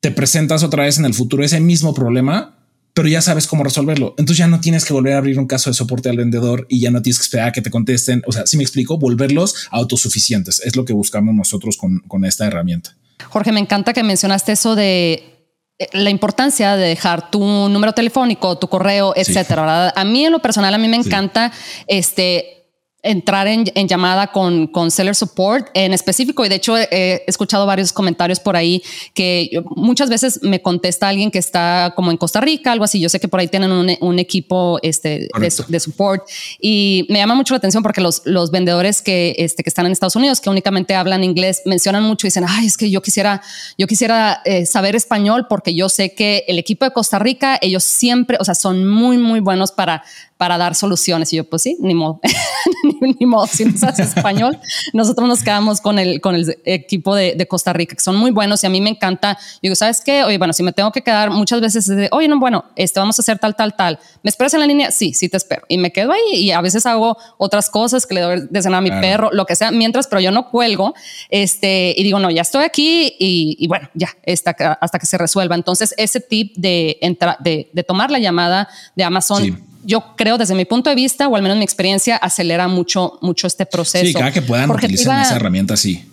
Te 0.00 0.10
presentas 0.10 0.64
otra 0.64 0.82
vez 0.82 0.98
en 0.98 1.04
el 1.04 1.14
futuro 1.14 1.44
ese 1.44 1.60
mismo 1.60 1.94
problema 1.94 2.63
pero 2.94 3.08
ya 3.08 3.20
sabes 3.20 3.46
cómo 3.46 3.64
resolverlo. 3.64 4.14
Entonces 4.16 4.38
ya 4.38 4.46
no 4.46 4.60
tienes 4.60 4.84
que 4.84 4.92
volver 4.92 5.14
a 5.14 5.18
abrir 5.18 5.38
un 5.38 5.46
caso 5.46 5.68
de 5.68 5.74
soporte 5.74 6.08
al 6.08 6.16
vendedor 6.16 6.66
y 6.70 6.80
ya 6.80 6.92
no 6.92 7.02
tienes 7.02 7.18
que 7.18 7.24
esperar 7.24 7.48
a 7.48 7.52
que 7.52 7.60
te 7.60 7.70
contesten. 7.70 8.22
O 8.26 8.32
sea, 8.32 8.46
si 8.46 8.56
me 8.56 8.62
explico, 8.62 8.98
volverlos 8.98 9.66
autosuficientes 9.70 10.60
es 10.64 10.76
lo 10.76 10.84
que 10.84 10.92
buscamos 10.92 11.34
nosotros 11.34 11.76
con, 11.76 11.98
con 12.06 12.24
esta 12.24 12.46
herramienta. 12.46 12.96
Jorge, 13.28 13.52
me 13.52 13.60
encanta 13.60 13.92
que 13.92 14.04
mencionaste 14.04 14.52
eso 14.52 14.76
de 14.76 15.34
eh, 15.78 15.88
la 15.92 16.10
importancia 16.10 16.76
de 16.76 16.86
dejar 16.86 17.32
tu 17.32 17.40
número 17.40 17.92
telefónico, 17.92 18.58
tu 18.58 18.68
correo, 18.68 19.12
etcétera. 19.16 19.92
A 19.94 20.04
mí 20.04 20.24
en 20.24 20.32
lo 20.32 20.38
personal, 20.38 20.72
a 20.72 20.78
mí 20.78 20.86
me 20.86 20.96
encanta 20.96 21.52
este 21.88 22.63
entrar 23.04 23.46
en, 23.46 23.64
llamada 23.86 24.32
con, 24.32 24.66
con 24.66 24.90
seller 24.90 25.14
support 25.14 25.68
en 25.74 25.92
específico. 25.92 26.44
Y 26.44 26.48
de 26.48 26.56
hecho 26.56 26.76
he 26.76 27.22
escuchado 27.26 27.66
varios 27.66 27.92
comentarios 27.92 28.40
por 28.40 28.56
ahí 28.56 28.82
que 29.12 29.62
muchas 29.76 30.08
veces 30.08 30.40
me 30.42 30.60
contesta 30.62 31.08
alguien 31.08 31.30
que 31.30 31.38
está 31.38 31.92
como 31.94 32.10
en 32.10 32.16
Costa 32.16 32.40
Rica, 32.40 32.72
algo 32.72 32.84
así. 32.84 32.98
Yo 32.98 33.08
sé 33.08 33.20
que 33.20 33.28
por 33.28 33.40
ahí 33.40 33.48
tienen 33.48 33.70
un, 33.70 34.18
equipo 34.18 34.78
este, 34.82 35.28
de, 35.68 35.80
support 35.80 36.22
y 36.60 37.06
me 37.10 37.18
llama 37.18 37.34
mucho 37.34 37.52
la 37.52 37.58
atención 37.58 37.82
porque 37.82 38.00
los, 38.00 38.22
los 38.24 38.50
vendedores 38.50 39.02
que, 39.02 39.34
este, 39.38 39.62
que 39.62 39.68
están 39.68 39.86
en 39.86 39.92
Estados 39.92 40.16
Unidos, 40.16 40.40
que 40.40 40.48
únicamente 40.48 40.94
hablan 40.94 41.22
inglés, 41.24 41.62
mencionan 41.66 42.04
mucho 42.04 42.26
y 42.26 42.28
dicen, 42.28 42.44
ay, 42.48 42.66
es 42.66 42.76
que 42.76 42.90
yo 42.90 43.02
quisiera, 43.02 43.42
yo 43.76 43.86
quisiera 43.86 44.40
eh, 44.44 44.64
saber 44.66 44.96
español 44.96 45.46
porque 45.48 45.74
yo 45.74 45.88
sé 45.88 46.14
que 46.14 46.44
el 46.48 46.58
equipo 46.58 46.84
de 46.84 46.92
Costa 46.92 47.18
Rica, 47.18 47.58
ellos 47.60 47.84
siempre, 47.84 48.38
o 48.40 48.44
sea, 48.44 48.54
son 48.54 48.86
muy, 48.86 49.18
muy 49.18 49.40
buenos 49.40 49.72
para 49.72 50.02
para 50.36 50.58
dar 50.58 50.74
soluciones. 50.74 51.32
Y 51.32 51.36
yo, 51.36 51.44
pues 51.44 51.62
sí, 51.62 51.76
ni 51.80 51.94
modo, 51.94 52.20
ni, 53.00 53.26
modo, 53.26 53.46
si 53.46 53.64
no 53.64 53.76
sabes 53.76 54.00
español, 54.00 54.58
nosotros 54.92 55.28
nos 55.28 55.42
quedamos 55.42 55.80
con 55.80 55.98
el, 55.98 56.20
con 56.20 56.34
el 56.34 56.58
equipo 56.64 57.14
de, 57.14 57.34
de, 57.34 57.46
Costa 57.46 57.72
Rica, 57.72 57.94
que 57.94 58.02
son 58.02 58.16
muy 58.16 58.30
buenos 58.30 58.62
y 58.64 58.66
a 58.66 58.70
mí 58.70 58.80
me 58.80 58.90
encanta. 58.90 59.38
Yo 59.54 59.60
digo, 59.62 59.74
¿sabes 59.74 60.00
qué? 60.00 60.24
Oye, 60.24 60.38
bueno, 60.38 60.52
si 60.52 60.62
me 60.62 60.72
tengo 60.72 60.90
que 60.90 61.02
quedar 61.02 61.30
muchas 61.30 61.60
veces, 61.60 61.86
de, 61.86 62.08
oye, 62.10 62.28
no, 62.28 62.38
bueno, 62.38 62.64
este, 62.76 63.00
vamos 63.00 63.18
a 63.18 63.22
hacer 63.22 63.38
tal, 63.38 63.54
tal, 63.54 63.76
tal. 63.76 63.98
¿Me 64.22 64.28
esperas 64.28 64.54
en 64.54 64.60
la 64.60 64.66
línea? 64.66 64.90
Sí, 64.90 65.14
sí 65.14 65.28
te 65.28 65.36
espero. 65.36 65.62
Y 65.68 65.78
me 65.78 65.92
quedo 65.92 66.12
ahí 66.12 66.34
y 66.34 66.50
a 66.50 66.60
veces 66.60 66.84
hago 66.86 67.16
otras 67.38 67.70
cosas 67.70 68.06
que 68.06 68.14
le 68.14 68.20
doy 68.20 68.48
de 68.50 68.62
cenar 68.62 68.78
a 68.78 68.80
mi 68.80 68.90
perro, 68.90 69.30
lo 69.32 69.46
que 69.46 69.56
sea, 69.56 69.70
mientras, 69.70 70.06
pero 70.08 70.20
yo 70.20 70.30
no 70.30 70.50
cuelgo. 70.50 70.94
Este, 71.30 71.94
y 71.96 72.02
digo, 72.02 72.18
no, 72.18 72.30
ya 72.30 72.42
estoy 72.42 72.64
aquí 72.64 73.14
y, 73.18 73.56
y 73.58 73.68
bueno, 73.68 73.88
ya, 73.94 74.08
hasta, 74.26 74.72
hasta 74.80 74.98
que 74.98 75.06
se 75.06 75.18
resuelva. 75.18 75.54
Entonces, 75.54 75.94
ese 75.96 76.20
tip 76.20 76.56
de, 76.56 76.98
de, 77.40 77.70
de 77.72 77.82
tomar 77.82 78.10
la 78.10 78.18
llamada 78.18 78.68
de 78.96 79.04
Amazon 79.04 79.73
yo 79.84 80.16
creo 80.16 80.38
desde 80.38 80.54
mi 80.54 80.64
punto 80.64 80.90
de 80.90 80.96
vista, 80.96 81.28
o 81.28 81.36
al 81.36 81.42
menos 81.42 81.56
mi 81.56 81.64
experiencia, 81.64 82.16
acelera 82.16 82.68
mucho, 82.68 83.18
mucho 83.22 83.46
este 83.46 83.66
proceso. 83.66 84.06
Sí, 84.06 84.12
cada 84.12 84.32
que 84.32 84.42
puedan 84.42 84.70
utilizar 84.70 85.22
esa 85.22 85.36
herramienta, 85.36 85.76
sí. 85.76 86.04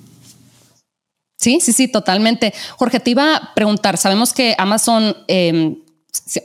Sí, 1.38 1.60
sí, 1.60 1.74
sí, 1.74 1.88
totalmente. 1.88 2.54
Jorge, 2.78 3.00
te 3.00 3.12
iba 3.12 3.36
a 3.36 3.54
preguntar, 3.56 3.98
sabemos 3.98 4.32
que 4.32 4.54
Amazon 4.60 5.16
eh, 5.28 5.76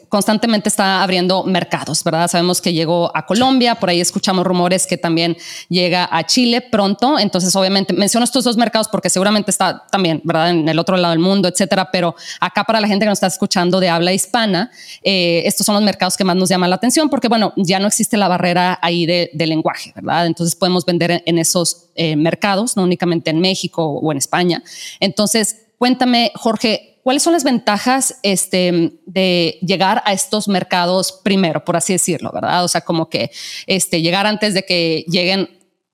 constantemente 0.08 0.68
está 0.68 1.02
abriendo 1.02 1.42
mercados, 1.42 2.04
¿verdad? 2.04 2.28
Sabemos 2.28 2.60
que 2.60 2.72
llegó 2.72 3.10
a 3.14 3.26
Colombia, 3.26 3.74
por 3.74 3.90
ahí 3.90 4.00
escuchamos 4.00 4.46
rumores 4.46 4.86
que 4.86 4.96
también 4.96 5.36
llega 5.68 6.08
a 6.10 6.24
Chile 6.24 6.60
pronto. 6.60 7.18
Entonces, 7.18 7.54
obviamente, 7.56 7.92
menciono 7.92 8.24
estos 8.24 8.44
dos 8.44 8.56
mercados 8.56 8.88
porque 8.88 9.10
seguramente 9.10 9.50
está 9.50 9.84
también, 9.90 10.20
¿verdad? 10.24 10.50
En 10.50 10.68
el 10.68 10.78
otro 10.78 10.96
lado 10.96 11.10
del 11.10 11.18
mundo, 11.18 11.48
etcétera. 11.48 11.90
Pero 11.90 12.14
acá, 12.40 12.62
para 12.64 12.80
la 12.80 12.86
gente 12.86 13.04
que 13.04 13.08
nos 13.08 13.16
está 13.16 13.26
escuchando 13.26 13.80
de 13.80 13.88
habla 13.88 14.12
hispana, 14.12 14.70
eh, 15.02 15.42
estos 15.46 15.66
son 15.66 15.74
los 15.74 15.84
mercados 15.84 16.16
que 16.16 16.24
más 16.24 16.36
nos 16.36 16.48
llaman 16.48 16.70
la 16.70 16.76
atención 16.76 17.10
porque, 17.10 17.26
bueno, 17.28 17.52
ya 17.56 17.80
no 17.80 17.88
existe 17.88 18.16
la 18.16 18.28
barrera 18.28 18.78
ahí 18.82 19.04
de, 19.04 19.30
lenguaje, 19.46 19.92
¿verdad? 19.94 20.26
Entonces, 20.26 20.56
podemos 20.56 20.84
vender 20.84 21.22
en, 21.24 21.38
esos 21.38 21.88
eh, 21.94 22.16
mercados, 22.16 22.76
no 22.76 22.82
únicamente 22.82 23.30
en 23.30 23.40
México 23.40 23.84
o 23.84 24.10
en 24.12 24.18
España. 24.18 24.62
Entonces, 24.98 25.66
cuéntame, 25.78 26.32
Jorge, 26.34 26.95
¿Cuáles 27.06 27.22
son 27.22 27.34
las 27.34 27.44
ventajas 27.44 28.16
este, 28.24 28.98
de 29.06 29.60
llegar 29.62 30.02
a 30.06 30.12
estos 30.12 30.48
mercados 30.48 31.20
primero, 31.22 31.64
por 31.64 31.76
así 31.76 31.92
decirlo, 31.92 32.32
verdad? 32.34 32.64
O 32.64 32.68
sea, 32.68 32.80
como 32.80 33.08
que 33.08 33.30
este, 33.68 34.02
llegar 34.02 34.26
antes 34.26 34.54
de 34.54 34.64
que 34.64 35.04
lleguen 35.06 35.48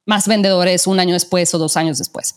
más 0.06 0.26
vendedores 0.26 0.86
un 0.86 1.00
año 1.00 1.12
después 1.12 1.52
o 1.52 1.58
dos 1.58 1.76
años 1.76 1.98
después. 1.98 2.36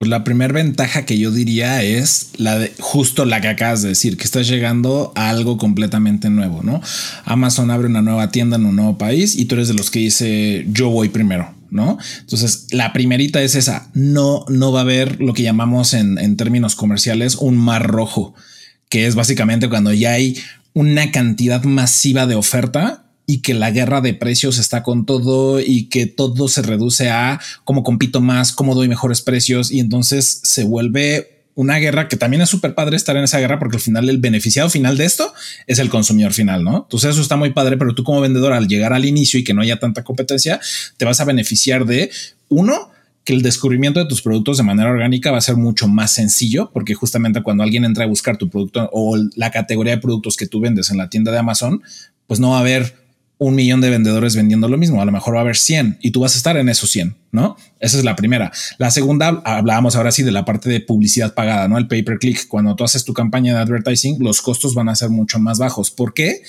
Pues 0.00 0.08
la 0.10 0.24
primera 0.24 0.52
ventaja 0.52 1.06
que 1.06 1.16
yo 1.16 1.30
diría 1.30 1.80
es 1.84 2.32
la 2.38 2.58
de 2.58 2.72
justo 2.80 3.24
la 3.24 3.40
que 3.40 3.46
acabas 3.46 3.82
de 3.82 3.90
decir, 3.90 4.16
que 4.16 4.24
estás 4.24 4.48
llegando 4.48 5.12
a 5.14 5.30
algo 5.30 5.56
completamente 5.56 6.30
nuevo, 6.30 6.64
¿no? 6.64 6.80
Amazon 7.24 7.70
abre 7.70 7.86
una 7.86 8.02
nueva 8.02 8.32
tienda 8.32 8.56
en 8.56 8.66
un 8.66 8.74
nuevo 8.74 8.98
país 8.98 9.36
y 9.36 9.44
tú 9.44 9.54
eres 9.54 9.68
de 9.68 9.74
los 9.74 9.92
que 9.92 10.00
dice 10.00 10.66
yo 10.70 10.90
voy 10.90 11.08
primero, 11.08 11.53
¿no? 11.74 11.98
Entonces, 12.20 12.68
la 12.70 12.92
primerita 12.92 13.42
es 13.42 13.56
esa, 13.56 13.90
no, 13.92 14.44
no 14.48 14.72
va 14.72 14.78
a 14.78 14.82
haber 14.82 15.20
lo 15.20 15.34
que 15.34 15.42
llamamos 15.42 15.92
en, 15.92 16.18
en 16.18 16.36
términos 16.36 16.76
comerciales 16.76 17.34
un 17.34 17.58
mar 17.58 17.86
rojo, 17.86 18.34
que 18.88 19.06
es 19.06 19.16
básicamente 19.16 19.68
cuando 19.68 19.92
ya 19.92 20.12
hay 20.12 20.38
una 20.72 21.10
cantidad 21.10 21.64
masiva 21.64 22.26
de 22.26 22.36
oferta 22.36 23.04
y 23.26 23.38
que 23.38 23.54
la 23.54 23.70
guerra 23.70 24.00
de 24.00 24.14
precios 24.14 24.58
está 24.58 24.82
con 24.82 25.04
todo 25.04 25.60
y 25.60 25.88
que 25.88 26.06
todo 26.06 26.46
se 26.48 26.62
reduce 26.62 27.10
a 27.10 27.40
cómo 27.64 27.82
compito 27.82 28.20
más, 28.20 28.52
cómo 28.52 28.74
doy 28.74 28.88
mejores 28.88 29.20
precios 29.20 29.72
y 29.72 29.80
entonces 29.80 30.40
se 30.44 30.64
vuelve 30.64 31.33
una 31.54 31.76
guerra 31.76 32.08
que 32.08 32.16
también 32.16 32.42
es 32.42 32.48
súper 32.48 32.74
padre 32.74 32.96
estar 32.96 33.16
en 33.16 33.24
esa 33.24 33.38
guerra 33.38 33.58
porque 33.58 33.76
al 33.76 33.82
final 33.82 34.08
el 34.08 34.18
beneficiado 34.18 34.68
final 34.68 34.96
de 34.96 35.04
esto 35.04 35.32
es 35.66 35.78
el 35.78 35.88
consumidor 35.88 36.32
final, 36.32 36.64
¿no? 36.64 36.82
Entonces 36.82 37.10
eso 37.10 37.22
está 37.22 37.36
muy 37.36 37.52
padre, 37.52 37.76
pero 37.76 37.94
tú 37.94 38.02
como 38.02 38.20
vendedor 38.20 38.52
al 38.52 38.66
llegar 38.66 38.92
al 38.92 39.04
inicio 39.04 39.38
y 39.38 39.44
que 39.44 39.54
no 39.54 39.62
haya 39.62 39.78
tanta 39.78 40.02
competencia, 40.02 40.60
te 40.96 41.04
vas 41.04 41.20
a 41.20 41.24
beneficiar 41.24 41.86
de 41.86 42.10
uno, 42.48 42.90
que 43.24 43.32
el 43.32 43.42
descubrimiento 43.42 44.00
de 44.00 44.06
tus 44.06 44.20
productos 44.20 44.58
de 44.58 44.64
manera 44.64 44.90
orgánica 44.90 45.30
va 45.30 45.38
a 45.38 45.40
ser 45.40 45.56
mucho 45.56 45.88
más 45.88 46.12
sencillo, 46.12 46.70
porque 46.72 46.94
justamente 46.94 47.42
cuando 47.42 47.62
alguien 47.62 47.84
entra 47.84 48.04
a 48.04 48.08
buscar 48.08 48.36
tu 48.36 48.50
producto 48.50 48.90
o 48.92 49.16
la 49.34 49.50
categoría 49.50 49.94
de 49.94 50.02
productos 50.02 50.36
que 50.36 50.46
tú 50.46 50.60
vendes 50.60 50.90
en 50.90 50.98
la 50.98 51.08
tienda 51.08 51.32
de 51.32 51.38
Amazon, 51.38 51.82
pues 52.26 52.38
no 52.38 52.50
va 52.50 52.58
a 52.58 52.60
haber 52.60 53.03
un 53.38 53.54
millón 53.54 53.80
de 53.80 53.90
vendedores 53.90 54.36
vendiendo 54.36 54.68
lo 54.68 54.78
mismo. 54.78 55.02
A 55.02 55.04
lo 55.04 55.12
mejor 55.12 55.34
va 55.34 55.38
a 55.38 55.42
haber 55.42 55.56
100 55.56 55.98
y 56.00 56.12
tú 56.12 56.20
vas 56.20 56.34
a 56.34 56.38
estar 56.38 56.56
en 56.56 56.68
esos 56.68 56.90
100, 56.90 57.16
¿no? 57.32 57.56
Esa 57.80 57.98
es 57.98 58.04
la 58.04 58.16
primera. 58.16 58.52
La 58.78 58.90
segunda, 58.90 59.42
hablábamos 59.44 59.96
ahora 59.96 60.12
sí 60.12 60.22
de 60.22 60.32
la 60.32 60.44
parte 60.44 60.70
de 60.70 60.80
publicidad 60.80 61.34
pagada, 61.34 61.68
¿no? 61.68 61.78
El 61.78 61.88
pay 61.88 62.02
per 62.02 62.18
click. 62.18 62.46
Cuando 62.48 62.76
tú 62.76 62.84
haces 62.84 63.04
tu 63.04 63.12
campaña 63.12 63.54
de 63.54 63.60
advertising, 63.60 64.22
los 64.22 64.40
costos 64.40 64.74
van 64.74 64.88
a 64.88 64.94
ser 64.94 65.10
mucho 65.10 65.38
más 65.38 65.58
bajos. 65.58 65.90
¿Por 65.90 66.14
qué? 66.14 66.42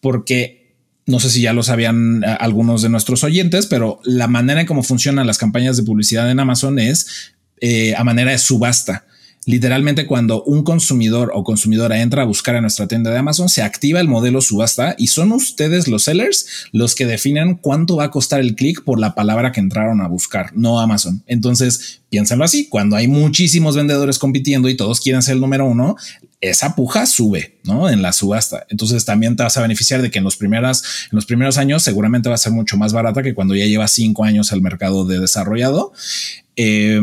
Porque 0.00 0.66
no 1.06 1.20
sé 1.20 1.30
si 1.30 1.40
ya 1.40 1.52
lo 1.52 1.62
sabían 1.62 2.22
eh, 2.22 2.36
algunos 2.40 2.82
de 2.82 2.88
nuestros 2.88 3.24
oyentes, 3.24 3.66
pero 3.66 4.00
la 4.04 4.26
manera 4.26 4.60
en 4.60 4.66
cómo 4.66 4.82
funcionan 4.82 5.26
las 5.26 5.38
campañas 5.38 5.76
de 5.76 5.84
publicidad 5.84 6.30
en 6.30 6.40
Amazon 6.40 6.78
es 6.78 7.32
eh, 7.60 7.94
a 7.96 8.04
manera 8.04 8.32
de 8.32 8.38
subasta. 8.38 9.06
Literalmente 9.46 10.06
cuando 10.06 10.42
un 10.42 10.64
consumidor 10.64 11.30
o 11.32 11.44
consumidora 11.44 12.02
entra 12.02 12.22
a 12.22 12.24
buscar 12.26 12.56
a 12.56 12.60
nuestra 12.60 12.88
tienda 12.88 13.12
de 13.12 13.18
Amazon, 13.18 13.48
se 13.48 13.62
activa 13.62 14.00
el 14.00 14.08
modelo 14.08 14.40
subasta 14.40 14.96
y 14.98 15.06
son 15.06 15.30
ustedes 15.30 15.86
los 15.86 16.02
sellers 16.02 16.48
los 16.72 16.96
que 16.96 17.06
definen 17.06 17.54
cuánto 17.54 17.94
va 17.94 18.04
a 18.06 18.10
costar 18.10 18.40
el 18.40 18.56
clic 18.56 18.82
por 18.82 18.98
la 18.98 19.14
palabra 19.14 19.52
que 19.52 19.60
entraron 19.60 20.00
a 20.00 20.08
buscar, 20.08 20.50
no 20.56 20.80
Amazon. 20.80 21.22
Entonces, 21.28 22.02
piénsenlo 22.10 22.44
así, 22.44 22.68
cuando 22.68 22.96
hay 22.96 23.06
muchísimos 23.06 23.76
vendedores 23.76 24.18
compitiendo 24.18 24.68
y 24.68 24.76
todos 24.76 25.00
quieren 25.00 25.22
ser 25.22 25.34
el 25.34 25.40
número 25.40 25.64
uno, 25.64 25.94
esa 26.40 26.74
puja 26.74 27.06
sube, 27.06 27.60
¿no? 27.62 27.88
En 27.88 28.02
la 28.02 28.12
subasta. 28.12 28.66
Entonces 28.68 29.04
también 29.04 29.36
te 29.36 29.44
vas 29.44 29.56
a 29.56 29.62
beneficiar 29.62 30.02
de 30.02 30.10
que 30.10 30.18
en 30.18 30.24
los, 30.24 30.36
primeras, 30.36 30.82
en 31.12 31.16
los 31.16 31.24
primeros 31.24 31.56
años 31.56 31.84
seguramente 31.84 32.28
va 32.28 32.34
a 32.34 32.38
ser 32.38 32.52
mucho 32.52 32.76
más 32.76 32.92
barata 32.92 33.22
que 33.22 33.34
cuando 33.34 33.54
ya 33.54 33.66
lleva 33.66 33.86
cinco 33.86 34.24
años 34.24 34.50
el 34.50 34.60
mercado 34.60 35.04
de 35.04 35.20
desarrollado. 35.20 35.92
Eh, 36.56 37.00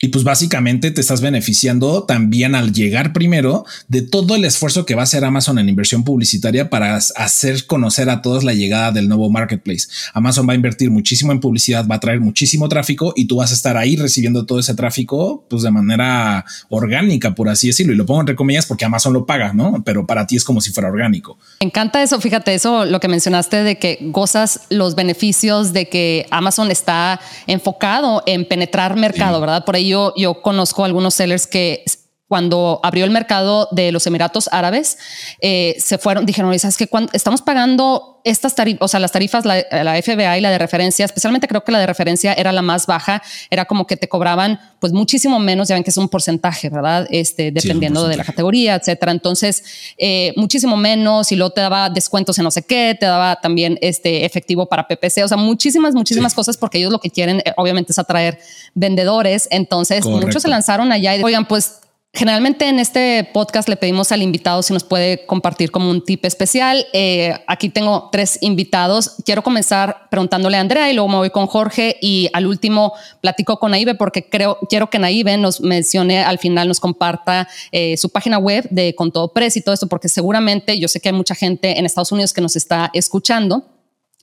y 0.00 0.08
pues 0.08 0.24
básicamente 0.24 0.90
te 0.90 1.00
estás 1.00 1.20
beneficiando 1.20 2.04
también 2.04 2.54
al 2.54 2.72
llegar 2.72 3.12
primero 3.12 3.64
de 3.88 4.02
todo 4.02 4.36
el 4.36 4.44
esfuerzo 4.44 4.86
que 4.86 4.94
va 4.94 5.02
a 5.02 5.04
hacer 5.04 5.24
Amazon 5.24 5.58
en 5.58 5.68
inversión 5.68 6.04
publicitaria 6.04 6.70
para 6.70 6.96
hacer 6.96 7.66
conocer 7.66 8.08
a 8.08 8.22
todos 8.22 8.44
la 8.44 8.54
llegada 8.54 8.92
del 8.92 9.08
nuevo 9.08 9.28
marketplace. 9.28 9.88
Amazon 10.14 10.48
va 10.48 10.52
a 10.52 10.56
invertir 10.56 10.90
muchísimo 10.90 11.32
en 11.32 11.40
publicidad, 11.40 11.86
va 11.86 11.96
a 11.96 12.00
traer 12.00 12.20
muchísimo 12.20 12.68
tráfico 12.68 13.12
y 13.16 13.26
tú 13.26 13.36
vas 13.36 13.50
a 13.50 13.54
estar 13.54 13.76
ahí 13.76 13.96
recibiendo 13.96 14.46
todo 14.46 14.60
ese 14.60 14.74
tráfico 14.74 15.44
pues 15.48 15.62
de 15.62 15.70
manera 15.70 16.44
orgánica, 16.68 17.34
por 17.34 17.48
así 17.48 17.66
decirlo. 17.66 17.92
Y 17.92 17.96
lo 17.96 18.06
pongo 18.06 18.20
entre 18.20 18.36
comillas 18.36 18.66
porque 18.66 18.84
Amazon 18.84 19.12
lo 19.12 19.26
paga, 19.26 19.52
¿no? 19.52 19.82
Pero 19.84 20.06
para 20.06 20.26
ti 20.26 20.36
es 20.36 20.44
como 20.44 20.60
si 20.60 20.70
fuera 20.70 20.88
orgánico. 20.88 21.38
Me 21.60 21.66
encanta 21.66 22.02
eso, 22.02 22.20
fíjate, 22.20 22.54
eso 22.54 22.84
lo 22.84 23.00
que 23.00 23.08
mencionaste 23.08 23.64
de 23.64 23.78
que 23.78 23.98
gozas 24.00 24.60
los 24.70 24.94
beneficios 24.94 25.72
de 25.72 25.88
que 25.88 26.26
Amazon 26.30 26.70
está 26.70 27.20
enfocado 27.48 28.22
en 28.26 28.46
penetrar 28.46 28.96
mercado, 28.96 29.40
¿verdad? 29.40 29.64
Por 29.64 29.74
ahí 29.74 29.87
yo, 29.88 30.14
conozco 30.42 30.84
algunos 30.84 31.14
sellers 31.14 31.46
que 31.46 31.84
cuando 32.28 32.78
abrió 32.82 33.06
el 33.06 33.10
mercado 33.10 33.68
de 33.72 33.90
los 33.90 34.06
Emiratos 34.06 34.48
Árabes, 34.52 34.98
eh, 35.40 35.74
se 35.78 35.96
fueron, 35.96 36.26
dijeron, 36.26 36.56
¿sabes 36.58 36.76
que 36.76 36.88
Estamos 37.12 37.40
pagando 37.40 38.20
estas 38.24 38.54
tarifas, 38.54 38.82
o 38.82 38.88
sea, 38.88 39.00
las 39.00 39.12
tarifas, 39.12 39.46
la, 39.46 39.62
FBA 40.02 40.36
y 40.36 40.40
la 40.40 40.50
de 40.50 40.58
referencia, 40.58 41.06
especialmente 41.06 41.48
creo 41.48 41.64
que 41.64 41.72
la 41.72 41.78
de 41.78 41.86
referencia 41.86 42.34
era 42.34 42.52
la 42.52 42.60
más 42.60 42.86
baja, 42.86 43.22
era 43.48 43.64
como 43.64 43.86
que 43.86 43.96
te 43.96 44.08
cobraban 44.08 44.60
pues 44.80 44.92
muchísimo 44.92 45.38
menos, 45.38 45.68
ya 45.68 45.74
ven 45.74 45.84
que 45.84 45.90
es 45.90 45.96
un 45.96 46.08
porcentaje, 46.08 46.68
¿verdad? 46.68 47.06
Este, 47.10 47.50
dependiendo 47.50 48.06
de 48.06 48.16
la 48.16 48.24
categoría, 48.24 48.74
etcétera. 48.74 49.12
Entonces, 49.12 49.94
eh, 49.96 50.34
muchísimo 50.36 50.76
menos 50.76 51.32
y 51.32 51.36
luego 51.36 51.54
te 51.54 51.62
daba 51.62 51.88
descuentos 51.88 52.36
en 52.38 52.44
no 52.44 52.50
sé 52.50 52.62
qué, 52.62 52.96
te 52.98 53.06
daba 53.06 53.36
también 53.36 53.78
este 53.80 54.26
efectivo 54.26 54.66
para 54.66 54.86
PPC, 54.86 55.24
o 55.24 55.28
sea, 55.28 55.38
muchísimas, 55.38 55.94
muchísimas 55.94 56.34
cosas 56.34 56.58
porque 56.58 56.78
ellos 56.78 56.92
lo 56.92 57.00
que 57.00 57.10
quieren, 57.10 57.38
eh, 57.38 57.54
obviamente, 57.56 57.92
es 57.92 57.98
atraer 57.98 58.38
vendedores. 58.74 59.48
Entonces, 59.50 60.04
muchos 60.04 60.42
se 60.42 60.48
lanzaron 60.48 60.92
allá 60.92 61.16
y, 61.16 61.22
oigan, 61.22 61.46
pues 61.46 61.80
Generalmente 62.14 62.66
en 62.66 62.78
este 62.78 63.28
podcast 63.34 63.68
le 63.68 63.76
pedimos 63.76 64.12
al 64.12 64.22
invitado 64.22 64.62
si 64.62 64.72
nos 64.72 64.82
puede 64.82 65.26
compartir 65.26 65.70
como 65.70 65.90
un 65.90 66.02
tip 66.02 66.24
especial. 66.24 66.86
Eh, 66.94 67.34
aquí 67.46 67.68
tengo 67.68 68.08
tres 68.10 68.38
invitados. 68.40 69.16
Quiero 69.26 69.42
comenzar 69.42 70.08
preguntándole 70.10 70.56
a 70.56 70.60
Andrea 70.60 70.90
y 70.90 70.94
luego 70.94 71.08
me 71.08 71.16
voy 71.16 71.30
con 71.30 71.46
Jorge 71.46 71.98
y 72.00 72.30
al 72.32 72.46
último 72.46 72.94
platico 73.20 73.58
con 73.58 73.72
Naive 73.72 73.94
porque 73.94 74.26
creo, 74.26 74.58
quiero 74.70 74.88
que 74.88 74.98
Naive 74.98 75.36
nos 75.36 75.60
mencione 75.60 76.24
al 76.24 76.38
final, 76.38 76.66
nos 76.66 76.80
comparta 76.80 77.46
eh, 77.72 77.96
su 77.98 78.08
página 78.08 78.38
web 78.38 78.66
de 78.70 78.94
con 78.94 79.12
todo 79.12 79.32
precio 79.34 79.60
y 79.60 79.62
todo 79.62 79.74
esto, 79.74 79.86
porque 79.86 80.08
seguramente 80.08 80.78
yo 80.80 80.88
sé 80.88 81.00
que 81.00 81.10
hay 81.10 81.14
mucha 81.14 81.34
gente 81.34 81.78
en 81.78 81.84
Estados 81.84 82.10
Unidos 82.10 82.32
que 82.32 82.40
nos 82.40 82.56
está 82.56 82.90
escuchando 82.94 83.64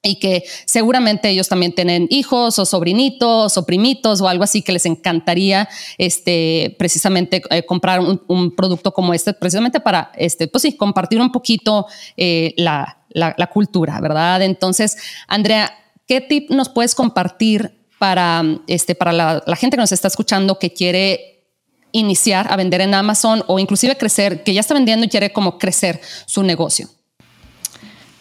y 0.06 0.16
que 0.18 0.44
seguramente 0.66 1.30
ellos 1.30 1.50
también 1.50 1.74
tienen 1.74 2.08
hijos 2.10 2.60
o 2.60 2.66
sobrinitos 2.66 3.58
o 3.58 3.66
primitos 3.66 4.22
o 4.22 4.28
algo 4.28 4.44
así 4.44 4.62
que 4.62 4.72
les 4.72 4.86
encantaría 4.86 5.68
este, 5.98 6.76
precisamente 6.78 7.42
eh, 7.50 7.66
comprar 7.66 8.00
un, 8.00 8.56
producto 8.56 8.94
como 8.94 9.14
este, 9.14 9.34
precisamente 9.34 9.80
para, 9.80 10.12
este, 10.16 10.48
pues 10.48 10.62
sí, 10.62 10.78
compartir 10.78 11.20
un 11.20 11.32
poquito 11.32 11.88
eh, 12.16 12.54
la, 12.58 13.00
la, 13.10 13.48
cultura, 13.48 14.00
¿verdad? 14.00 14.44
Entonces, 14.44 14.98
Andrea, 15.28 15.74
¿qué 16.08 16.22
tip 16.22 16.52
nos 16.52 16.70
puedes 16.70 16.94
compartir 16.94 17.88
para, 17.98 18.44
este, 18.68 18.94
para 18.94 19.12
la, 19.12 19.44
la 19.46 19.56
gente 19.56 19.78
que 19.78 19.82
nos 19.82 19.92
está 19.92 20.08
escuchando 20.08 20.60
que 20.60 20.74
quiere 20.74 21.44
iniciar 21.92 22.52
a 22.52 22.58
vender 22.58 22.82
en 22.82 22.94
Amazon 22.94 23.44
o 23.48 23.58
inclusive 23.58 23.98
crecer, 23.98 24.44
que 24.44 24.54
ya 24.54 24.60
está 24.60 24.74
vendiendo 24.74 25.06
y 25.06 25.10
quiere 25.10 25.34
como 25.34 25.58
crecer 25.58 26.00
su 26.28 26.44
negocio? 26.44 26.90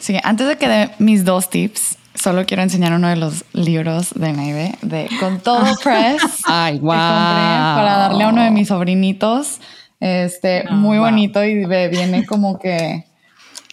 Sí, 0.05 0.19
antes 0.23 0.47
de 0.47 0.59
que 0.59 0.69
dé 0.69 0.91
mis 0.99 1.25
dos 1.25 1.49
tips, 1.49 1.97
solo 2.15 2.45
quiero 2.45 2.63
enseñar 2.63 2.93
uno 2.93 3.09
de 3.09 3.17
los 3.17 3.43
libros 3.55 4.11
de 4.15 4.35
Naive, 4.35 4.75
de 4.83 5.09
Con 5.19 5.41
todo 5.41 5.65
Press. 5.83 6.43
Ay, 6.45 6.79
wow. 6.79 6.91
para 6.91 7.97
darle 7.97 8.25
a 8.25 8.29
uno 8.29 8.45
de 8.45 8.51
mis 8.51 8.69
sobrinitos. 8.69 9.63
Este, 10.01 10.67
ah, 10.69 10.75
muy 10.75 10.99
bonito 10.99 11.43
y 11.43 11.65
viene 11.65 12.27
como 12.27 12.59
que 12.59 13.07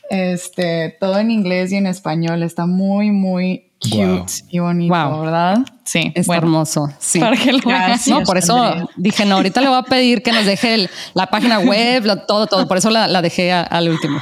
este, 0.09 0.95
todo 1.01 1.17
en 1.17 1.31
inglés 1.31 1.73
y 1.73 1.75
en 1.75 1.85
español. 1.85 2.43
Está 2.43 2.65
muy, 2.65 3.11
muy 3.11 3.71
cute 3.81 4.31
y 4.49 4.59
bonito, 4.59 5.21
¿verdad? 5.21 5.59
Sí, 5.83 6.11
es 6.15 6.29
hermoso. 6.29 6.89
Sí. 6.99 7.19
Para 7.19 7.35
que 7.35 7.51
lo 7.51 7.59
No, 8.07 8.23
por 8.23 8.37
eso 8.37 8.87
dije, 8.95 9.25
no, 9.25 9.35
ahorita 9.35 9.59
le 9.59 9.67
voy 9.67 9.79
a 9.79 9.83
pedir 9.83 10.21
que 10.21 10.31
nos 10.31 10.45
deje 10.45 10.89
la 11.13 11.27
página 11.27 11.59
web, 11.59 12.25
todo, 12.27 12.47
todo. 12.47 12.67
Por 12.67 12.77
eso 12.77 12.89
la, 12.89 13.21
dejé 13.21 13.51
al 13.51 13.89
último. 13.89 14.21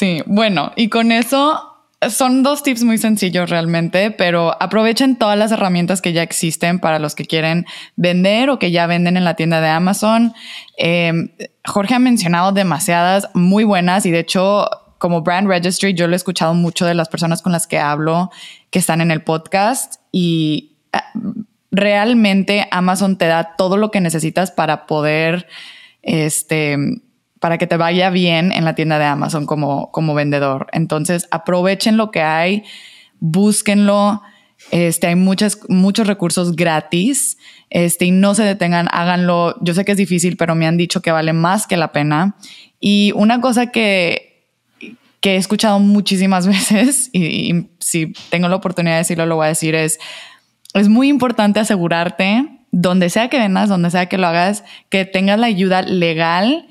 Sí, 0.00 0.22
bueno, 0.24 0.72
y 0.76 0.88
con 0.88 1.12
eso 1.12 1.60
son 2.08 2.42
dos 2.42 2.62
tips 2.62 2.84
muy 2.84 2.96
sencillos 2.96 3.50
realmente, 3.50 4.10
pero 4.10 4.56
aprovechen 4.58 5.16
todas 5.16 5.36
las 5.36 5.52
herramientas 5.52 6.00
que 6.00 6.14
ya 6.14 6.22
existen 6.22 6.78
para 6.78 6.98
los 6.98 7.14
que 7.14 7.26
quieren 7.26 7.66
vender 7.96 8.48
o 8.48 8.58
que 8.58 8.70
ya 8.70 8.86
venden 8.86 9.18
en 9.18 9.24
la 9.24 9.34
tienda 9.34 9.60
de 9.60 9.68
Amazon. 9.68 10.32
Em, 10.78 11.28
Jorge 11.66 11.96
ha 11.96 11.98
mencionado 11.98 12.52
demasiadas 12.52 13.28
muy 13.34 13.64
buenas 13.64 14.06
y 14.06 14.10
de 14.10 14.20
hecho 14.20 14.70
como 14.96 15.20
brand 15.20 15.46
registry 15.46 15.92
yo 15.92 16.06
lo 16.06 16.14
he 16.14 16.16
escuchado 16.16 16.54
mucho 16.54 16.86
de 16.86 16.94
las 16.94 17.10
personas 17.10 17.42
con 17.42 17.52
las 17.52 17.66
que 17.66 17.78
hablo 17.78 18.30
que 18.70 18.78
están 18.78 19.02
en 19.02 19.10
el 19.10 19.22
podcast 19.22 19.96
y 20.12 20.78
ah, 20.94 21.12
realmente 21.70 22.66
Amazon 22.70 23.18
te 23.18 23.26
da 23.26 23.54
todo 23.54 23.76
lo 23.76 23.90
que 23.90 24.00
necesitas 24.00 24.50
para 24.50 24.86
poder 24.86 25.46
este 26.00 26.78
para 27.40 27.56
que 27.58 27.66
te 27.66 27.76
vaya 27.76 28.10
bien 28.10 28.52
en 28.52 28.64
la 28.64 28.74
tienda 28.74 28.98
de 28.98 29.06
Amazon 29.06 29.46
como, 29.46 29.90
como 29.90 30.14
vendedor. 30.14 30.68
Entonces, 30.72 31.26
aprovechen 31.30 31.96
lo 31.96 32.10
que 32.10 32.20
hay, 32.20 32.64
búsquenlo. 33.18 34.22
Este, 34.70 35.06
hay 35.06 35.16
muchas, 35.16 35.58
muchos 35.68 36.06
recursos 36.06 36.54
gratis 36.54 37.38
este, 37.70 38.04
y 38.04 38.10
no 38.10 38.34
se 38.34 38.44
detengan, 38.44 38.88
háganlo. 38.92 39.56
Yo 39.62 39.72
sé 39.72 39.86
que 39.86 39.92
es 39.92 39.98
difícil, 39.98 40.36
pero 40.36 40.54
me 40.54 40.66
han 40.66 40.76
dicho 40.76 41.00
que 41.00 41.12
vale 41.12 41.32
más 41.32 41.66
que 41.66 41.78
la 41.78 41.92
pena. 41.92 42.36
Y 42.78 43.12
una 43.16 43.40
cosa 43.40 43.68
que, 43.68 44.44
que 45.20 45.32
he 45.32 45.36
escuchado 45.36 45.80
muchísimas 45.80 46.46
veces, 46.46 47.08
y, 47.14 47.68
si 47.78 48.12
tengo 48.28 48.48
la 48.48 48.56
oportunidad 48.56 48.96
de 48.96 48.98
decirlo, 48.98 49.24
lo 49.24 49.36
voy 49.36 49.46
a 49.46 49.48
decir, 49.48 49.74
es, 49.74 49.98
es 50.74 50.90
muy 50.90 51.08
importante 51.08 51.58
asegurarte 51.58 52.46
donde 52.70 53.08
sea 53.08 53.28
que 53.28 53.38
vendas, 53.38 53.70
donde 53.70 53.90
sea 53.90 54.06
que 54.06 54.18
lo 54.18 54.26
hagas, 54.26 54.62
que 54.90 55.06
tengas 55.06 55.40
la 55.40 55.46
ayuda 55.46 55.82
legal 55.82 56.68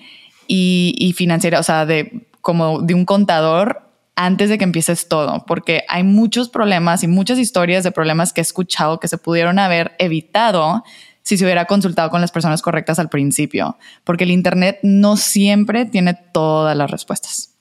y, 0.51 1.13
financiera, 1.15 1.59
o 1.59 1.63
sea, 1.63 1.85
de 1.85 2.27
como 2.41 2.81
de 2.81 2.95
un 2.95 3.05
contador 3.05 3.83
antes 4.15 4.49
de 4.49 4.57
que 4.57 4.63
empieces 4.63 5.07
todo, 5.07 5.45
porque 5.45 5.83
hay 5.87 6.03
muchos 6.03 6.49
problemas 6.49 7.03
y 7.03 7.07
muchas 7.07 7.37
historias 7.37 7.83
de 7.83 7.91
problemas 7.91 8.33
que 8.33 8.41
he 8.41 8.43
escuchado 8.43 8.99
que 8.99 9.07
se 9.07 9.17
pudieron 9.17 9.59
haber 9.59 9.95
evitado 9.99 10.83
si 11.21 11.37
se 11.37 11.45
hubiera 11.45 11.65
consultado 11.65 12.09
con 12.09 12.19
las 12.19 12.31
personas 12.31 12.61
correctas 12.61 12.97
al 12.97 13.09
principio, 13.09 13.77
porque 14.03 14.23
el 14.23 14.31
Internet 14.31 14.79
no 14.81 15.15
siempre 15.15 15.85
tiene 15.85 16.15
todas 16.33 16.75
las 16.75 16.89
respuestas. 16.89 17.53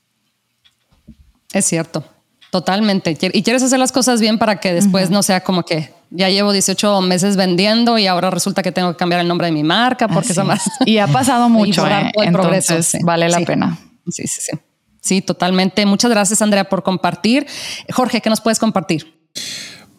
Es 1.53 1.67
cierto, 1.67 2.05
totalmente. 2.51 3.17
Y 3.33 3.43
quieres 3.43 3.63
hacer 3.63 3.79
las 3.79 3.93
cosas 3.93 4.21
bien 4.21 4.39
para 4.39 4.61
que 4.61 4.73
después 4.73 5.11
no 5.11 5.23
sea 5.23 5.41
como 5.43 5.65
que 5.65 5.93
ya 6.11 6.29
llevo 6.29 6.53
18 6.53 7.01
meses 7.03 7.37
vendiendo 7.37 7.99
y 7.99 8.07
ahora 8.07 8.31
resulta 8.31 8.63
que 8.63 8.73
tengo 8.73 8.93
que 8.93 8.97
cambiar 8.97 9.21
el 9.21 9.29
nombre 9.29 9.47
de 9.47 9.53
mi 9.53 9.63
marca 9.63 10.09
porque 10.09 10.33
eso 10.33 10.45
más. 10.45 10.63
Y 10.87 10.99
ha 10.99 11.07
pasado 11.07 11.49
mucho, 11.49 11.87
¿eh? 11.87 12.11
entonces 12.17 12.97
vale 13.03 13.29
la 13.29 13.41
pena. 13.41 13.79
Sí, 14.09 14.27
sí, 14.27 14.41
sí. 14.41 14.59
Sí, 15.01 15.23
totalmente. 15.23 15.87
Muchas 15.87 16.11
gracias, 16.11 16.43
Andrea, 16.43 16.69
por 16.69 16.83
compartir. 16.83 17.47
Jorge, 17.93 18.21
¿qué 18.21 18.31
nos 18.31 18.41
puedes 18.41 18.59
compartir? 18.59 19.15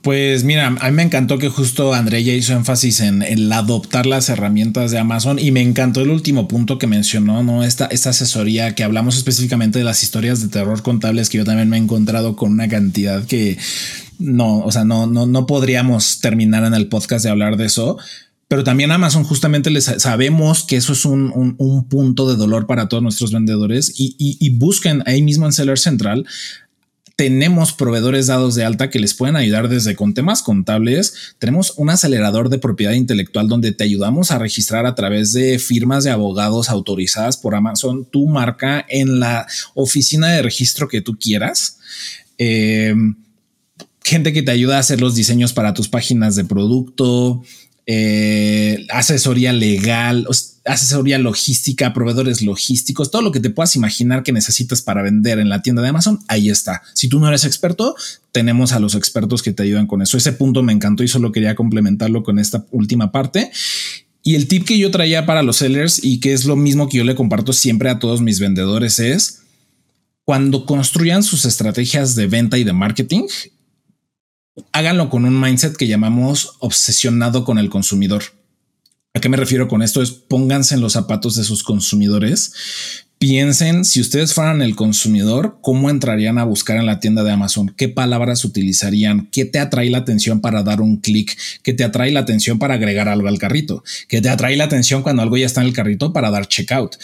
Pues 0.01 0.45
mira, 0.45 0.67
a 0.67 0.89
mí 0.89 0.95
me 0.95 1.03
encantó 1.03 1.37
que 1.37 1.49
justo 1.49 1.93
Andrea 1.93 2.21
ya 2.21 2.33
hizo 2.33 2.53
énfasis 2.53 3.01
en 3.01 3.21
el 3.21 3.51
adoptar 3.51 4.05
las 4.05 4.29
herramientas 4.29 4.91
de 4.91 4.97
Amazon 4.97 5.39
y 5.39 5.51
me 5.51 5.61
encantó 5.61 6.01
el 6.01 6.09
último 6.09 6.47
punto 6.47 6.77
que 6.77 6.87
mencionó, 6.87 7.43
¿no? 7.43 7.65
Esta, 7.65 7.87
esta 7.87 8.11
asesoría 8.11 8.75
que 8.75 8.83
hablamos 8.83 9.17
específicamente 9.17 9.77
de 9.77 9.85
las 9.85 10.01
historias 10.01 10.41
de 10.41 10.47
terror 10.47 10.81
contables 10.83 11.29
que 11.29 11.39
yo 11.39 11.43
también 11.43 11.67
me 11.67 11.75
he 11.75 11.81
encontrado 11.81 12.37
con 12.37 12.53
una 12.53 12.69
cantidad 12.69 13.25
que 13.25 13.57
no, 14.19 14.59
o 14.59 14.71
sea, 14.71 14.85
no, 14.85 15.05
no, 15.05 15.25
no 15.25 15.45
podríamos 15.45 16.21
terminar 16.21 16.63
en 16.63 16.73
el 16.73 16.87
podcast 16.87 17.25
de 17.25 17.31
hablar 17.31 17.57
de 17.57 17.65
eso 17.65 17.97
pero 18.49 18.63
también 18.63 18.91
Amazon 18.91 19.23
justamente 19.23 19.69
les 19.69 19.85
sabemos 19.85 20.63
que 20.63 20.75
eso 20.75 20.93
es 20.93 21.05
un, 21.05 21.55
punto 21.87 22.27
de 22.27 22.35
dolor 22.35 22.65
para 22.65 22.89
todos 22.89 23.03
nuestros 23.03 23.31
vendedores 23.31 23.93
y, 23.95 24.49
busquen 24.57 25.03
ahí 25.05 25.21
mismo 25.21 25.45
en 25.45 25.53
Seller 25.53 25.77
Central. 25.77 26.25
Tenemos 27.19 27.73
proveedores 27.73 28.27
dados 28.27 28.55
de 28.55 28.63
alta 28.63 28.89
que 28.89 28.97
les 28.97 29.13
pueden 29.13 29.35
ayudar 29.35 29.67
desde 29.67 29.93
con 29.93 30.13
temas 30.13 30.41
contables. 30.41 31.35
Tenemos 31.37 31.73
un 31.75 31.89
acelerador 31.89 32.47
de 32.47 32.59
propiedad 32.59 32.93
intelectual 32.93 33.49
donde 33.49 33.73
te 33.73 33.83
ayudamos 33.83 34.31
a 34.31 34.39
registrar 34.39 34.85
a 34.85 34.95
través 34.95 35.33
de 35.33 35.59
firmas 35.59 36.05
de 36.05 36.11
abogados 36.11 36.69
autorizadas 36.69 37.35
por 37.35 37.55
Amazon 37.55 38.05
tu 38.05 38.25
marca 38.27 38.85
en 38.87 39.19
la 39.19 39.45
oficina 39.73 40.29
de 40.29 40.43
registro 40.43 40.87
que 40.87 41.01
tú 41.01 41.19
quieras. 41.19 41.79
Eh, 42.37 42.95
gente 44.05 44.31
que 44.31 44.41
te 44.41 44.51
ayuda 44.51 44.77
a 44.77 44.79
hacer 44.79 45.01
los 45.01 45.13
diseños 45.13 45.51
para 45.51 45.73
tus 45.73 45.89
páginas 45.89 46.37
de 46.37 46.45
producto, 46.45 47.43
eh, 47.91 48.85
asesoría 48.89 49.51
legal, 49.51 50.27
asesoría 50.63 51.17
logística, 51.17 51.91
proveedores 51.91 52.43
logísticos, 52.43 53.09
todo 53.09 53.23
lo 53.23 53.31
que 53.31 53.39
te 53.39 53.49
puedas 53.49 53.75
imaginar 53.75 54.21
que 54.21 54.31
necesitas 54.31 54.83
para 54.83 55.01
vender 55.01 55.39
en 55.39 55.49
la 55.49 55.63
tienda 55.63 55.81
de 55.81 55.89
Amazon, 55.89 56.19
ahí 56.27 56.51
está. 56.51 56.83
Si 56.93 57.09
tú 57.09 57.19
no 57.19 57.27
eres 57.27 57.45
experto, 57.45 57.95
tenemos 58.31 58.73
a 58.73 58.79
los 58.79 58.93
expertos 58.93 59.41
que 59.41 59.53
te 59.53 59.63
ayudan 59.63 59.87
con 59.87 60.03
eso. 60.03 60.17
Ese 60.17 60.33
punto 60.33 60.61
me 60.61 60.71
encantó 60.71 61.01
y 61.01 61.07
solo 61.07 61.31
quería 61.31 61.55
complementarlo 61.55 62.21
con 62.21 62.37
esta 62.37 62.63
última 62.69 63.11
parte. 63.11 63.49
Y 64.21 64.35
el 64.35 64.47
tip 64.47 64.67
que 64.67 64.77
yo 64.77 64.91
traía 64.91 65.25
para 65.25 65.41
los 65.41 65.57
sellers 65.57 65.99
y 66.03 66.19
que 66.19 66.33
es 66.33 66.45
lo 66.45 66.55
mismo 66.55 66.89
que 66.89 66.99
yo 66.99 67.03
le 67.03 67.15
comparto 67.15 67.53
siempre 67.53 67.89
a 67.89 67.97
todos 67.97 68.21
mis 68.21 68.39
vendedores 68.39 68.99
es 68.99 69.41
cuando 70.25 70.67
construyan 70.67 71.23
sus 71.23 71.45
estrategias 71.45 72.13
de 72.13 72.27
venta 72.27 72.59
y 72.59 72.63
de 72.63 72.73
marketing, 72.73 73.23
háganlo 74.71 75.09
con 75.09 75.25
un 75.25 75.39
mindset 75.39 75.75
que 75.75 75.87
llamamos 75.87 76.55
obsesionado 76.59 77.43
con 77.43 77.57
el 77.57 77.69
consumidor. 77.69 78.23
¿A 79.13 79.21
qué 79.21 79.29
me 79.29 79.37
refiero 79.37 79.67
con 79.67 79.81
esto? 79.81 80.01
Es 80.01 80.11
pónganse 80.11 80.75
en 80.75 80.81
los 80.81 80.93
zapatos 80.93 81.35
de 81.35 81.43
sus 81.43 81.63
consumidores. 81.63 82.53
Piensen 83.17 83.83
si 83.83 83.99
ustedes 83.99 84.33
fueran 84.33 84.61
el 84.61 84.75
consumidor, 84.75 85.57
cómo 85.61 85.89
entrarían 85.89 86.37
a 86.37 86.45
buscar 86.45 86.77
en 86.77 86.85
la 86.85 87.01
tienda 87.01 87.23
de 87.23 87.31
Amazon, 87.31 87.73
qué 87.75 87.89
palabras 87.89 88.45
utilizarían, 88.45 89.27
qué 89.31 89.43
te 89.43 89.59
atrae 89.59 89.89
la 89.89 89.97
atención 89.97 90.39
para 90.39 90.63
dar 90.63 90.79
un 90.79 90.97
clic, 90.97 91.37
qué 91.61 91.73
te 91.73 91.83
atrae 91.83 92.11
la 92.11 92.21
atención 92.21 92.59
para 92.59 92.75
agregar 92.75 93.09
algo 93.09 93.27
al 93.27 93.37
carrito, 93.37 93.83
qué 94.07 94.21
te 94.21 94.29
atrae 94.29 94.55
la 94.55 94.63
atención 94.65 95.03
cuando 95.03 95.21
algo 95.21 95.35
ya 95.35 95.47
está 95.47 95.59
en 95.59 95.67
el 95.67 95.73
carrito 95.73 96.13
para 96.13 96.31
dar 96.31 96.47
checkout 96.47 96.95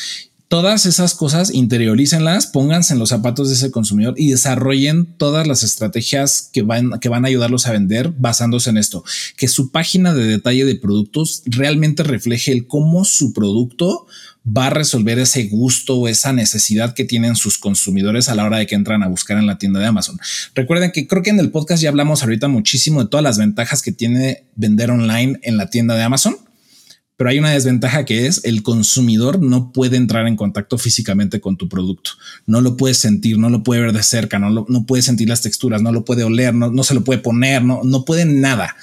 todas 0.48 0.86
esas 0.86 1.14
cosas 1.14 1.54
interiorícenlas, 1.54 2.48
pónganse 2.48 2.94
en 2.94 3.00
los 3.00 3.10
zapatos 3.10 3.50
de 3.50 3.56
ese 3.56 3.72
consumidor 3.72 4.16
y 4.18 4.30
desarrollen 4.30 5.06
todas 5.18 5.48
las 5.48 5.64
estrategias 5.64 6.50
que 6.54 6.62
van, 6.62 7.00
que 7.00 7.10
van 7.10 7.26
a 7.26 7.28
ayudarlos 7.28 7.68
a 7.68 7.72
vender 7.72 8.14
basándose 8.18 8.70
en 8.70 8.78
esto. 8.78 9.04
Que 9.38 9.48
su 9.48 9.72
página 9.72 10.14
de 10.14 10.26
detalle 10.26 10.66
de 10.66 10.76
productos 10.76 11.44
realmente 11.46 12.04
refleje 12.04 12.52
el 12.52 12.68
cómo 12.68 13.06
su 13.06 13.34
producto 13.34 14.08
va 14.46 14.68
a 14.68 14.70
resolver 14.70 15.18
ese 15.18 15.48
gusto 15.48 15.98
o 15.98 16.08
esa 16.08 16.32
necesidad 16.32 16.94
que 16.94 17.04
tienen 17.04 17.36
sus 17.36 17.58
consumidores 17.58 18.30
a 18.30 18.36
la 18.36 18.46
hora 18.46 18.58
de 18.58 18.68
que 18.68 18.76
entran 18.76 19.02
a 19.02 19.08
buscar 19.08 19.38
en 19.38 19.48
la 19.48 19.58
tienda 19.58 19.80
de 19.80 19.88
Amazon. 19.88 20.20
Recuerden 20.54 20.92
que 20.92 21.08
creo 21.08 21.24
que 21.24 21.32
en 21.32 21.40
el 21.40 21.50
podcast 21.50 21.82
ya 21.82 21.90
hablamos 21.90 22.22
ahorita 22.22 22.48
muchísimo 22.48 23.04
de 23.04 23.10
todas 23.10 23.24
las 23.24 23.40
ventajas 23.40 23.82
que 23.82 23.92
tiene 23.92 24.46
vender 24.56 24.92
online 24.92 25.40
en 25.42 25.58
la 25.58 25.70
tienda 25.70 25.96
de 25.96 26.04
Amazon 26.04 26.38
pero 27.18 27.30
hay 27.30 27.40
una 27.40 27.52
desventaja 27.52 28.04
que 28.04 28.28
es 28.28 28.42
el 28.44 28.62
consumidor 28.62 29.42
no 29.42 29.72
puede 29.72 29.96
entrar 29.96 30.28
en 30.28 30.36
contacto 30.36 30.78
físicamente 30.78 31.40
con 31.40 31.56
tu 31.56 31.70
producto. 31.70 32.12
No 32.46 32.62
lo 32.62 32.76
puede 32.76 32.94
sentir, 32.94 33.38
no 33.38 33.50
lo 33.50 33.64
puede 33.64 33.82
ver 33.82 33.94
de 33.94 34.04
cerca, 34.04 34.38
no, 34.38 34.66
no 34.68 34.86
puede 34.86 35.02
sentir 35.02 35.30
las 35.30 35.42
texturas, 35.42 35.82
no 35.82 35.92
lo 35.92 36.04
puede 36.04 36.24
oler, 36.24 36.54
no, 36.54 36.72
no 36.72 36.84
se 36.84 36.94
lo 36.94 37.04
puede 37.04 37.20
poner, 37.20 37.64
no, 37.64 37.82
no 37.84 38.04
puede 38.04 38.26
nada. 38.26 38.76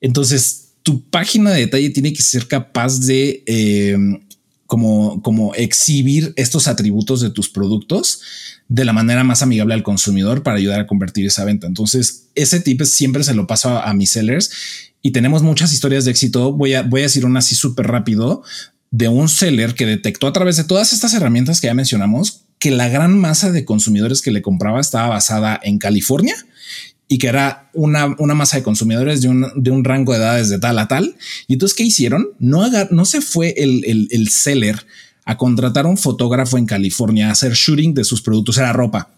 Entonces, 0.00 0.68
tu 0.82 1.02
página 1.10 1.50
de 1.50 1.60
detalle 1.60 1.90
tiene 1.90 2.12
que 2.12 2.22
ser 2.22 2.46
capaz 2.46 3.00
de 3.00 3.42
eh, 3.46 3.98
como, 4.66 5.20
como 5.22 5.54
exhibir 5.54 6.32
estos 6.36 6.68
atributos 6.68 7.20
de 7.20 7.30
tus 7.30 7.48
productos 7.48 8.22
de 8.68 8.84
la 8.84 8.92
manera 8.92 9.22
más 9.22 9.42
amigable 9.42 9.74
al 9.74 9.82
consumidor 9.82 10.42
para 10.42 10.56
ayudar 10.56 10.80
a 10.80 10.86
convertir 10.86 11.26
esa 11.26 11.44
venta. 11.44 11.66
Entonces, 11.66 12.28
ese 12.34 12.60
tip 12.60 12.82
siempre 12.82 13.22
se 13.22 13.34
lo 13.34 13.46
paso 13.46 13.68
a, 13.68 13.88
a 13.88 13.94
mis 13.94 14.10
sellers 14.10 14.50
y 15.06 15.12
tenemos 15.12 15.44
muchas 15.44 15.72
historias 15.72 16.04
de 16.04 16.10
éxito. 16.10 16.52
Voy 16.52 16.74
a, 16.74 16.82
voy 16.82 17.02
a 17.02 17.04
decir 17.04 17.24
una 17.24 17.38
así 17.38 17.54
súper 17.54 17.86
rápido 17.86 18.42
de 18.90 19.06
un 19.06 19.28
seller 19.28 19.76
que 19.76 19.86
detectó 19.86 20.26
a 20.26 20.32
través 20.32 20.56
de 20.56 20.64
todas 20.64 20.92
estas 20.92 21.14
herramientas 21.14 21.60
que 21.60 21.68
ya 21.68 21.74
mencionamos 21.74 22.40
que 22.58 22.72
la 22.72 22.88
gran 22.88 23.16
masa 23.16 23.52
de 23.52 23.64
consumidores 23.64 24.20
que 24.20 24.32
le 24.32 24.42
compraba 24.42 24.80
estaba 24.80 25.10
basada 25.10 25.60
en 25.62 25.78
California 25.78 26.34
y 27.06 27.18
que 27.18 27.28
era 27.28 27.70
una, 27.72 28.16
una 28.18 28.34
masa 28.34 28.56
de 28.56 28.64
consumidores 28.64 29.20
de 29.20 29.28
un, 29.28 29.46
de 29.54 29.70
un, 29.70 29.84
rango 29.84 30.12
de 30.12 30.18
edades 30.18 30.48
de 30.48 30.58
tal 30.58 30.76
a 30.76 30.88
tal. 30.88 31.14
Y 31.46 31.52
entonces, 31.52 31.76
¿qué 31.76 31.84
hicieron? 31.84 32.30
No, 32.40 32.68
no 32.90 33.04
se 33.04 33.20
fue 33.20 33.54
el, 33.58 33.84
el, 33.84 34.08
el 34.10 34.28
seller 34.28 34.84
a 35.24 35.36
contratar 35.36 35.84
a 35.84 35.88
un 35.88 35.98
fotógrafo 35.98 36.58
en 36.58 36.66
California 36.66 37.28
a 37.28 37.32
hacer 37.32 37.52
shooting 37.52 37.94
de 37.94 38.02
sus 38.02 38.22
productos, 38.22 38.58
era 38.58 38.72
ropa 38.72 39.15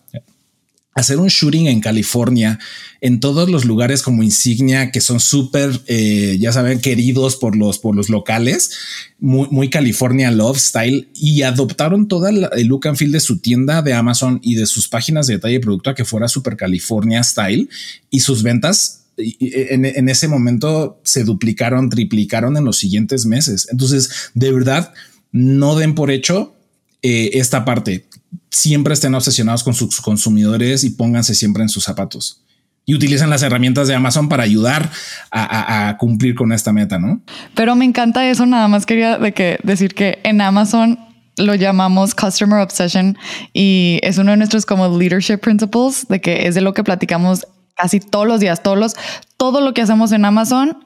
hacer 0.99 1.19
un 1.19 1.29
shooting 1.29 1.69
en 1.69 1.81
California, 1.81 2.59
en 3.01 3.21
todos 3.21 3.49
los 3.49 3.65
lugares 3.65 4.03
como 4.03 4.25
insignia 4.25 4.91
que 4.91 5.01
son 5.01 5.21
súper, 5.21 5.81
eh, 5.87 6.37
ya 6.41 6.53
saben, 6.53 6.81
queridos 6.81 7.37
por 7.37 7.55
los, 7.55 7.79
por 7.79 7.95
los 7.95 8.09
locales, 8.09 8.73
muy, 9.21 9.71
California 9.71 10.33
Love 10.33 10.59
Style 10.59 11.09
y 11.15 11.43
adoptaron 11.43 12.09
toda 12.09 12.31
el 12.31 12.67
look 12.67 12.89
and 12.89 12.97
feel 12.97 13.13
de 13.13 13.21
su 13.21 13.39
tienda 13.39 13.81
de 13.83 13.93
Amazon 13.93 14.41
y 14.43 14.57
de 14.57 14.67
sus 14.67 14.89
páginas 14.89 15.29
de 15.29 15.35
detalle 15.35 15.55
de 15.55 15.61
producto 15.61 15.91
a 15.91 15.95
que 15.95 16.05
fuera 16.05 16.27
super 16.27 16.57
California 16.57 17.23
Style 17.23 17.69
y 18.11 18.21
sus 18.21 18.43
ventas 18.43 19.05
en, 19.17 19.85
en 19.85 20.09
ese 20.09 20.27
momento 20.27 21.01
se 21.05 21.23
duplicaron, 21.23 21.91
triplicaron 21.91 22.57
en 22.57 22.65
los 22.65 22.77
siguientes 22.79 23.25
meses. 23.25 23.69
Entonces, 23.71 24.31
de 24.35 24.53
verdad, 24.53 24.93
no 25.31 25.77
den 25.77 25.95
por 25.95 26.11
hecho 26.11 26.55
eh, 27.01 27.39
esta 27.39 27.65
parte. 27.65 28.07
Siempre 28.51 28.95
estén 28.95 29.15
obsesionados 29.15 29.63
con 29.63 29.75
sus 29.75 30.01
consumidores 30.01 30.85
y 30.85 30.91
pónganse 30.91 31.35
siempre 31.35 31.63
en 31.63 31.69
sus 31.69 31.85
zapatos. 31.85 32.43
Y 32.85 32.95
utilicen 32.95 33.29
las 33.29 33.43
herramientas 33.43 33.87
de 33.87 33.95
Amazon 33.95 34.31
para 34.31 34.45
ayudar 34.45 34.91
a, 35.31 35.97
cumplir 35.99 36.35
con 36.35 36.53
esta 36.53 36.73
meta, 36.73 36.99
¿no? 36.99 37.21
Pero 37.55 37.77
me 37.77 37.85
encanta 37.85 38.29
eso. 38.29 38.47
Nada 38.47 38.67
más 38.67 38.87
quería 38.87 39.19
de 39.19 39.33
que 39.35 39.59
decir 39.63 39.95
que 39.95 40.21
en 40.23 40.41
Amazon 40.41 40.99
lo 41.37 41.55
llamamos 41.55 42.15
Customer 42.15 42.61
Obsession 42.61 43.19
y 43.53 44.01
es 44.03 44.17
uno 44.17 44.31
de 44.31 44.39
nuestros 44.39 44.65
como 44.65 44.99
leadership 44.99 45.39
principles 45.39 46.07
de 46.09 46.21
que 46.21 46.47
es 46.47 46.55
de 46.55 46.63
lo 46.63 46.73
que 46.73 46.83
platicamos 46.83 47.47
casi 47.77 48.01
todos 48.01 48.27
los 48.27 48.41
días, 48.41 48.63
todos 48.63 48.79
los, 48.79 48.97
todo 49.37 49.61
lo 49.61 49.75
que 49.75 49.83
hacemos 49.83 50.11
en 50.13 50.25
Amazon 50.25 50.79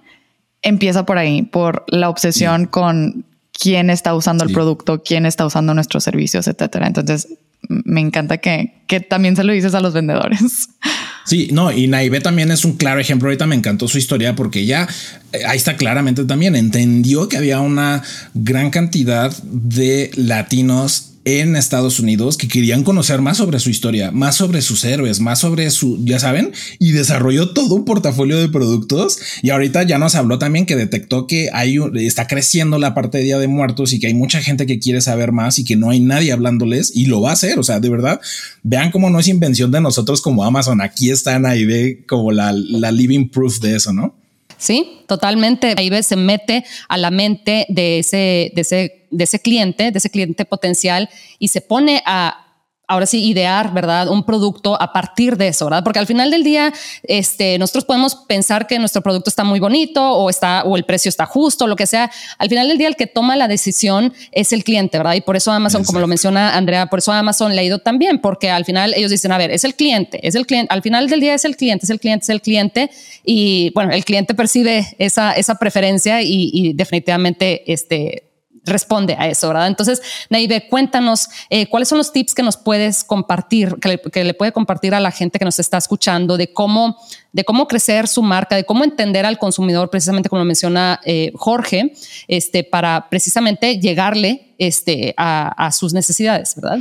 empieza 0.61 1.07
por 1.07 1.19
ahí, 1.19 1.43
por 1.43 1.85
la 1.89 2.09
obsesión 2.09 2.67
con 2.67 3.25
quién 3.53 3.91
está 3.91 4.15
usando 4.15 4.45
el 4.45 4.53
producto, 4.53 5.03
quién 5.03 5.27
está 5.27 5.47
usando 5.47 5.75
nuestros 5.75 6.05
servicios, 6.05 6.47
etcétera. 6.49 6.87
Entonces, 6.87 7.29
me 7.69 8.01
encanta 8.01 8.39
que, 8.39 8.83
que 8.87 9.01
también 9.01 9.37
se 9.37 9.45
lo 9.45 9.53
dices 9.53 9.75
a 9.75 9.81
los 9.81 9.95
vendedores. 9.95 10.69
Sí, 11.25 11.51
no, 11.53 11.71
y 11.71 11.87
Naive 11.87 12.21
también 12.21 12.51
es 12.51 12.65
un 12.65 12.77
claro 12.77 13.01
ejemplo. 13.01 13.29
Ahorita 13.29 13.47
me 13.47 13.55
encantó 13.55 13.87
su 13.89 13.99
historia 13.99 14.35
porque 14.35 14.67
ya 14.67 14.89
eh, 15.33 15.43
ahí 15.47 15.57
está 15.57 15.77
claramente 15.77 16.25
también 16.25 16.57
entendió 16.57 17.29
que 17.29 17.37
había 17.37 17.61
una 17.61 18.03
gran 18.35 18.71
cantidad 18.71 19.33
de 19.45 20.11
latinos 20.17 21.12
en 21.25 21.57
Estados 21.57 22.01
Unidos 22.01 22.37
que 22.37 22.49
querían 22.49 22.83
conocer 22.85 23.21
más 23.21 23.37
sobre 23.37 23.59
su 23.61 23.71
historia, 23.71 24.11
más 24.11 24.37
sobre 24.37 24.63
sus 24.63 24.85
héroes, 24.85 25.21
más 25.21 25.39
sobre 25.39 25.71
su, 25.71 26.05
ya 26.05 26.19
saben, 26.19 26.53
y 26.79 26.93
desarrolló 26.93 27.51
todo 27.51 27.75
un 27.75 27.85
portafolio 27.85 28.39
de 28.39 28.49
productos. 28.49 29.19
Y 29.43 29.51
ahorita 29.51 29.85
ya 29.85 29.99
nos 29.99 30.15
habló 30.15 30.39
también 30.39 30.67
que 30.67 30.77
detectó 30.77 31.27
que 31.27 31.51
hay, 31.53 31.79
está 31.97 32.27
creciendo 32.27 32.79
la 32.79 32.95
parte 32.95 33.19
de 33.19 33.25
Día 33.25 33.39
de 33.39 33.49
Muertos 33.49 33.93
y 33.93 34.01
que 34.01 34.09
hay 34.09 34.15
mucha 34.15 34.41
gente 34.41 34.67
que 34.67 34.79
quiere 34.79 35.01
saber 35.01 35.33
más 35.33 35.59
y 35.59 35.65
que 35.65 35.77
no 35.77 35.91
hay 35.91 36.01
nadie 36.01 36.33
hablándoles 36.33 36.95
y 36.95 37.07
lo 37.07 37.21
va 37.21 37.31
a 37.31 37.35
hacer. 37.35 37.59
O 37.59 37.63
sea, 37.63 37.81
de 37.81 37.89
verdad, 37.89 38.21
vean 38.63 38.91
cómo 38.91 39.11
no 39.11 39.21
es 39.21 39.29
invención 39.29 39.71
de 39.71 39.81
nosotros 39.81 40.21
como 40.21 40.45
Amazon. 40.45 40.81
Aquí 40.81 41.11
están 41.11 41.47
ahí 41.47 41.65
de 41.65 42.05
como 42.07 42.33
la, 42.33 42.53
la 42.53 42.91
living 42.91 43.29
proof 43.29 43.61
de 43.61 43.77
eso, 43.77 43.93
¿no? 43.93 44.22
Sí, 44.63 45.01
totalmente. 45.09 45.75
Ahí 45.77 45.91
se 46.05 46.15
mete 46.15 46.65
a 46.89 46.97
la 46.97 47.11
mente 47.11 47.67
de 47.69 47.99
ese, 47.99 48.53
de 48.55 48.61
ese, 48.61 49.07
de 49.11 49.25
ese 49.25 49.41
cliente, 49.41 49.91
de 49.91 49.99
ese 49.99 50.09
cliente 50.09 50.45
potencial 50.45 51.11
y 51.41 51.49
se 51.49 51.63
pone 51.63 52.01
a 52.07 52.52
ahora 52.89 53.07
sí, 53.07 53.25
idear, 53.25 53.73
¿verdad? 53.73 54.09
Un 54.09 54.25
producto 54.25 54.81
a 54.81 54.93
partir 54.93 55.37
de 55.37 55.49
eso, 55.49 55.67
¿verdad? 55.67 55.83
Porque 55.83 55.99
al 55.99 56.07
final 56.07 56.31
del 56.31 56.45
día, 56.45 56.73
este, 57.05 57.59
nosotros 57.59 57.85
podemos 57.85 58.15
pensar 58.15 58.67
que 58.67 58.79
nuestro 58.79 59.03
producto 59.03 59.31
está 59.31 59.45
muy 59.45 59.61
bonito 59.61 60.13
o 60.13 60.29
está, 60.29 60.65
o 60.65 60.77
el 60.77 60.85
precio 60.85 61.09
está 61.09 61.25
justo, 61.25 61.67
lo 61.67 61.77
que 61.77 61.87
sea. 61.87 62.11
Al 62.39 62.49
final 62.49 62.69
del 62.69 62.79
día, 62.79 62.89
el 62.89 62.97
que 62.97 63.07
toma 63.07 63.37
la 63.37 63.49
decisión 63.49 64.13
es 64.33 64.53
el 64.53 64.65
cliente, 64.65 64.99
¿verdad? 64.99 65.15
Y 65.15 65.21
por 65.21 65.37
eso 65.37 65.53
Amazon, 65.53 65.85
como 65.85 66.01
lo 66.01 66.07
menciona 66.07 66.57
Andrea, 66.57 66.87
por 66.87 66.99
eso 66.99 67.13
Amazon 67.13 67.55
le 67.55 67.63
ha 67.63 67.65
ido 67.65 67.79
también, 67.79 68.19
porque 68.19 68.51
al 68.51 68.65
final 68.65 68.93
ellos 68.95 69.11
dicen, 69.11 69.33
a 69.33 69.39
ver, 69.39 69.51
es 69.51 69.65
el 69.65 69.75
cliente, 69.75 70.27
es 70.27 70.35
el 70.35 70.47
cliente, 70.47 70.73
al 70.73 70.83
final 70.83 71.09
del 71.09 71.21
día 71.21 71.35
es 71.35 71.45
el 71.45 71.57
cliente, 71.57 71.87
es 71.87 71.91
el 71.91 72.01
cliente, 72.01 72.25
es 72.25 72.29
el 72.31 72.43
cliente. 72.43 72.91
Y 73.25 73.71
bueno, 73.75 73.93
el 73.93 74.05
cliente 74.05 74.35
percibe 74.35 74.87
esa, 74.99 75.33
esa 75.33 75.55
preferencia 75.55 76.21
y, 76.23 76.51
y 76.53 76.73
definitivamente, 76.75 77.73
este, 77.73 78.32
responde 78.65 79.17
a 79.19 79.29
eso, 79.29 79.49
¿verdad? 79.49 79.67
Entonces, 79.67 80.03
Naive, 80.31 80.69
cuéntanos 80.69 81.29
eh, 81.51 81.69
cuáles 81.69 81.89
son 81.89 81.99
los 81.99 82.13
tips 82.13 82.35
que 82.35 82.43
nos 82.43 82.57
puedes 82.57 83.05
compartir, 83.05 83.77
que 83.81 84.25
le, 84.25 84.35
puede 84.35 84.53
compartir 84.53 84.95
a 84.95 85.01
la 85.01 85.11
gente 85.11 85.39
que 85.39 85.45
nos 85.45 85.59
está 85.59 85.79
escuchando 85.79 86.37
de 86.37 86.53
cómo, 86.53 86.97
de 87.33 87.45
cómo 87.45 87.67
crecer 87.67 88.07
su 88.09 88.23
marca, 88.23 88.57
de 88.57 88.65
cómo 88.65 88.85
entender 88.85 89.27
al 89.27 89.39
consumidor, 89.39 89.91
precisamente 89.91 90.29
como 90.29 90.45
menciona 90.45 91.01
eh, 91.05 91.33
Jorge, 91.35 91.93
este, 92.29 92.65
para 92.65 93.09
precisamente 93.09 93.79
llegarle 93.79 94.55
este, 94.59 95.15
a 95.17 95.71
sus 95.73 95.93
necesidades, 95.93 96.55
¿verdad? 96.55 96.79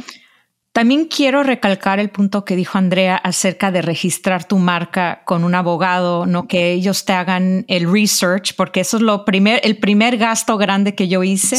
También 0.73 1.05
quiero 1.05 1.43
recalcar 1.43 1.99
el 1.99 2.09
punto 2.09 2.45
que 2.45 2.55
dijo 2.55 2.77
Andrea 2.77 3.17
acerca 3.17 3.71
de 3.71 3.81
registrar 3.81 4.45
tu 4.45 4.57
marca 4.57 5.21
con 5.25 5.43
un 5.43 5.53
abogado, 5.53 6.25
no 6.25 6.47
que 6.47 6.71
ellos 6.71 7.03
te 7.03 7.11
hagan 7.11 7.65
el 7.67 7.91
research, 7.91 8.55
porque 8.55 8.79
eso 8.79 8.95
es 8.95 9.03
lo 9.03 9.25
primer, 9.25 9.59
el 9.65 9.77
primer 9.77 10.17
gasto 10.17 10.57
grande 10.57 10.95
que 10.95 11.09
yo 11.09 11.23
hice 11.23 11.57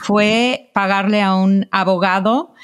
fue 0.00 0.70
pagarle 0.72 1.20
a 1.20 1.34
un 1.34 1.66
abogado 1.72 2.54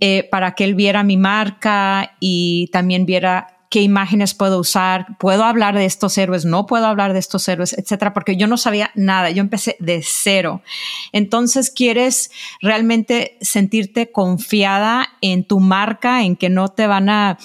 eh, 0.00 0.26
para 0.32 0.56
que 0.56 0.64
él 0.64 0.74
viera 0.74 1.04
mi 1.04 1.16
marca 1.16 2.16
y 2.18 2.68
también 2.72 3.06
viera 3.06 3.55
qué 3.76 3.82
imágenes 3.82 4.32
puedo 4.32 4.58
usar, 4.58 5.18
puedo 5.18 5.44
hablar 5.44 5.74
de 5.74 5.84
estos 5.84 6.16
héroes, 6.16 6.46
no 6.46 6.64
puedo 6.64 6.86
hablar 6.86 7.12
de 7.12 7.18
estos 7.18 7.46
héroes, 7.46 7.74
etcétera, 7.74 8.14
porque 8.14 8.38
yo 8.38 8.46
no 8.46 8.56
sabía 8.56 8.90
nada, 8.94 9.28
yo 9.28 9.42
empecé 9.42 9.76
de 9.80 10.00
cero. 10.02 10.62
Entonces, 11.12 11.70
quieres 11.70 12.30
realmente 12.62 13.36
sentirte 13.42 14.10
confiada 14.10 15.10
en 15.20 15.44
tu 15.44 15.60
marca, 15.60 16.22
en 16.22 16.36
que 16.36 16.48
no 16.48 16.68
te 16.68 16.86
van 16.86 17.10
a 17.10 17.36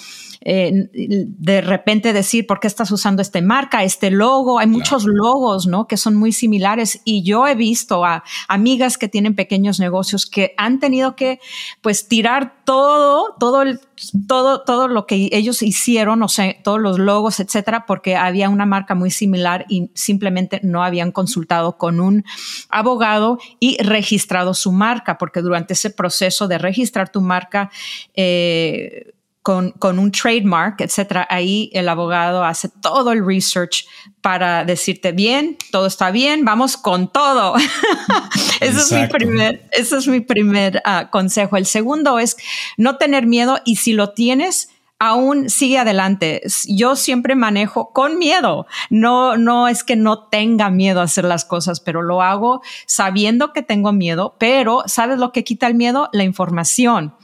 eh, 0.44 0.88
de 0.92 1.60
repente 1.60 2.12
decir 2.12 2.46
por 2.46 2.60
qué 2.60 2.66
estás 2.66 2.90
usando 2.90 3.22
esta 3.22 3.40
marca, 3.40 3.84
este 3.84 4.10
logo. 4.10 4.58
Hay 4.58 4.66
muchos 4.66 5.04
logos, 5.04 5.66
¿no? 5.66 5.86
Que 5.86 5.96
son 5.96 6.16
muy 6.16 6.32
similares 6.32 7.00
y 7.04 7.22
yo 7.22 7.46
he 7.46 7.54
visto 7.54 8.04
a 8.04 8.24
amigas 8.48 8.98
que 8.98 9.08
tienen 9.08 9.34
pequeños 9.34 9.80
negocios 9.80 10.26
que 10.26 10.54
han 10.56 10.80
tenido 10.80 11.16
que, 11.16 11.40
pues, 11.80 12.08
tirar 12.08 12.64
todo, 12.64 13.34
todo 13.38 13.62
el 13.62 13.80
todo, 14.26 14.62
todo 14.62 14.88
lo 14.88 15.06
que 15.06 15.28
ellos 15.32 15.62
hicieron, 15.62 16.22
o 16.22 16.28
sea, 16.28 16.60
todos 16.62 16.80
los 16.80 16.98
logos, 16.98 17.40
etcétera, 17.40 17.86
porque 17.86 18.16
había 18.16 18.48
una 18.48 18.66
marca 18.66 18.94
muy 18.94 19.10
similar 19.10 19.64
y 19.68 19.90
simplemente 19.94 20.60
no 20.62 20.82
habían 20.82 21.12
consultado 21.12 21.76
con 21.78 22.00
un 22.00 22.24
abogado 22.68 23.38
y 23.60 23.80
registrado 23.82 24.54
su 24.54 24.72
marca, 24.72 25.18
porque 25.18 25.40
durante 25.40 25.74
ese 25.74 25.90
proceso 25.90 26.48
de 26.48 26.58
registrar 26.58 27.10
tu 27.10 27.20
marca, 27.20 27.70
eh, 28.14 29.12
con, 29.42 29.72
con, 29.72 29.98
un 29.98 30.12
trademark, 30.12 30.80
etcétera, 30.80 31.26
ahí 31.28 31.70
el 31.72 31.88
abogado 31.88 32.44
hace 32.44 32.68
todo 32.68 33.12
el 33.12 33.26
research 33.26 33.86
para 34.20 34.64
decirte 34.64 35.12
bien, 35.12 35.56
todo 35.72 35.86
está 35.86 36.10
bien, 36.10 36.44
vamos 36.44 36.76
con 36.76 37.10
todo. 37.12 37.56
ese, 38.60 38.78
es 38.78 38.92
mi 38.92 39.06
primer, 39.08 39.68
ese 39.72 39.96
es 39.98 40.06
mi 40.06 40.20
primer 40.20 40.80
ah, 40.84 41.08
consejo. 41.10 41.56
El 41.56 41.66
segundo 41.66 42.18
es 42.18 42.36
no 42.76 42.96
tener 42.98 43.26
miedo 43.26 43.58
y 43.64 43.76
si 43.76 43.92
lo 43.92 44.10
tienes, 44.10 44.68
aún 45.02 45.50
sigue 45.50 45.80
adelante. 45.80 46.42
Yo 46.68 46.94
siempre 46.94 47.34
manejo 47.34 47.92
con 47.92 48.18
miedo. 48.18 48.66
No, 48.88 49.36
no 49.36 49.66
es 49.66 49.82
que 49.82 49.96
no 49.96 50.28
tenga 50.28 50.70
miedo 50.70 51.00
a 51.00 51.04
hacer 51.04 51.24
las 51.24 51.44
cosas, 51.44 51.80
pero 51.80 52.02
lo 52.02 52.22
hago 52.22 52.62
sabiendo 52.86 53.52
que 53.52 53.62
tengo 53.62 53.92
miedo. 53.92 54.36
Pero 54.38 54.84
¿sabes 54.86 55.18
lo 55.18 55.32
que 55.32 55.42
quita 55.42 55.66
el 55.66 55.74
miedo? 55.74 56.08
La 56.12 56.22
información 56.22 57.16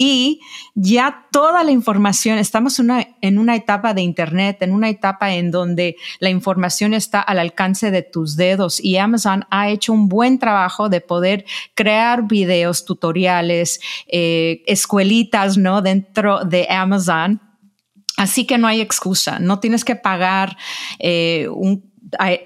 y 0.00 0.40
ya 0.76 1.26
toda 1.32 1.64
la 1.64 1.72
información, 1.72 2.38
estamos 2.38 2.80
en 3.20 3.38
una 3.38 3.56
etapa 3.56 3.94
de 3.94 4.02
Internet, 4.02 4.62
en 4.62 4.72
una 4.72 4.88
etapa 4.88 5.34
en 5.34 5.50
donde 5.50 5.96
la 6.20 6.30
información 6.30 6.94
está 6.94 7.20
al 7.20 7.40
alcance 7.40 7.90
de 7.90 8.02
tus 8.02 8.36
dedos 8.36 8.78
y 8.82 8.96
Amazon 8.96 9.44
ha 9.50 9.68
hecho 9.68 9.92
un 9.92 10.08
buen 10.08 10.38
trabajo 10.38 10.88
de 10.88 11.00
poder 11.00 11.44
crear 11.74 12.28
videos, 12.28 12.84
tutoriales, 12.84 13.80
eh, 14.06 14.62
escuelitas, 14.68 15.58
¿no? 15.58 15.82
Dentro 15.82 16.44
de 16.44 16.68
Amazon. 16.70 17.42
Así 18.16 18.46
que 18.46 18.56
no 18.56 18.68
hay 18.68 18.80
excusa, 18.80 19.40
no 19.40 19.58
tienes 19.58 19.84
que 19.84 19.96
pagar 19.96 20.56
eh, 21.00 21.48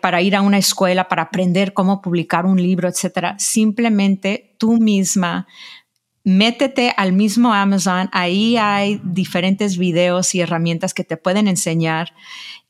para 0.00 0.22
ir 0.22 0.36
a 0.36 0.40
una 0.40 0.58
escuela, 0.58 1.06
para 1.06 1.22
aprender 1.22 1.74
cómo 1.74 2.00
publicar 2.00 2.46
un 2.46 2.60
libro, 2.60 2.88
etcétera. 2.88 3.36
Simplemente 3.38 4.56
tú 4.58 4.78
misma 4.78 5.46
métete 6.24 6.94
al 6.96 7.12
mismo 7.12 7.52
Amazon, 7.52 8.08
ahí 8.12 8.56
hay 8.56 9.00
diferentes 9.04 9.76
videos 9.78 10.34
y 10.34 10.40
herramientas 10.40 10.94
que 10.94 11.04
te 11.04 11.16
pueden 11.16 11.48
enseñar. 11.48 12.14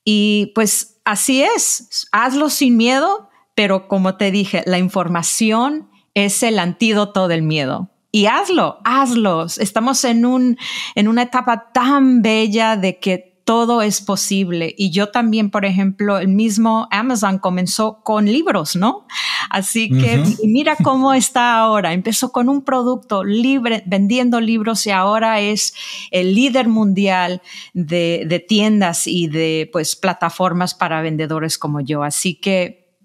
Y 0.05 0.53
pues 0.55 1.01
así 1.05 1.43
es, 1.43 2.09
hazlo 2.13 2.51
sin 2.51 2.77
miedo, 2.77 3.29
pero 3.55 3.89
como 3.89 4.17
te 4.17 4.31
dije, 4.31 4.63
la 4.67 4.79
información 4.79 5.91
es 6.15 6.43
el 6.43 6.59
antídoto 6.59 7.29
del 7.29 7.43
miedo. 7.43 7.91
Y 8.11 8.27
hazlo, 8.27 8.79
hazlo. 8.85 9.47
Estamos 9.47 10.05
en, 10.05 10.27
un, 10.27 10.59
en 10.95 11.09
una 11.09 11.23
etapa 11.23 11.73
tan 11.73 12.21
bella 12.21 12.77
de 12.77 12.99
que 12.99 13.32
todo 13.45 13.83
es 13.83 14.01
posible. 14.01 14.75
Y 14.79 14.91
yo 14.91 15.11
también, 15.11 15.51
por 15.51 15.65
ejemplo, 15.65 16.19
el 16.19 16.29
mismo 16.29 16.89
Amazon 16.91 17.39
comenzó 17.39 18.03
con 18.03 18.27
libros, 18.27 18.77
¿no? 18.77 19.07
Así 19.51 19.91
que 19.91 20.23
mira 20.45 20.77
cómo 20.77 21.13
está 21.13 21.57
ahora. 21.57 21.93
Empezó 21.93 22.33
con 22.33 22.49
un 22.49 22.63
producto 22.63 23.25
libre, 23.25 23.83
vendiendo 23.87 24.41
libros 24.41 24.87
y 24.87 24.91
ahora 24.91 25.41
es 25.41 25.75
el 26.11 26.35
líder 26.35 26.69
mundial 26.69 27.43
de, 27.75 28.25
de 28.27 28.39
tiendas 28.39 29.07
y 29.07 29.27
de 29.27 29.69
pues 29.73 29.97
plataformas 29.97 30.75
para 30.75 31.03
vendedores 31.03 31.59
como 31.59 31.81
yo. 31.81 32.03
Así 32.03 32.35
que 32.35 32.97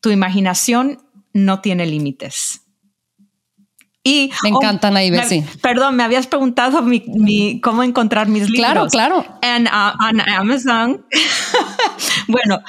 tu 0.00 0.10
imaginación 0.10 1.02
no 1.32 1.60
tiene 1.60 1.86
límites. 1.86 2.62
Y, 4.02 4.30
me 4.42 4.48
encantan 4.48 4.96
ahí, 4.96 5.12
sí. 5.28 5.44
Perdón, 5.60 5.96
me 5.96 6.02
habías 6.02 6.26
preguntado 6.26 6.80
mi, 6.82 7.60
cómo 7.60 7.82
encontrar 7.82 8.28
mis 8.28 8.48
libros. 8.48 8.90
Claro, 8.90 9.20
claro. 9.20 9.38
En 9.42 9.66
uh, 9.66 10.38
Amazon. 10.38 11.04
bueno, 12.28 12.60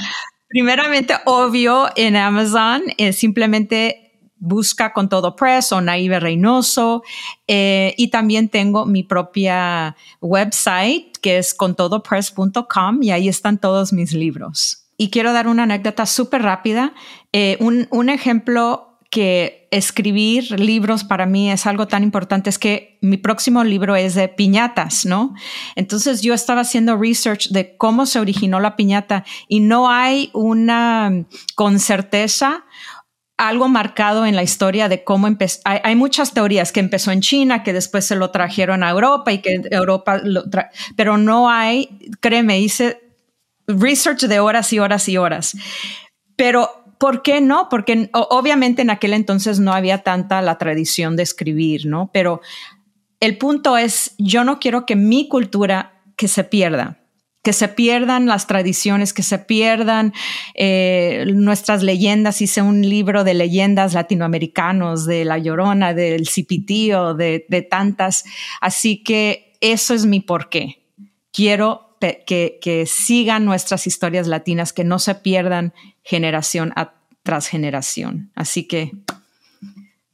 primeramente, 0.49 1.15
obvio, 1.25 1.87
en 1.95 2.17
Amazon 2.17 2.81
es 2.97 3.17
simplemente 3.17 4.01
busca 4.41 4.91
con 4.91 5.07
todo 5.07 5.35
press 5.35 5.71
o 5.71 5.81
Naive 5.81 6.19
Reynoso 6.19 7.03
eh, 7.47 7.93
y 7.95 8.09
también 8.09 8.49
tengo 8.49 8.87
mi 8.87 9.03
propia 9.03 9.95
website 10.19 11.15
que 11.21 11.37
es 11.37 11.53
contodopress.com 11.53 13.03
y 13.03 13.11
ahí 13.11 13.29
están 13.29 13.59
todos 13.59 13.93
mis 13.93 14.13
libros. 14.13 14.89
Y 14.97 15.11
quiero 15.11 15.31
dar 15.31 15.47
una 15.47 15.63
anécdota 15.63 16.05
súper 16.05 16.41
rápida. 16.41 16.93
Eh, 17.31 17.57
un, 17.59 17.87
un 17.91 18.09
ejemplo 18.09 18.90
que 19.11 19.67
escribir 19.71 20.57
libros 20.57 21.03
para 21.03 21.25
mí 21.25 21.51
es 21.51 21.67
algo 21.67 21.87
tan 21.87 22.01
importante, 22.01 22.49
es 22.49 22.57
que 22.57 22.97
mi 23.01 23.17
próximo 23.17 23.63
libro 23.63 23.95
es 23.95 24.15
de 24.15 24.29
piñatas, 24.29 25.05
¿no? 25.05 25.35
Entonces 25.75 26.21
yo 26.21 26.33
estaba 26.33 26.61
haciendo 26.61 26.97
research 26.97 27.49
de 27.49 27.75
cómo 27.77 28.05
se 28.05 28.19
originó 28.19 28.59
la 28.61 28.77
piñata 28.77 29.25
y 29.49 29.59
no 29.59 29.89
hay 29.89 30.29
una 30.33 31.25
con 31.55 31.79
certeza 31.79 32.63
algo 33.37 33.67
marcado 33.67 34.25
en 34.25 34.35
la 34.35 34.43
historia 34.43 34.87
de 34.87 35.03
cómo 35.03 35.27
empezó. 35.27 35.59
Hay, 35.65 35.95
muchas 35.95 36.33
teorías 36.33 36.71
que 36.71 36.79
empezó 36.79 37.11
en 37.11 37.21
China, 37.21 37.63
que 37.63 37.73
después 37.73 38.05
se 38.05 38.15
lo 38.15 38.29
trajeron 38.29 38.83
a 38.83 38.91
Europa 38.91 39.31
y 39.33 39.39
que 39.39 39.61
Europa 39.71 40.21
lo 40.23 40.43
pero 40.95 41.17
no 41.17 41.49
hay, 41.49 41.89
créeme, 42.19 42.59
hice 42.59 43.01
research 43.67 44.21
de 44.21 44.39
horas 44.39 44.71
y 44.73 44.79
horas 44.79 45.09
y 45.09 45.17
horas. 45.17 45.57
Pero 46.35 46.80
¿por 47.01 47.23
qué 47.23 47.41
no? 47.41 47.67
Porque 47.67 48.11
obviamente 48.13 48.83
en 48.83 48.91
aquel 48.91 49.13
entonces 49.13 49.59
no 49.59 49.73
había 49.73 50.03
tanta 50.03 50.39
la 50.43 50.59
tradición 50.59 51.15
de 51.15 51.23
escribir, 51.23 51.87
¿no? 51.87 52.11
Pero 52.13 52.41
el 53.19 53.39
punto 53.39 53.75
es, 53.75 54.13
yo 54.19 54.43
no 54.43 54.59
quiero 54.59 54.85
que 54.85 54.95
mi 54.95 55.27
cultura 55.27 56.03
que 56.15 56.27
se 56.27 56.43
pierda 56.43 56.99
que 57.43 57.53
se 57.53 57.67
pierdan 57.69 58.27
las 58.27 58.45
tradiciones, 58.45 59.13
que 59.13 59.23
se 59.23 59.39
pierdan 59.39 60.13
eh, 60.53 61.25
nuestras 61.33 61.81
leyendas. 61.81 62.39
Hice 62.39 62.61
un 62.61 62.87
libro 62.87 63.23
de 63.23 63.33
leyendas 63.33 63.95
latinoamericanos, 63.95 65.07
de 65.07 65.25
La 65.25 65.39
Llorona, 65.39 65.95
del 65.95 66.27
Cipitío, 66.27 67.15
de, 67.15 67.47
de 67.49 67.63
tantas. 67.63 68.25
Así 68.61 69.01
que 69.03 69.57
eso 69.59 69.95
es 69.95 70.05
mi 70.05 70.19
porqué. 70.19 70.83
Quiero 71.33 71.90
que, 72.25 72.59
que, 72.61 72.85
sigan 72.85 73.45
nuestras 73.45 73.87
historias 73.87 74.27
latinas, 74.27 74.73
que 74.73 74.83
no 74.83 74.99
se 74.99 75.15
pierdan 75.15 75.73
generación 76.03 76.73
tras 77.23 77.47
generación. 77.47 78.31
Así 78.35 78.67
que 78.67 78.91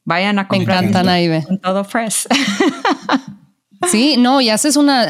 vayan 0.03 0.39
a 0.39 0.47
comprar. 0.47 0.83
Me 0.83 1.57
todo 1.61 1.83
fresh. 1.83 2.27
Sí, 3.91 4.15
no, 4.17 4.41
y 4.41 4.49
haces 4.49 4.75
una, 4.75 5.03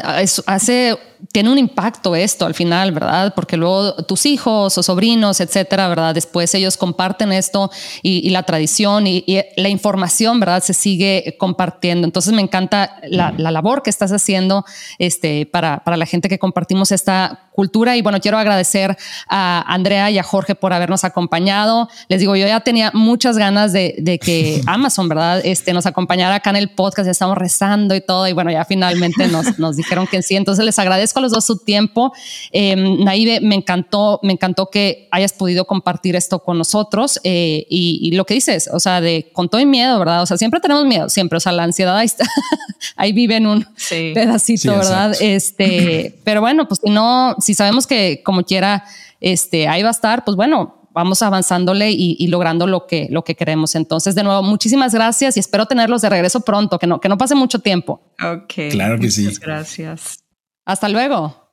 hace 0.46 0.98
tiene 1.32 1.50
un 1.50 1.58
impacto 1.58 2.14
esto 2.14 2.46
al 2.46 2.54
final, 2.54 2.92
¿verdad? 2.92 3.32
Porque 3.34 3.56
luego 3.56 3.94
tus 4.04 4.24
hijos 4.26 4.78
o 4.78 4.82
sobrinos, 4.82 5.40
etcétera, 5.40 5.88
¿verdad? 5.88 6.14
Después 6.14 6.54
ellos 6.54 6.76
comparten 6.76 7.32
esto 7.32 7.70
y, 8.02 8.30
la 8.30 8.44
tradición 8.44 9.06
y, 9.06 9.24
la 9.56 9.68
información, 9.68 10.38
¿verdad? 10.38 10.62
Se 10.62 10.74
sigue 10.74 11.36
compartiendo. 11.38 12.06
Entonces 12.06 12.32
me 12.32 12.42
encanta 12.42 13.00
la, 13.08 13.32
labor 13.32 13.82
que 13.82 13.90
estás 13.90 14.12
haciendo 14.12 14.64
este, 14.98 15.46
para, 15.46 15.82
para 15.82 15.96
la 15.96 16.06
gente 16.06 16.28
que 16.28 16.38
compartimos 16.38 16.92
esta 16.92 17.47
cultura. 17.58 17.96
Y 17.96 18.02
bueno, 18.02 18.20
quiero 18.20 18.38
agradecer 18.38 18.96
a 19.28 19.64
Andrea 19.66 20.12
y 20.12 20.18
a 20.18 20.22
Jorge 20.22 20.54
por 20.54 20.72
habernos 20.72 21.02
acompañado. 21.02 21.88
Les 22.08 22.20
digo, 22.20 22.36
yo 22.36 22.46
ya 22.46 22.60
tenía 22.60 22.92
muchas 22.94 23.36
ganas 23.36 23.72
de, 23.72 23.96
de 23.98 24.20
que 24.20 24.62
Amazon, 24.68 25.08
¿verdad? 25.08 25.40
Este, 25.44 25.72
nos 25.72 25.84
acompañara 25.84 26.36
acá 26.36 26.50
en 26.50 26.56
el 26.56 26.68
podcast. 26.68 27.06
Ya 27.06 27.10
estamos 27.10 27.36
rezando 27.36 27.96
y 27.96 28.00
todo. 28.00 28.28
Y 28.28 28.32
bueno, 28.32 28.52
ya 28.52 28.64
finalmente 28.64 29.26
nos, 29.26 29.58
nos 29.58 29.76
dijeron 29.76 30.06
que 30.06 30.22
sí. 30.22 30.36
Entonces 30.36 30.64
les 30.64 30.78
agradezco 30.78 31.18
a 31.18 31.22
los 31.22 31.32
dos 31.32 31.46
su 31.46 31.58
tiempo. 31.58 32.12
Eh, 32.52 32.76
Naive, 32.76 33.40
me 33.40 33.56
encantó, 33.56 34.20
me 34.22 34.34
encantó 34.34 34.66
que 34.70 35.08
hayas 35.10 35.32
podido 35.32 35.64
compartir 35.64 36.14
esto 36.14 36.38
con 36.38 36.58
nosotros 36.58 37.18
eh, 37.24 37.66
y, 37.68 38.12
lo 38.12 38.24
que 38.24 38.34
dices, 38.34 38.70
o 38.72 38.78
sea, 38.78 39.00
de 39.00 39.30
con 39.32 39.48
todo 39.48 39.60
y 39.60 39.66
miedo, 39.66 39.98
¿verdad? 39.98 40.22
O 40.22 40.26
sea, 40.26 40.36
siempre 40.36 40.60
tenemos 40.60 40.84
miedo, 40.86 41.08
siempre, 41.08 41.38
o 41.38 41.40
sea, 41.40 41.52
la 41.52 41.64
ansiedad 41.64 41.96
ahí, 41.96 42.06
está, 42.06 42.24
ahí 42.96 43.12
vive 43.12 43.36
en 43.36 43.46
un 43.46 43.66
pedacito, 43.88 44.76
¿verdad? 44.76 45.14
Este, 45.20 46.18
pero 46.24 46.40
bueno, 46.40 46.68
pues 46.68 46.80
si 46.82 46.90
no, 46.90 47.34
si 47.48 47.54
sabemos 47.54 47.86
que 47.86 48.22
como 48.22 48.42
quiera, 48.42 48.84
este, 49.20 49.68
ahí 49.68 49.82
va 49.82 49.88
a 49.88 49.92
estar, 49.92 50.22
pues 50.22 50.36
bueno, 50.36 50.86
vamos 50.92 51.22
avanzándole 51.22 51.90
y, 51.90 52.26
logrando 52.26 52.66
lo 52.66 52.86
que, 52.86 53.08
lo 53.10 53.24
que 53.24 53.34
queremos. 53.34 53.74
Entonces, 53.74 54.14
de 54.14 54.22
nuevo, 54.22 54.42
muchísimas 54.42 54.92
gracias 54.92 55.38
y 55.38 55.40
espero 55.40 55.64
tenerlos 55.64 56.02
de 56.02 56.10
regreso 56.10 56.42
pronto, 56.42 56.78
que 56.78 56.86
no, 56.86 57.00
que 57.00 57.08
no 57.08 57.16
pase 57.16 57.34
mucho 57.34 57.60
tiempo. 57.60 58.02
Ok. 58.22 58.70
Claro 58.70 58.98
que 58.98 59.10
sí. 59.10 59.26
Gracias. 59.40 60.22
Hasta 60.66 60.90
luego. 60.90 61.46